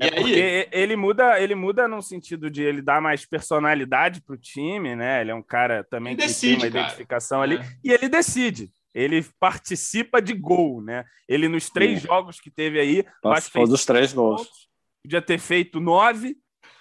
E 0.00 0.04
é 0.04 0.18
aí... 0.18 0.68
ele 0.72 0.96
muda, 0.96 1.40
ele 1.40 1.54
muda 1.54 1.86
no 1.86 2.02
sentido 2.02 2.50
de 2.50 2.62
ele 2.62 2.82
dar 2.82 3.00
mais 3.00 3.24
personalidade 3.24 4.20
para 4.22 4.34
o 4.34 4.38
time, 4.38 4.96
né? 4.96 5.20
Ele 5.20 5.30
é 5.30 5.34
um 5.34 5.42
cara 5.42 5.84
também 5.84 6.16
que 6.16 6.26
decide, 6.26 6.60
tem 6.60 6.66
uma 6.66 6.72
cara. 6.72 6.84
identificação 6.86 7.42
ali 7.42 7.56
é. 7.56 7.76
e 7.84 7.92
ele 7.92 8.08
decide. 8.08 8.72
Ele 8.94 9.24
participa 9.38 10.20
de 10.20 10.34
gol, 10.34 10.82
né? 10.82 11.04
Ele 11.28 11.48
nos 11.48 11.70
três 11.70 12.00
Sim. 12.00 12.06
jogos 12.06 12.40
que 12.40 12.50
teve 12.50 12.78
aí, 12.78 13.04
participou 13.22 13.66
dos 13.66 13.84
três 13.84 14.12
gols. 14.12 14.42
Pontos, 14.42 14.68
podia 15.02 15.22
ter 15.22 15.38
feito 15.38 15.80
nove 15.80 16.36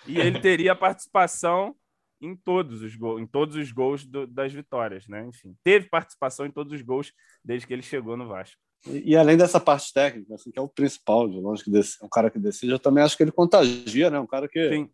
e 0.05 0.19
ele 0.19 0.39
teria 0.41 0.75
participação 0.75 1.75
em 2.21 2.35
todos 2.35 2.81
os 2.81 2.95
gols, 2.95 3.21
em 3.21 3.25
todos 3.25 3.55
os 3.55 3.71
gols 3.71 4.05
do, 4.05 4.27
das 4.27 4.53
vitórias, 4.53 5.07
né? 5.07 5.25
Enfim, 5.25 5.55
teve 5.63 5.89
participação 5.89 6.45
em 6.45 6.51
todos 6.51 6.73
os 6.73 6.81
gols 6.81 7.11
desde 7.43 7.65
que 7.65 7.73
ele 7.73 7.81
chegou 7.81 8.15
no 8.15 8.27
Vasco. 8.27 8.61
E, 8.88 9.12
e, 9.12 9.15
além 9.15 9.38
dessa 9.38 9.60
parte 9.60 9.94
técnica, 9.94 10.36
assim, 10.36 10.52
que 10.52 10.58
é 10.58 10.62
o 10.62 10.67
principal, 10.67 11.30
de 11.30 11.39
longe 11.39 11.63
que 11.63 11.70
decide, 11.70 12.04
um 12.04 12.10
cara 12.10 12.30
que 12.30 12.39
decide, 12.39 12.72
eu 12.72 12.80
também 12.80 13.04
acho 13.04 13.15
que 13.15 13.24
ele 13.24 13.32
contagia, 13.32 14.10
né? 14.10 14.20
Um 14.20 14.26
cara 14.26 14.48
que, 14.48 14.88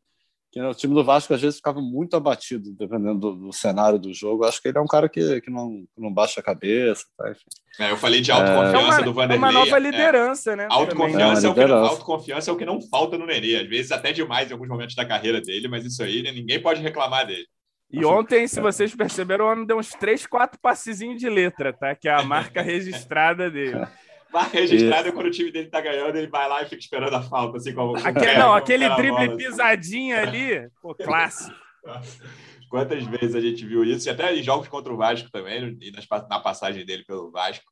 que 0.51 0.61
o 0.61 0.73
time 0.73 0.93
do 0.93 1.03
Vasco 1.03 1.33
às 1.33 1.41
vezes 1.41 1.57
ficava 1.57 1.79
muito 1.81 2.15
abatido, 2.15 2.71
dependendo 2.73 3.19
do, 3.19 3.35
do 3.35 3.53
cenário 3.53 3.99
do 3.99 4.13
jogo. 4.13 4.45
Acho 4.45 4.61
que 4.61 4.67
ele 4.67 4.77
é 4.77 4.81
um 4.81 4.87
cara 4.87 5.07
que, 5.07 5.41
que, 5.41 5.49
não, 5.49 5.85
que 5.93 6.01
não 6.01 6.11
baixa 6.11 6.39
a 6.39 6.43
cabeça. 6.43 7.05
Tá? 7.17 7.33
É, 7.79 7.91
eu 7.91 7.97
falei 7.97 8.21
de 8.21 8.31
autoconfiança 8.31 8.77
é 8.77 8.79
uma, 8.79 9.01
do 9.03 9.13
Vanderlei. 9.13 9.37
É 9.37 9.39
uma 9.39 9.51
nova 9.51 9.79
liderança, 9.79 10.51
é. 10.51 10.55
né? 10.55 10.67
Autoconfiança 10.69 11.45
é, 11.45 11.49
é, 11.49 11.51
o 11.51 11.53
que 11.53 11.65
não, 11.65 11.85
autoconfiança 11.85 12.49
é 12.49 12.53
o 12.53 12.57
que 12.57 12.65
não 12.65 12.81
falta 12.81 13.17
no 13.17 13.25
Nenê. 13.25 13.55
Às 13.55 13.67
vezes 13.67 13.91
até 13.91 14.11
demais 14.11 14.49
em 14.49 14.53
alguns 14.53 14.67
momentos 14.67 14.95
da 14.95 15.05
carreira 15.05 15.41
dele, 15.41 15.67
mas 15.67 15.85
isso 15.85 16.01
aí 16.01 16.23
ninguém 16.23 16.61
pode 16.61 16.81
reclamar 16.81 17.25
dele. 17.25 17.47
E 17.89 18.03
ontem, 18.03 18.47
se 18.47 18.59
vocês 18.59 18.93
perceberam, 18.93 19.45
o 19.45 19.51
homem 19.51 19.65
deu 19.65 19.77
uns 19.77 19.89
três, 19.91 20.27
quatro 20.27 20.59
passezinhos 20.59 21.19
de 21.19 21.29
letra, 21.29 21.71
tá? 21.71 21.95
Que 21.95 22.09
é 22.09 22.13
a 22.13 22.23
marca 22.23 22.61
registrada 22.61 23.49
dele. 23.49 23.87
Marca 24.31 24.59
registrada 24.59 25.09
quando 25.11 25.27
o 25.27 25.31
time 25.31 25.49
dele 25.51 25.69
tá 25.69 25.79
ganhando, 25.79 26.17
ele 26.17 26.27
vai 26.27 26.49
lá 26.49 26.61
e 26.61 26.65
fica 26.65 26.81
esperando 26.81 27.15
a 27.15 27.21
falta, 27.21 27.57
assim 27.57 27.73
como. 27.73 27.95
Aquele, 27.95 28.37
não, 28.37 28.53
aquele 28.53 28.89
drible 28.89 29.37
pisadinha 29.37 30.19
ali, 30.21 30.69
pô, 30.81 30.93
clássico. 30.93 31.55
Quantas 32.69 33.05
vezes 33.05 33.33
a 33.33 33.39
gente 33.39 33.65
viu 33.65 33.85
isso, 33.85 34.07
e 34.07 34.11
até 34.11 34.35
em 34.35 34.43
jogos 34.43 34.67
contra 34.67 34.93
o 34.93 34.97
Vasco 34.97 35.31
também, 35.31 35.77
e 35.81 35.91
na 36.29 36.39
passagem 36.41 36.85
dele 36.85 37.05
pelo 37.05 37.31
Vasco. 37.31 37.63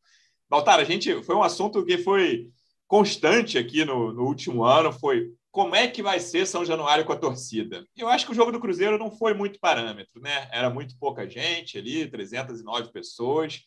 Baltar, 0.49 0.79
a 0.79 0.85
gente 0.85 1.21
foi 1.23 1.35
um 1.35 1.43
assunto 1.43 1.85
que 1.85 1.97
foi 1.97 2.47
constante 2.87 3.57
aqui 3.57 3.83
no, 3.83 4.13
no 4.13 4.23
último 4.23 4.63
ano, 4.63 4.93
foi 4.93 5.27
como 5.55 5.73
é 5.73 5.87
que 5.87 6.03
vai 6.03 6.19
ser 6.19 6.45
São 6.45 6.65
Januário 6.65 7.05
com 7.05 7.13
a 7.13 7.17
torcida? 7.17 7.87
Eu 7.95 8.09
acho 8.09 8.25
que 8.25 8.33
o 8.33 8.35
jogo 8.35 8.51
do 8.51 8.59
Cruzeiro 8.59 8.97
não 8.97 9.09
foi 9.09 9.33
muito 9.33 9.57
parâmetro, 9.57 10.21
né? 10.21 10.49
Era 10.51 10.69
muito 10.69 10.97
pouca 10.99 11.29
gente 11.29 11.77
ali, 11.77 12.05
309 12.11 12.91
pessoas. 12.91 13.61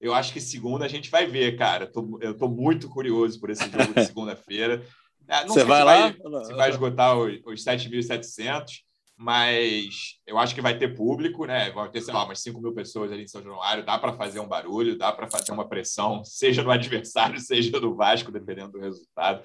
Eu 0.00 0.14
acho 0.14 0.32
que 0.32 0.40
segunda 0.40 0.86
a 0.86 0.88
gente 0.88 1.10
vai 1.10 1.26
ver, 1.26 1.58
cara. 1.58 1.92
Eu 2.22 2.34
tô, 2.34 2.48
muito 2.48 2.88
curioso 2.88 3.38
por 3.38 3.50
esse 3.50 3.62
jogo 3.70 3.92
de 3.92 4.06
segunda-feira. 4.06 4.82
É, 5.28 5.44
Você 5.44 5.64
vai 5.64 5.84
lá? 5.84 6.14
Vai, 6.24 6.44
se 6.46 6.54
vai 6.54 6.70
esgotar 6.70 7.18
os, 7.18 7.38
os 7.44 7.62
7.700, 7.62 8.78
mas 9.14 10.18
eu 10.26 10.38
acho 10.38 10.54
que 10.54 10.62
vai 10.62 10.78
ter 10.78 10.96
público, 10.96 11.44
né? 11.44 11.70
Vai 11.72 11.90
ter, 11.90 12.00
sei 12.00 12.14
lá, 12.14 12.24
umas 12.24 12.40
5 12.40 12.58
mil 12.58 12.72
pessoas 12.72 13.12
ali 13.12 13.24
em 13.24 13.28
São 13.28 13.42
Januário. 13.42 13.84
Dá 13.84 13.98
para 13.98 14.14
fazer 14.14 14.40
um 14.40 14.48
barulho, 14.48 14.96
dá 14.96 15.12
para 15.12 15.28
fazer 15.28 15.52
uma 15.52 15.68
pressão, 15.68 16.24
seja 16.24 16.64
do 16.64 16.70
adversário, 16.70 17.36
seja 17.38 17.78
do 17.78 17.94
Vasco, 17.94 18.32
dependendo 18.32 18.72
do 18.72 18.80
resultado. 18.80 19.44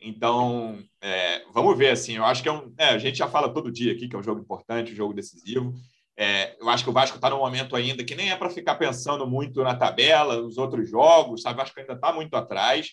Então, 0.00 0.78
é, 1.00 1.44
vamos 1.52 1.76
ver, 1.76 1.90
assim, 1.90 2.16
eu 2.16 2.24
acho 2.24 2.42
que 2.42 2.48
é 2.48 2.52
um... 2.52 2.72
É, 2.78 2.88
a 2.88 2.98
gente 2.98 3.18
já 3.18 3.28
fala 3.28 3.52
todo 3.52 3.72
dia 3.72 3.92
aqui 3.92 4.08
que 4.08 4.14
é 4.14 4.18
um 4.18 4.22
jogo 4.22 4.40
importante, 4.40 4.92
um 4.92 4.96
jogo 4.96 5.14
decisivo. 5.14 5.74
É, 6.16 6.56
eu 6.60 6.68
acho 6.68 6.82
que 6.82 6.90
o 6.90 6.92
Vasco 6.92 7.16
está 7.16 7.28
num 7.28 7.38
momento 7.38 7.76
ainda 7.76 8.02
que 8.02 8.14
nem 8.14 8.30
é 8.30 8.36
para 8.36 8.48
ficar 8.48 8.76
pensando 8.76 9.26
muito 9.26 9.62
na 9.62 9.74
tabela, 9.74 10.40
nos 10.40 10.56
outros 10.56 10.88
jogos, 10.88 11.42
sabe? 11.42 11.56
O 11.56 11.58
Vasco 11.62 11.78
ainda 11.78 11.92
está 11.92 12.12
muito 12.12 12.34
atrás, 12.34 12.92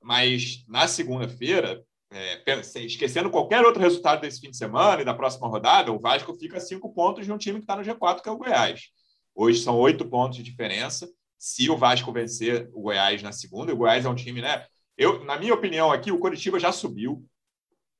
mas 0.00 0.64
na 0.68 0.86
segunda-feira, 0.86 1.82
é, 2.12 2.42
esquecendo 2.84 3.30
qualquer 3.30 3.64
outro 3.64 3.80
resultado 3.80 4.20
desse 4.20 4.40
fim 4.40 4.50
de 4.50 4.56
semana 4.56 5.02
e 5.02 5.04
da 5.04 5.14
próxima 5.14 5.48
rodada, 5.48 5.92
o 5.92 5.98
Vasco 5.98 6.34
fica 6.34 6.58
a 6.58 6.60
cinco 6.60 6.92
pontos 6.92 7.26
de 7.26 7.32
um 7.32 7.38
time 7.38 7.58
que 7.58 7.64
está 7.64 7.76
no 7.76 7.82
G4, 7.82 8.22
que 8.22 8.28
é 8.28 8.32
o 8.32 8.38
Goiás. 8.38 8.90
Hoje 9.34 9.60
são 9.60 9.76
oito 9.78 10.04
pontos 10.08 10.36
de 10.36 10.42
diferença. 10.44 11.08
Se 11.38 11.70
o 11.70 11.76
Vasco 11.76 12.12
vencer 12.12 12.68
o 12.72 12.82
Goiás 12.82 13.22
na 13.22 13.32
segunda, 13.32 13.72
o 13.72 13.76
Goiás 13.76 14.04
é 14.04 14.08
um 14.08 14.14
time, 14.14 14.42
né? 14.42 14.64
Eu, 15.00 15.24
na 15.24 15.38
minha 15.38 15.54
opinião, 15.54 15.90
aqui, 15.90 16.12
o 16.12 16.18
Curitiba 16.18 16.60
já 16.60 16.70
subiu. 16.70 17.24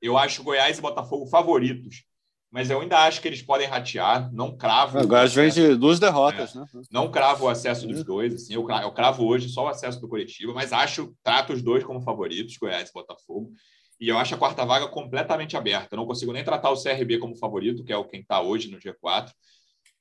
Eu 0.03 0.19
acho 0.19 0.43
Goiás 0.43 0.77
e 0.77 0.83
Botafogo 0.83 1.25
favoritos, 1.25 2.05
mas 2.51 2.69
eu 2.69 2.79
ainda 2.79 2.99
acho 2.99 3.23
que 3.23 3.29
eles 3.29 3.41
podem 3.41 3.67
ratear. 3.67 4.31
Não 4.35 4.55
cravo. 4.55 4.99
O 4.99 5.07
Goiás 5.07 5.33
vem 5.33 5.49
de 5.49 5.75
duas 5.77 5.99
derrotas, 5.99 6.55
é, 6.55 6.59
né? 6.59 6.67
Não 6.91 7.11
cravo 7.11 7.47
o 7.47 7.49
acesso 7.49 7.87
dos 7.87 8.05
dois. 8.05 8.35
Assim, 8.35 8.53
eu, 8.53 8.65
cravo, 8.65 8.83
eu 8.83 8.93
cravo 8.93 9.27
hoje 9.27 9.49
só 9.49 9.65
o 9.65 9.69
acesso 9.69 9.99
do 9.99 10.09
Curitiba, 10.11 10.53
mas 10.53 10.75
acho, 10.75 11.17
trato 11.23 11.55
os 11.55 11.63
dois 11.63 11.83
como 11.83 12.03
favoritos, 12.03 12.59
Goiás 12.59 12.91
e 12.91 12.93
Botafogo. 12.93 13.51
E 13.99 14.07
eu 14.07 14.19
acho 14.19 14.35
a 14.35 14.39
quarta 14.39 14.67
vaga 14.67 14.87
completamente 14.87 15.57
aberta. 15.57 15.95
Eu 15.95 16.01
não 16.01 16.07
consigo 16.07 16.35
nem 16.35 16.45
tratar 16.45 16.69
o 16.69 16.83
CRB 16.83 17.17
como 17.17 17.35
favorito, 17.35 17.83
que 17.83 17.95
é 17.95 17.97
o 17.97 18.05
quem 18.05 18.21
está 18.21 18.43
hoje 18.43 18.71
no 18.71 18.79
G4. 18.79 19.33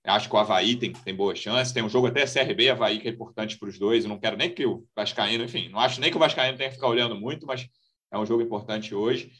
Acho 0.04 0.30
que 0.30 0.36
o 0.36 0.40
Havaí 0.40 0.76
tem, 0.76 0.94
tem 0.94 1.14
boa 1.14 1.36
chance. 1.36 1.74
Tem 1.74 1.84
um 1.84 1.90
jogo 1.90 2.08
até 2.08 2.26
CRB 2.26 2.64
e 2.64 2.70
Havaí 2.70 3.00
que 3.00 3.08
é 3.08 3.12
importante 3.12 3.58
para 3.58 3.70
os 3.70 3.78
dois. 3.78 4.04
Eu 4.04 4.10
não 4.10 4.20
quero 4.20 4.38
nem 4.38 4.54
que 4.54 4.66
o 4.66 4.86
Vascaíno, 4.96 5.44
enfim, 5.44 5.70
não 5.70 5.80
acho 5.80 6.00
nem 6.00 6.10
que 6.10 6.18
o 6.18 6.20
Vascaíno 6.20 6.58
tenha 6.58 6.70
que 6.70 6.76
ficar 6.76 6.88
olhando 6.88 7.16
muito, 7.16 7.46
mas 7.46 7.68
é 8.12 8.18
um 8.18 8.26
jogo 8.26 8.42
importante 8.42 8.96
hoje. 8.96 9.32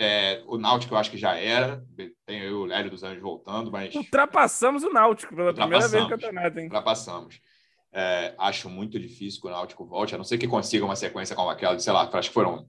É, 0.00 0.42
o 0.46 0.56
Náutico 0.56 0.94
eu 0.94 0.98
acho 0.98 1.10
que 1.10 1.18
já 1.18 1.36
era. 1.36 1.84
Tem 2.24 2.40
eu, 2.40 2.60
o 2.60 2.64
Lélio 2.64 2.90
dos 2.90 3.02
Anjos 3.02 3.22
voltando, 3.22 3.70
mas. 3.70 3.94
Ultrapassamos 3.94 4.82
o 4.84 4.92
Náutico 4.92 5.34
pela 5.34 5.52
primeira 5.52 5.88
vez 5.88 6.02
no 6.04 6.08
campeonato, 6.08 6.58
hein? 6.58 6.64
Ultrapassamos. 6.66 7.40
É, 7.92 8.34
acho 8.38 8.70
muito 8.70 8.98
difícil 8.98 9.40
que 9.40 9.48
o 9.48 9.50
Náutico 9.50 9.84
volte, 9.84 10.14
a 10.14 10.18
não 10.18 10.24
ser 10.24 10.38
que 10.38 10.46
consiga 10.46 10.84
uma 10.84 10.94
sequência 10.94 11.34
como 11.34 11.50
aquela 11.50 11.74
de, 11.74 11.82
sei 11.82 11.92
lá, 11.92 12.08
acho 12.12 12.28
que 12.28 12.34
foram 12.34 12.68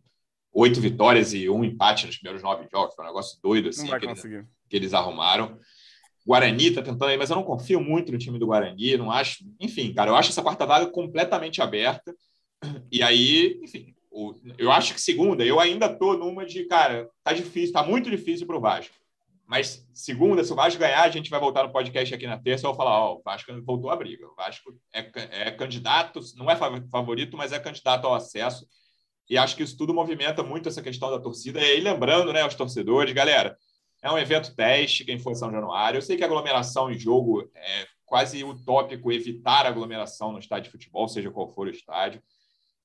oito 0.52 0.82
vitórias 0.82 1.34
e 1.34 1.50
um 1.50 1.64
empate 1.64 2.08
nos 2.08 2.18
primeiros 2.18 2.42
nove 2.42 2.68
jogos. 2.72 2.96
Foi 2.96 3.06
um 3.06 3.08
negócio 3.08 3.40
doido 3.42 3.70
assim 3.70 3.88
que 3.88 4.06
eles, 4.06 4.22
que 4.22 4.76
eles 4.76 4.94
arrumaram. 4.94 5.60
Guarani 6.26 6.68
está 6.68 6.82
tentando 6.82 7.06
aí, 7.06 7.18
mas 7.18 7.30
eu 7.30 7.36
não 7.36 7.44
confio 7.44 7.82
muito 7.82 8.12
no 8.12 8.18
time 8.18 8.38
do 8.38 8.48
Guarani, 8.48 8.98
não 8.98 9.12
acho. 9.12 9.44
Enfim, 9.60 9.94
cara, 9.94 10.12
eu 10.12 10.16
acho 10.16 10.30
essa 10.30 10.42
quarta 10.42 10.66
vaga 10.66 10.88
completamente 10.88 11.62
aberta. 11.62 12.16
E 12.92 13.02
aí, 13.02 13.60
enfim, 13.64 13.96
eu 14.58 14.72
acho 14.72 14.94
que 14.94 15.02
segunda, 15.02 15.46
eu 15.46 15.60
ainda 15.60 15.88
tô 15.88 16.16
numa 16.16 16.46
de, 16.46 16.66
cara, 16.66 17.10
tá 17.24 17.32
difícil, 17.34 17.74
tá 17.74 17.84
muito 17.84 18.10
difícil 18.10 18.46
para 18.46 18.58
o 18.58 18.62
Vasco. 18.62 18.96
Mas 19.50 19.84
segunda, 19.94 20.44
se 20.44 20.54
o 20.54 20.56
Vasco 20.56 20.80
ganhar, 20.80 21.02
a 21.02 21.10
gente 21.10 21.30
vai 21.30 21.40
voltar 21.40 21.64
no 21.64 21.72
podcast 21.72 22.14
aqui 22.14 22.28
na 22.28 22.38
terça. 22.38 22.68
Eu 22.68 22.70
vou 22.70 22.78
falar: 22.78 23.00
ó, 23.00 23.16
o 23.16 23.22
Vasco 23.24 23.52
voltou 23.64 23.90
a 23.90 23.96
briga. 23.96 24.28
O 24.28 24.36
Vasco 24.36 24.72
é, 24.94 25.48
é 25.48 25.52
candidato, 25.52 26.20
não 26.36 26.52
é 26.52 26.56
favorito, 26.56 27.36
mas 27.36 27.52
é 27.52 27.60
candidato 27.60 28.06
ao 28.06 28.14
acesso. 28.14 28.68
E 29.28 29.38
acho 29.40 29.56
que 29.56 29.64
isso 29.64 29.76
tudo 29.76 29.92
movimenta 29.92 30.44
muito 30.44 30.70
essa 30.70 30.84
questão 30.84 31.10
da 31.10 31.20
torcida. 31.20 31.60
E 31.60 31.64
aí, 31.64 31.80
lembrando, 31.80 32.32
né, 32.32 32.42
aos 32.42 32.54
torcedores, 32.54 33.12
galera, 33.12 33.58
é 34.02 34.12
um 34.12 34.18
evento 34.18 34.56
teste, 34.56 35.06
quem 35.06 35.20
for 35.20 35.36
São 35.36 35.52
Januário. 35.52 35.98
Eu 35.98 36.02
sei 36.02 36.18
que 36.18 36.24
aglomeração 36.24 36.92
em 36.92 36.98
jogo 36.98 37.50
é 37.54 37.86
quase 38.06 38.44
utópico 38.44 39.12
evitar 39.12 39.66
aglomeração 39.66 40.32
no 40.32 40.40
estádio 40.40 40.66
de 40.66 40.72
futebol, 40.72 41.08
seja 41.08 41.32
qual 41.32 41.48
for 41.48 41.68
o 41.68 41.72
estádio. 41.72 42.22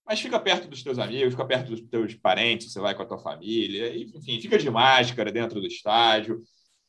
Mas 0.07 0.20
fica 0.20 0.38
perto 0.38 0.68
dos 0.68 0.83
teus 0.83 0.98
amigos, 0.98 1.33
fica 1.33 1.46
perto 1.46 1.70
dos 1.70 1.81
teus 1.81 2.14
parentes, 2.14 2.70
você 2.70 2.79
vai 2.79 2.94
com 2.94 3.03
a 3.03 3.07
tua 3.07 3.18
família, 3.18 3.96
enfim, 3.96 4.38
fica 4.38 4.59
de 4.59 4.68
máscara 4.70 5.33
dentro 5.33 5.61
do 5.61 5.66
estádio, 5.66 6.42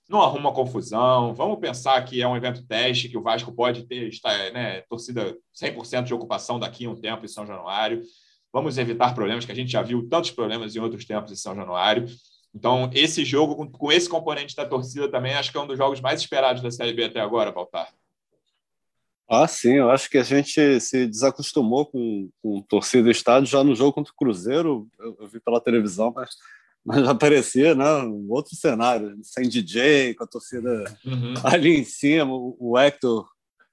não 0.10 0.22
arruma 0.22 0.54
confusão. 0.54 1.34
Vamos 1.34 1.60
pensar 1.60 2.04
que 2.04 2.22
é 2.22 2.28
um 2.28 2.36
evento 2.36 2.66
teste, 2.68 3.08
que 3.08 3.18
o 3.18 3.22
Vasco 3.22 3.54
pode 3.54 3.86
ter 3.88 4.10
está, 4.10 4.52
né, 4.52 4.82
torcida 4.82 5.36
100% 5.54 6.04
de 6.04 6.14
ocupação 6.14 6.60
daqui 6.60 6.86
a 6.86 6.90
um 6.90 6.96
tempo 6.96 7.24
em 7.24 7.30
São 7.30 7.48
Januário. 7.48 8.02
Vamos 8.52 8.78
evitar 8.78 9.16
problemas, 9.16 9.46
que 9.46 9.52
a 9.52 9.56
gente 9.56 9.72
já 9.72 9.82
viu 9.82 10.08
tantos 10.10 10.32
problemas 10.32 10.76
em 10.76 10.80
outros 10.80 11.06
tempos 11.06 11.32
em 11.32 11.36
São 11.36 11.56
Januário. 11.56 12.06
Então, 12.56 12.90
esse 12.94 13.26
jogo, 13.26 13.54
com, 13.54 13.70
com, 13.70 13.92
esse 13.92 14.08
componente 14.08 14.56
da 14.56 14.66
torcida 14.66 15.12
também, 15.12 15.34
acho 15.34 15.52
que 15.52 15.58
é 15.58 15.62
um 15.62 15.68
dos 15.68 15.78
jogos 15.78 16.00
mais 16.00 16.22
esperados 16.22 16.64
da 16.64 16.72
Série 16.72 16.94
B 16.94 17.04
até 17.04 17.20
agora, 17.20 17.52
Baltar. 17.52 17.90
Ah, 19.28 19.46
sim, 19.46 19.74
eu 19.74 19.92
acho 19.92 20.10
que 20.10 20.18
a 20.18 20.24
gente 20.24 20.80
se 20.80 21.06
desacostumou 21.06 21.86
com, 21.86 22.30
com 22.42 22.62
torcida 22.62 23.04
do 23.04 23.12
estádio 23.12 23.50
já 23.50 23.64
no 23.64 23.76
jogo 23.76 23.92
contra 23.92 24.14
o 24.14 24.16
Cruzeiro, 24.16 24.88
eu, 24.98 25.18
eu 25.20 25.28
vi 25.28 25.40
pela 25.40 25.60
televisão, 25.60 26.14
mas, 26.16 26.30
mas 26.86 27.04
já 27.04 27.14
parecia 27.14 27.76
né, 27.76 27.92
um 28.04 28.28
outro 28.30 28.56
cenário, 28.56 29.18
sem 29.22 29.50
DJ, 29.50 30.14
com 30.14 30.24
a 30.24 30.28
torcida 30.28 30.86
uhum. 31.04 31.34
ali 31.44 31.76
em 31.76 31.84
cima, 31.84 32.34
o, 32.34 32.56
o 32.58 32.78
Hector, 32.78 33.28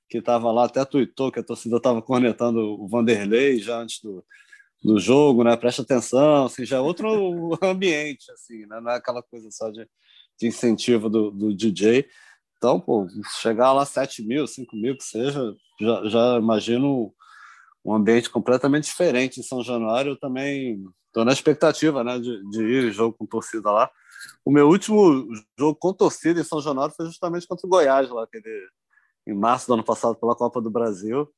que 0.08 0.18
estava 0.18 0.50
lá, 0.50 0.64
até 0.64 0.84
tuitou 0.84 1.30
que 1.30 1.38
a 1.38 1.44
torcida 1.44 1.76
estava 1.76 2.02
cornetando 2.02 2.58
o 2.82 2.88
Vanderlei 2.88 3.58
já 3.60 3.78
antes 3.78 4.00
do, 4.02 4.24
do 4.82 4.98
jogo, 4.98 5.44
né? 5.44 5.56
Presta 5.56 5.82
atenção, 5.82 6.46
assim, 6.46 6.64
já 6.64 6.78
é 6.78 6.80
outro 6.80 7.56
ambiente, 7.62 8.30
assim, 8.32 8.66
né? 8.66 8.80
Não 8.80 8.90
é 8.90 8.96
aquela 8.96 9.22
coisa 9.22 9.48
só 9.50 9.70
de, 9.70 9.88
de 10.38 10.46
incentivo 10.46 11.08
do, 11.08 11.30
do 11.30 11.54
DJ. 11.54 12.06
Então, 12.56 12.80
pô, 12.80 13.06
chegar 13.40 13.72
lá 13.72 13.84
7 13.84 14.22
mil, 14.22 14.46
5 14.46 14.76
mil, 14.76 14.96
que 14.96 15.04
seja, 15.04 15.54
já, 15.80 16.08
já 16.08 16.38
imagino 16.38 17.12
um 17.84 17.94
ambiente 17.94 18.30
completamente 18.30 18.84
diferente 18.84 19.40
em 19.40 19.42
São 19.42 19.62
Januário. 19.62 20.12
Eu 20.12 20.18
também 20.18 20.82
estou 21.06 21.24
na 21.24 21.32
expectativa, 21.32 22.02
né, 22.02 22.18
de, 22.18 22.42
de 22.50 22.62
ir 22.62 22.92
jogo 22.92 23.16
com 23.16 23.26
torcida 23.26 23.70
lá. 23.70 23.90
O 24.44 24.50
meu 24.50 24.68
último 24.68 25.28
jogo 25.58 25.76
com 25.78 25.92
torcida 25.92 26.40
em 26.40 26.44
São 26.44 26.60
Januário 26.60 26.94
foi 26.96 27.06
justamente 27.06 27.46
contra 27.46 27.66
o 27.66 27.70
Goiás, 27.70 28.08
lá, 28.10 28.24
aquele, 28.24 28.68
em 29.26 29.34
março 29.34 29.66
do 29.66 29.74
ano 29.74 29.84
passado, 29.84 30.16
pela 30.16 30.36
Copa 30.36 30.60
do 30.60 30.70
Brasil 30.70 31.28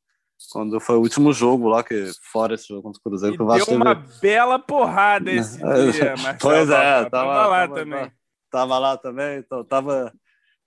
quando 0.51 0.79
foi 0.81 0.97
o 0.97 1.01
último 1.01 1.33
jogo 1.33 1.69
lá, 1.69 1.83
que 1.83 2.11
fora 2.33 2.55
esse 2.55 2.69
jogo 2.69 2.83
contra 2.83 2.99
o 2.99 3.03
Cruzeiro, 3.03 3.35
e 3.35 3.37
que 3.37 3.43
o 3.43 3.47
Vasco 3.47 3.71
deu 3.71 3.77
uma 3.77 3.95
bela 4.21 4.59
porrada 4.59 5.31
esse 5.31 5.59
dia, 5.93 6.11
Marcelo. 6.11 6.39
Pois 6.41 6.71
é, 6.71 7.05
tava, 7.05 7.11
tava 7.11 7.47
lá 7.47 7.69
tava, 7.69 7.75
também. 7.75 8.13
Tava 8.51 8.79
lá 8.79 8.97
também, 8.97 9.39
então 9.39 9.65
tava, 9.65 10.13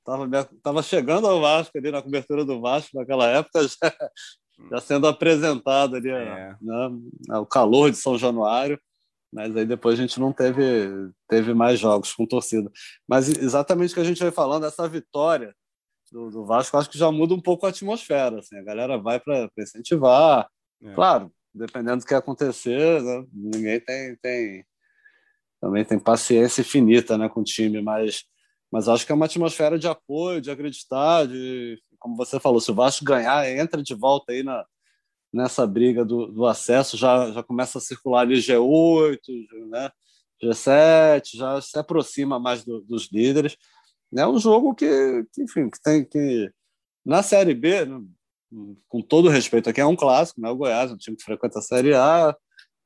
tava, 0.05 0.49
tava 0.61 0.83
chegando 0.83 1.27
ao 1.27 1.39
Vasco 1.39 1.77
ali 1.77 1.91
na 1.91 2.01
cobertura 2.01 2.43
do 2.43 2.59
Vasco 2.59 2.97
naquela 2.97 3.27
época, 3.27 3.61
já, 3.67 3.93
já 4.71 4.81
sendo 4.81 5.07
apresentado 5.07 5.95
ali 5.95 6.09
é. 6.09 6.55
né, 6.61 7.37
o 7.37 7.45
calor 7.45 7.91
de 7.91 7.97
São 7.97 8.17
Januário, 8.17 8.79
mas 9.31 9.55
aí 9.55 9.65
depois 9.65 9.97
a 9.97 10.01
gente 10.01 10.19
não 10.19 10.33
teve, 10.33 11.11
teve 11.29 11.53
mais 11.53 11.79
jogos 11.79 12.13
com 12.13 12.25
torcida. 12.25 12.71
Mas 13.07 13.29
exatamente 13.29 13.91
o 13.91 13.95
que 13.95 14.01
a 14.01 14.05
gente 14.05 14.21
vai 14.21 14.31
falando, 14.31 14.65
essa 14.65 14.87
vitória 14.87 15.53
do, 16.11 16.29
do 16.29 16.45
Vasco, 16.45 16.77
acho 16.77 16.89
que 16.89 16.97
já 16.97 17.11
muda 17.11 17.33
um 17.33 17.41
pouco 17.41 17.65
a 17.65 17.69
atmosfera. 17.69 18.39
Assim, 18.39 18.57
a 18.57 18.63
galera 18.63 18.97
vai 18.97 19.19
para 19.19 19.49
incentivar. 19.57 20.47
É. 20.81 20.93
Claro, 20.93 21.31
dependendo 21.53 21.97
do 21.97 22.05
que 22.05 22.13
acontecer, 22.13 23.01
né, 23.01 23.25
ninguém 23.33 23.79
tem, 23.79 24.15
tem 24.17 24.65
também 25.59 25.83
tem 25.83 25.99
paciência 25.99 26.61
infinita 26.61 27.17
né, 27.17 27.27
com 27.27 27.41
o 27.41 27.43
time, 27.43 27.81
mas 27.81 28.23
Mas 28.71 28.87
acho 28.87 29.05
que 29.05 29.11
é 29.11 29.15
uma 29.15 29.25
atmosfera 29.25 29.79
de 29.79 29.87
apoio, 29.87 30.41
de 30.41 30.51
acreditar, 30.51 31.25
de, 31.27 31.81
como 31.99 32.15
você 32.15 32.39
falou, 32.39 32.59
se 32.59 32.71
o 32.71 32.75
Vasco 32.75 33.05
ganhar, 33.05 33.49
entra 33.49 33.81
de 33.81 33.93
volta 33.95 34.31
aí 34.33 34.43
na, 34.43 34.65
nessa 35.33 35.65
briga 35.65 36.05
do, 36.05 36.27
do 36.27 36.45
acesso, 36.45 36.97
já, 36.97 37.31
já 37.31 37.43
começa 37.43 37.77
a 37.77 37.81
circular 37.81 38.21
ali 38.21 38.35
G8, 38.35 39.17
né? 39.69 39.89
G7, 40.43 41.35
já 41.35 41.59
se 41.61 41.79
aproxima 41.79 42.39
mais 42.39 42.63
do, 42.63 42.81
dos 42.81 43.11
líderes. 43.11 43.57
É 44.15 44.27
um 44.27 44.39
jogo 44.39 44.73
que, 44.73 44.85
que, 45.33 45.43
enfim, 45.43 45.69
que 45.69 45.81
tem 45.81 46.03
que. 46.03 46.51
Na 47.05 47.23
Série 47.23 47.53
B, 47.53 47.85
né, 47.85 48.01
com 48.87 49.01
todo 49.01 49.29
respeito 49.29 49.69
aqui, 49.69 49.81
é 49.81 49.85
um 49.85 49.95
clássico, 49.95 50.41
né? 50.41 50.49
O 50.49 50.55
Goiás 50.55 50.91
é 50.91 50.93
um 50.93 50.97
time 50.97 51.17
que 51.17 51.23
frequenta 51.23 51.59
a 51.59 51.61
Série 51.61 51.93
A, 51.93 52.35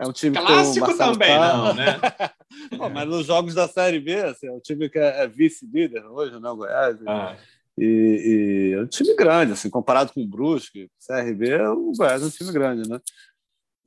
é 0.02 0.08
um 0.08 0.12
time 0.12 0.36
Clássico 0.36 0.88
que 0.88 0.98
também, 0.98 1.38
não, 1.38 1.76
né? 1.76 2.00
Pô, 2.76 2.90
mas 2.90 3.08
nos 3.08 3.28
jogos 3.28 3.54
da 3.54 3.68
Série 3.68 4.00
B, 4.00 4.16
assim, 4.16 4.48
é 4.48 4.52
um 4.52 4.60
time 4.60 4.90
que 4.90 4.98
é, 4.98 5.24
é 5.24 5.28
vice-líder 5.28 6.04
hoje, 6.08 6.40
né? 6.40 6.50
O 6.50 6.56
Goiás. 6.56 6.98
Ah. 7.08 7.38
E, 7.78 7.86
e, 7.86 8.74
é 8.74 8.82
um 8.82 8.88
time 8.88 9.16
grande, 9.16 9.54
assim, 9.54 9.70
comparado 9.70 10.12
com 10.12 10.22
o 10.22 10.28
Brusque, 10.28 10.90
CRB, 11.06 11.56
o 11.68 11.92
Goiás 11.96 12.24
é 12.24 12.26
um 12.26 12.30
time 12.32 12.52
grande, 12.52 12.90
né? 12.90 13.00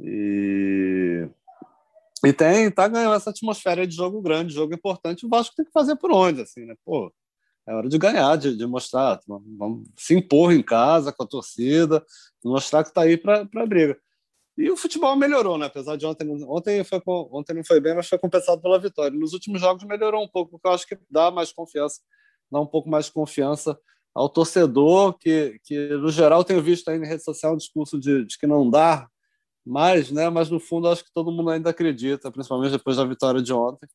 E, 0.01 1.29
e 2.25 2.33
tem, 2.33 2.71
tá 2.71 2.87
ganhando 2.87 3.17
essa 3.17 3.31
atmosfera 3.31 3.85
de 3.85 3.97
jogo 3.97 4.23
grande, 4.23 4.55
jogo 4.55 4.73
importante, 4.73 5.27
o 5.27 5.29
Vasco 5.29 5.55
tem 5.57 5.67
que 5.67 5.73
fazer 5.73 5.97
por 5.97 6.13
onde, 6.13 6.43
assim, 6.43 6.65
né? 6.65 6.75
Pô, 6.85 7.13
é 7.67 7.75
hora 7.75 7.89
de 7.89 7.99
ganhar, 7.99 8.37
de, 8.37 8.57
de 8.57 8.67
mostrar, 8.67 9.21
vamos 9.27 9.89
se 9.97 10.15
impor 10.15 10.53
em 10.53 10.63
casa 10.63 11.13
com 11.13 11.23
a 11.23 11.27
torcida, 11.27 12.05
mostrar 12.45 12.83
que 12.83 12.91
está 12.91 13.03
aí 13.03 13.17
para 13.17 13.49
a 13.55 13.67
briga. 13.67 13.99
E 14.57 14.71
o 14.71 14.77
futebol 14.77 15.17
melhorou, 15.17 15.59
né? 15.59 15.67
Apesar 15.67 15.97
de 15.97 16.07
ontem, 16.07 16.29
ontem, 16.45 16.85
foi, 16.85 17.01
ontem 17.07 17.55
não 17.55 17.65
foi 17.65 17.81
bem, 17.81 17.95
mas 17.95 18.09
foi 18.09 18.19
compensado 18.19 18.61
pela 18.61 18.79
vitória. 18.79 19.19
Nos 19.19 19.33
últimos 19.33 19.61
jogos 19.61 19.83
melhorou 19.83 20.23
um 20.23 20.29
pouco, 20.29 20.53
porque 20.53 20.69
eu 20.69 20.73
acho 20.73 20.87
que 20.87 20.97
dá 21.11 21.31
mais 21.31 21.53
confiança, 21.53 22.01
dá 22.51 22.61
um 22.61 22.67
pouco 22.67 22.89
mais 22.89 23.07
de 23.07 23.13
confiança 23.13 23.77
ao 24.15 24.29
torcedor, 24.29 25.19
que, 25.19 25.59
que 25.65 25.89
no 25.97 26.09
geral 26.09 26.45
tenho 26.45 26.63
visto 26.63 26.89
aí 26.89 27.01
na 27.01 27.07
rede 27.07 27.25
social 27.25 27.55
um 27.55 27.57
discurso 27.57 27.99
de, 27.99 28.25
de 28.25 28.39
que 28.39 28.47
não 28.47 28.71
dá 28.71 29.09
mais, 29.67 30.13
né? 30.13 30.31
Mas 30.31 30.49
no 30.51 30.61
fundo 30.61 30.87
acho 30.89 31.05
que 31.05 31.13
todo 31.13 31.33
mundo 31.33 31.51
ainda 31.51 31.71
acredita, 31.71 32.31
principalmente 32.31 32.73
depois 32.73 32.97
da 32.97 33.05
vitória 33.05 33.43
de 33.43 33.53
ontem. 33.53 33.89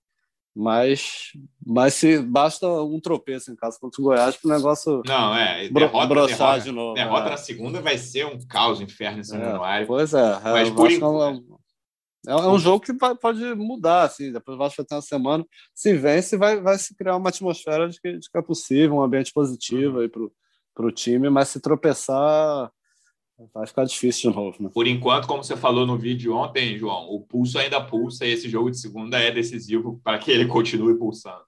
Mas, 0.61 1.31
mas 1.65 1.93
se 1.93 2.19
basta 2.19 2.67
um 2.67 2.99
tropeço 2.99 3.49
em 3.49 3.55
casa 3.55 3.77
contra 3.79 4.01
o 4.01 4.03
Goiás 4.03 4.35
para 4.35 4.49
o 4.49 4.53
negócio 4.53 5.01
não 5.05 5.33
é 5.33 5.69
derrota, 5.69 6.25
derrota, 6.27 6.59
de 6.59 6.71
novo. 6.73 6.95
Derrota 6.95 7.27
é. 7.27 7.29
na 7.29 7.37
segunda 7.37 7.81
vai 7.81 7.97
ser 7.97 8.25
um 8.25 8.37
caos 8.45 8.81
inferno 8.81 9.21
em 9.21 9.23
São 9.23 9.39
é, 9.39 9.45
Januário. 9.45 9.87
Pois 9.87 10.13
é, 10.13 10.19
é 10.19 10.51
mas 10.51 10.69
por 10.71 10.91
enquanto 10.91 11.53
é, 12.27 12.31
é, 12.31 12.35
um 12.35 12.59
jogo 12.59 12.83
que 12.83 12.93
pode 12.93 13.41
mudar, 13.55 14.03
assim, 14.03 14.33
depois 14.33 14.57
vai 14.57 14.69
ter 14.69 14.95
uma 14.95 15.01
semana. 15.01 15.45
Se 15.73 15.95
vence, 15.95 16.35
vai, 16.35 16.59
vai 16.59 16.77
se 16.77 16.93
criar 16.93 17.15
uma 17.15 17.29
atmosfera 17.29 17.87
de 17.87 17.97
que, 18.01 18.17
de 18.17 18.29
que 18.29 18.37
é 18.37 18.41
possível, 18.41 18.97
um 18.97 19.01
ambiente 19.01 19.31
positivo 19.31 20.01
uhum. 20.01 20.29
para 20.75 20.85
o 20.85 20.91
time, 20.91 21.29
mas 21.29 21.47
se 21.47 21.61
tropeçar, 21.61 22.69
Vai 23.53 23.65
ficar 23.65 23.85
difícil 23.85 24.31
de 24.31 24.35
novo, 24.35 24.61
né? 24.61 24.69
Por 24.73 24.85
enquanto, 24.85 25.27
como 25.27 25.43
você 25.43 25.55
falou 25.55 25.85
no 25.85 25.97
vídeo 25.97 26.35
ontem, 26.35 26.77
João, 26.77 27.09
o 27.09 27.21
pulso 27.21 27.57
ainda 27.57 27.79
pulsa 27.81 28.25
e 28.25 28.31
esse 28.31 28.49
jogo 28.49 28.69
de 28.69 28.79
segunda 28.79 29.17
é 29.17 29.31
decisivo 29.31 29.99
para 30.03 30.19
que 30.19 30.29
ele 30.29 30.45
continue 30.45 30.97
pulsando. 30.97 31.41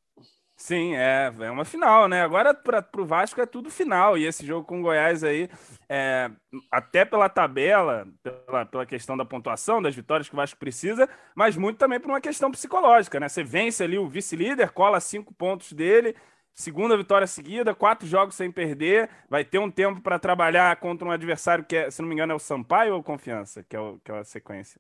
Sim, 0.56 0.94
é, 0.96 1.34
é 1.39 1.50
uma 1.50 1.66
final, 1.66 2.08
né? 2.08 2.22
Agora 2.22 2.54
para 2.54 2.86
o 3.02 3.06
Vasco 3.06 3.42
é 3.42 3.48
tudo 3.48 3.72
final. 3.72 4.16
E 4.16 4.26
esse 4.26 4.46
jogo 4.46 4.64
com 4.66 4.80
o 4.80 4.84
Goiás 4.84 5.24
aí, 5.24 5.50
é, 5.89 6.30
até 6.72 7.04
pela 7.04 7.28
tabela, 7.28 8.08
pela, 8.22 8.66
pela 8.68 8.86
questão 8.86 9.18
da 9.18 9.26
pontuação, 9.26 9.82
das 9.82 9.96
vitórias 9.96 10.30
que 10.30 10.36
o 10.36 10.38
Vasco 10.38 10.60
precisa, 10.60 11.10
mas 11.36 11.58
muito 11.58 11.80
também 11.80 12.00
por 12.00 12.12
uma 12.12 12.22
questão 12.22 12.52
psicológica, 12.52 13.20
né? 13.20 13.28
Você 13.28 13.44
vence 13.44 13.84
ali 13.84 13.98
o 13.98 14.08
vice-líder, 14.08 14.72
cola 14.72 15.00
cinco 15.00 15.34
pontos 15.34 15.74
dele 15.74 16.16
Segunda 16.54 16.97
vitória 16.97 17.26
seguida, 17.26 17.74
quatro 17.74 18.08
jogos 18.08 18.36
sem 18.36 18.52
perder. 18.52 19.10
Vai 19.30 19.43
ter 19.43 19.60
um 19.60 19.72
tempo 19.72 20.02
para 20.02 20.20
trabalhar 20.20 20.76
contra 20.78 21.08
um 21.08 21.12
adversário 21.12 21.64
que, 21.64 21.76
é, 21.76 21.89
se 21.89 22.02
não 22.02 22.10
me 22.10 22.16
engano, 22.16 22.34
é 22.34 22.36
o 22.36 22.39
Sampaio 22.39 22.93
ou 22.95 23.04
Confiança, 23.04 23.64
que 23.68 23.76
é, 23.76 23.80
o, 23.80 23.99
que 24.04 24.12
é 24.12 24.20
a 24.20 24.24
sequência? 24.24 24.80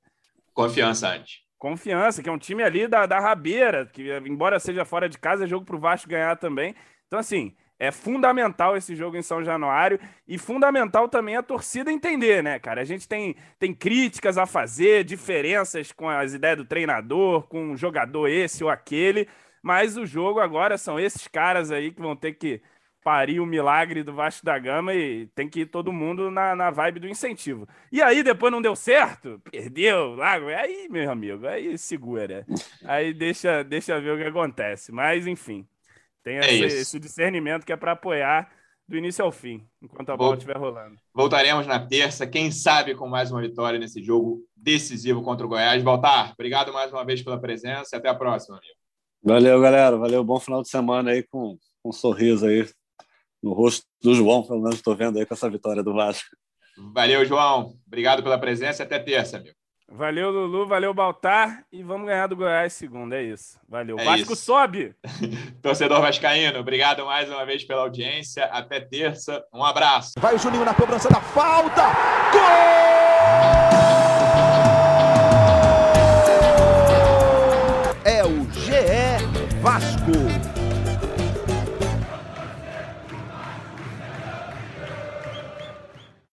Confiança 0.53 1.09
antes. 1.09 1.41
Confiança, 1.57 2.21
que 2.21 2.29
é 2.29 2.31
um 2.31 2.37
time 2.37 2.63
ali 2.63 2.87
da, 2.87 3.05
da 3.05 3.19
rabeira, 3.19 3.85
que 3.85 4.11
embora 4.25 4.59
seja 4.59 4.83
fora 4.83 5.07
de 5.07 5.17
casa, 5.17 5.45
é 5.45 5.47
jogo 5.47 5.65
para 5.65 5.75
o 5.75 5.79
Vasco 5.79 6.09
ganhar 6.09 6.35
também. 6.35 6.75
Então, 7.07 7.19
assim, 7.19 7.55
é 7.81 7.89
fundamental 7.89 8.77
esse 8.77 8.95
jogo 8.95 9.17
em 9.17 9.23
São 9.23 9.43
Januário 9.43 9.99
e 10.27 10.37
fundamental 10.37 11.09
também 11.09 11.35
a 11.35 11.41
torcida 11.41 11.91
entender, 11.91 12.43
né, 12.43 12.59
cara? 12.59 12.81
A 12.81 12.85
gente 12.85 13.07
tem, 13.07 13.35
tem 13.57 13.73
críticas 13.73 14.37
a 14.37 14.45
fazer, 14.45 15.03
diferenças 15.03 15.91
com 15.91 16.07
as 16.07 16.33
ideias 16.33 16.57
do 16.57 16.65
treinador, 16.65 17.47
com 17.47 17.71
um 17.71 17.75
jogador 17.75 18.27
esse 18.27 18.63
ou 18.63 18.69
aquele. 18.69 19.27
Mas 19.61 19.97
o 19.97 20.05
jogo 20.05 20.39
agora 20.39 20.77
são 20.77 20.99
esses 20.99 21.27
caras 21.27 21.71
aí 21.71 21.91
que 21.91 22.01
vão 22.01 22.15
ter 22.15 22.33
que 22.33 22.61
parir 23.03 23.39
o 23.39 23.45
milagre 23.45 24.03
do 24.03 24.13
Vasco 24.13 24.45
da 24.45 24.57
Gama 24.57 24.93
e 24.93 25.27
tem 25.27 25.49
que 25.49 25.61
ir 25.61 25.65
todo 25.65 25.91
mundo 25.91 26.29
na, 26.29 26.55
na 26.55 26.69
vibe 26.69 26.99
do 26.99 27.07
incentivo. 27.07 27.67
E 27.91 28.01
aí 28.01 28.23
depois 28.23 28.51
não 28.51 28.61
deu 28.61 28.75
certo, 28.75 29.41
perdeu, 29.51 30.15
lago, 30.15 30.47
aí, 30.47 30.87
meu 30.89 31.09
amigo, 31.11 31.47
aí 31.47 31.77
segura. 31.77 32.45
Aí 32.85 33.13
deixa, 33.13 33.63
deixa 33.63 33.99
ver 33.99 34.13
o 34.13 34.17
que 34.17 34.23
acontece. 34.23 34.91
Mas 34.91 35.25
enfim, 35.25 35.67
tem 36.23 36.37
é 36.37 36.53
esse, 36.53 36.77
esse, 36.77 36.99
discernimento 36.99 37.65
que 37.65 37.73
é 37.73 37.77
para 37.77 37.93
apoiar 37.93 38.51
do 38.87 38.97
início 38.97 39.23
ao 39.23 39.31
fim, 39.31 39.65
enquanto 39.81 40.11
a 40.11 40.17
bola 40.17 40.35
estiver 40.35 40.57
rolando. 40.57 40.97
Voltaremos 41.13 41.65
na 41.65 41.79
terça, 41.79 42.27
quem 42.27 42.51
sabe 42.51 42.93
com 42.93 43.07
mais 43.07 43.31
uma 43.31 43.41
vitória 43.41 43.79
nesse 43.79 44.03
jogo 44.03 44.41
decisivo 44.55 45.23
contra 45.23 45.45
o 45.45 45.49
Goiás. 45.49 45.81
Voltar, 45.81 46.33
obrigado 46.33 46.73
mais 46.73 46.91
uma 46.91 47.05
vez 47.05 47.23
pela 47.23 47.39
presença 47.39 47.95
e 47.95 47.97
até 47.97 48.09
a 48.09 48.15
próxima, 48.15 48.57
amigo. 48.57 48.80
Valeu, 49.23 49.61
galera. 49.61 49.97
Valeu. 49.97 50.23
Bom 50.23 50.39
final 50.39 50.61
de 50.61 50.69
semana 50.69 51.11
aí 51.11 51.23
com, 51.23 51.57
com 51.81 51.89
um 51.89 51.93
sorriso 51.93 52.45
aí 52.45 52.67
no 53.41 53.53
rosto 53.53 53.85
do 54.01 54.13
João, 54.13 54.43
pelo 54.43 54.61
menos 54.61 54.75
estou 54.75 54.95
vendo 54.95 55.17
aí 55.17 55.25
com 55.25 55.33
essa 55.33 55.49
vitória 55.49 55.81
do 55.83 55.93
Vasco. 55.93 56.29
Valeu, 56.93 57.25
João. 57.25 57.73
Obrigado 57.85 58.23
pela 58.23 58.37
presença 58.37 58.83
até 58.83 58.99
terça, 58.99 59.37
amigo. 59.37 59.55
Valeu, 59.93 60.31
Lulu. 60.31 60.65
Valeu, 60.65 60.93
Baltar. 60.93 61.65
E 61.71 61.83
vamos 61.83 62.07
ganhar 62.07 62.27
do 62.27 62.35
Goiás 62.35 62.71
segunda. 62.73 63.17
É 63.17 63.23
isso. 63.23 63.59
Valeu. 63.67 63.99
É 63.99 64.05
Vasco 64.05 64.33
isso. 64.33 64.45
sobe! 64.45 64.95
Torcedor 65.61 65.99
Vascaíno, 66.01 66.59
obrigado 66.59 67.05
mais 67.05 67.29
uma 67.29 67.45
vez 67.45 67.65
pela 67.65 67.81
audiência. 67.81 68.45
Até 68.45 68.79
terça. 68.79 69.43
Um 69.53 69.63
abraço. 69.63 70.13
Vai 70.17 70.35
o 70.35 70.39
Juninho 70.39 70.63
na 70.63 70.73
cobrança 70.73 71.09
da 71.09 71.19
falta. 71.19 71.83
Gol! 72.31 72.71
Vasco. 79.61 80.50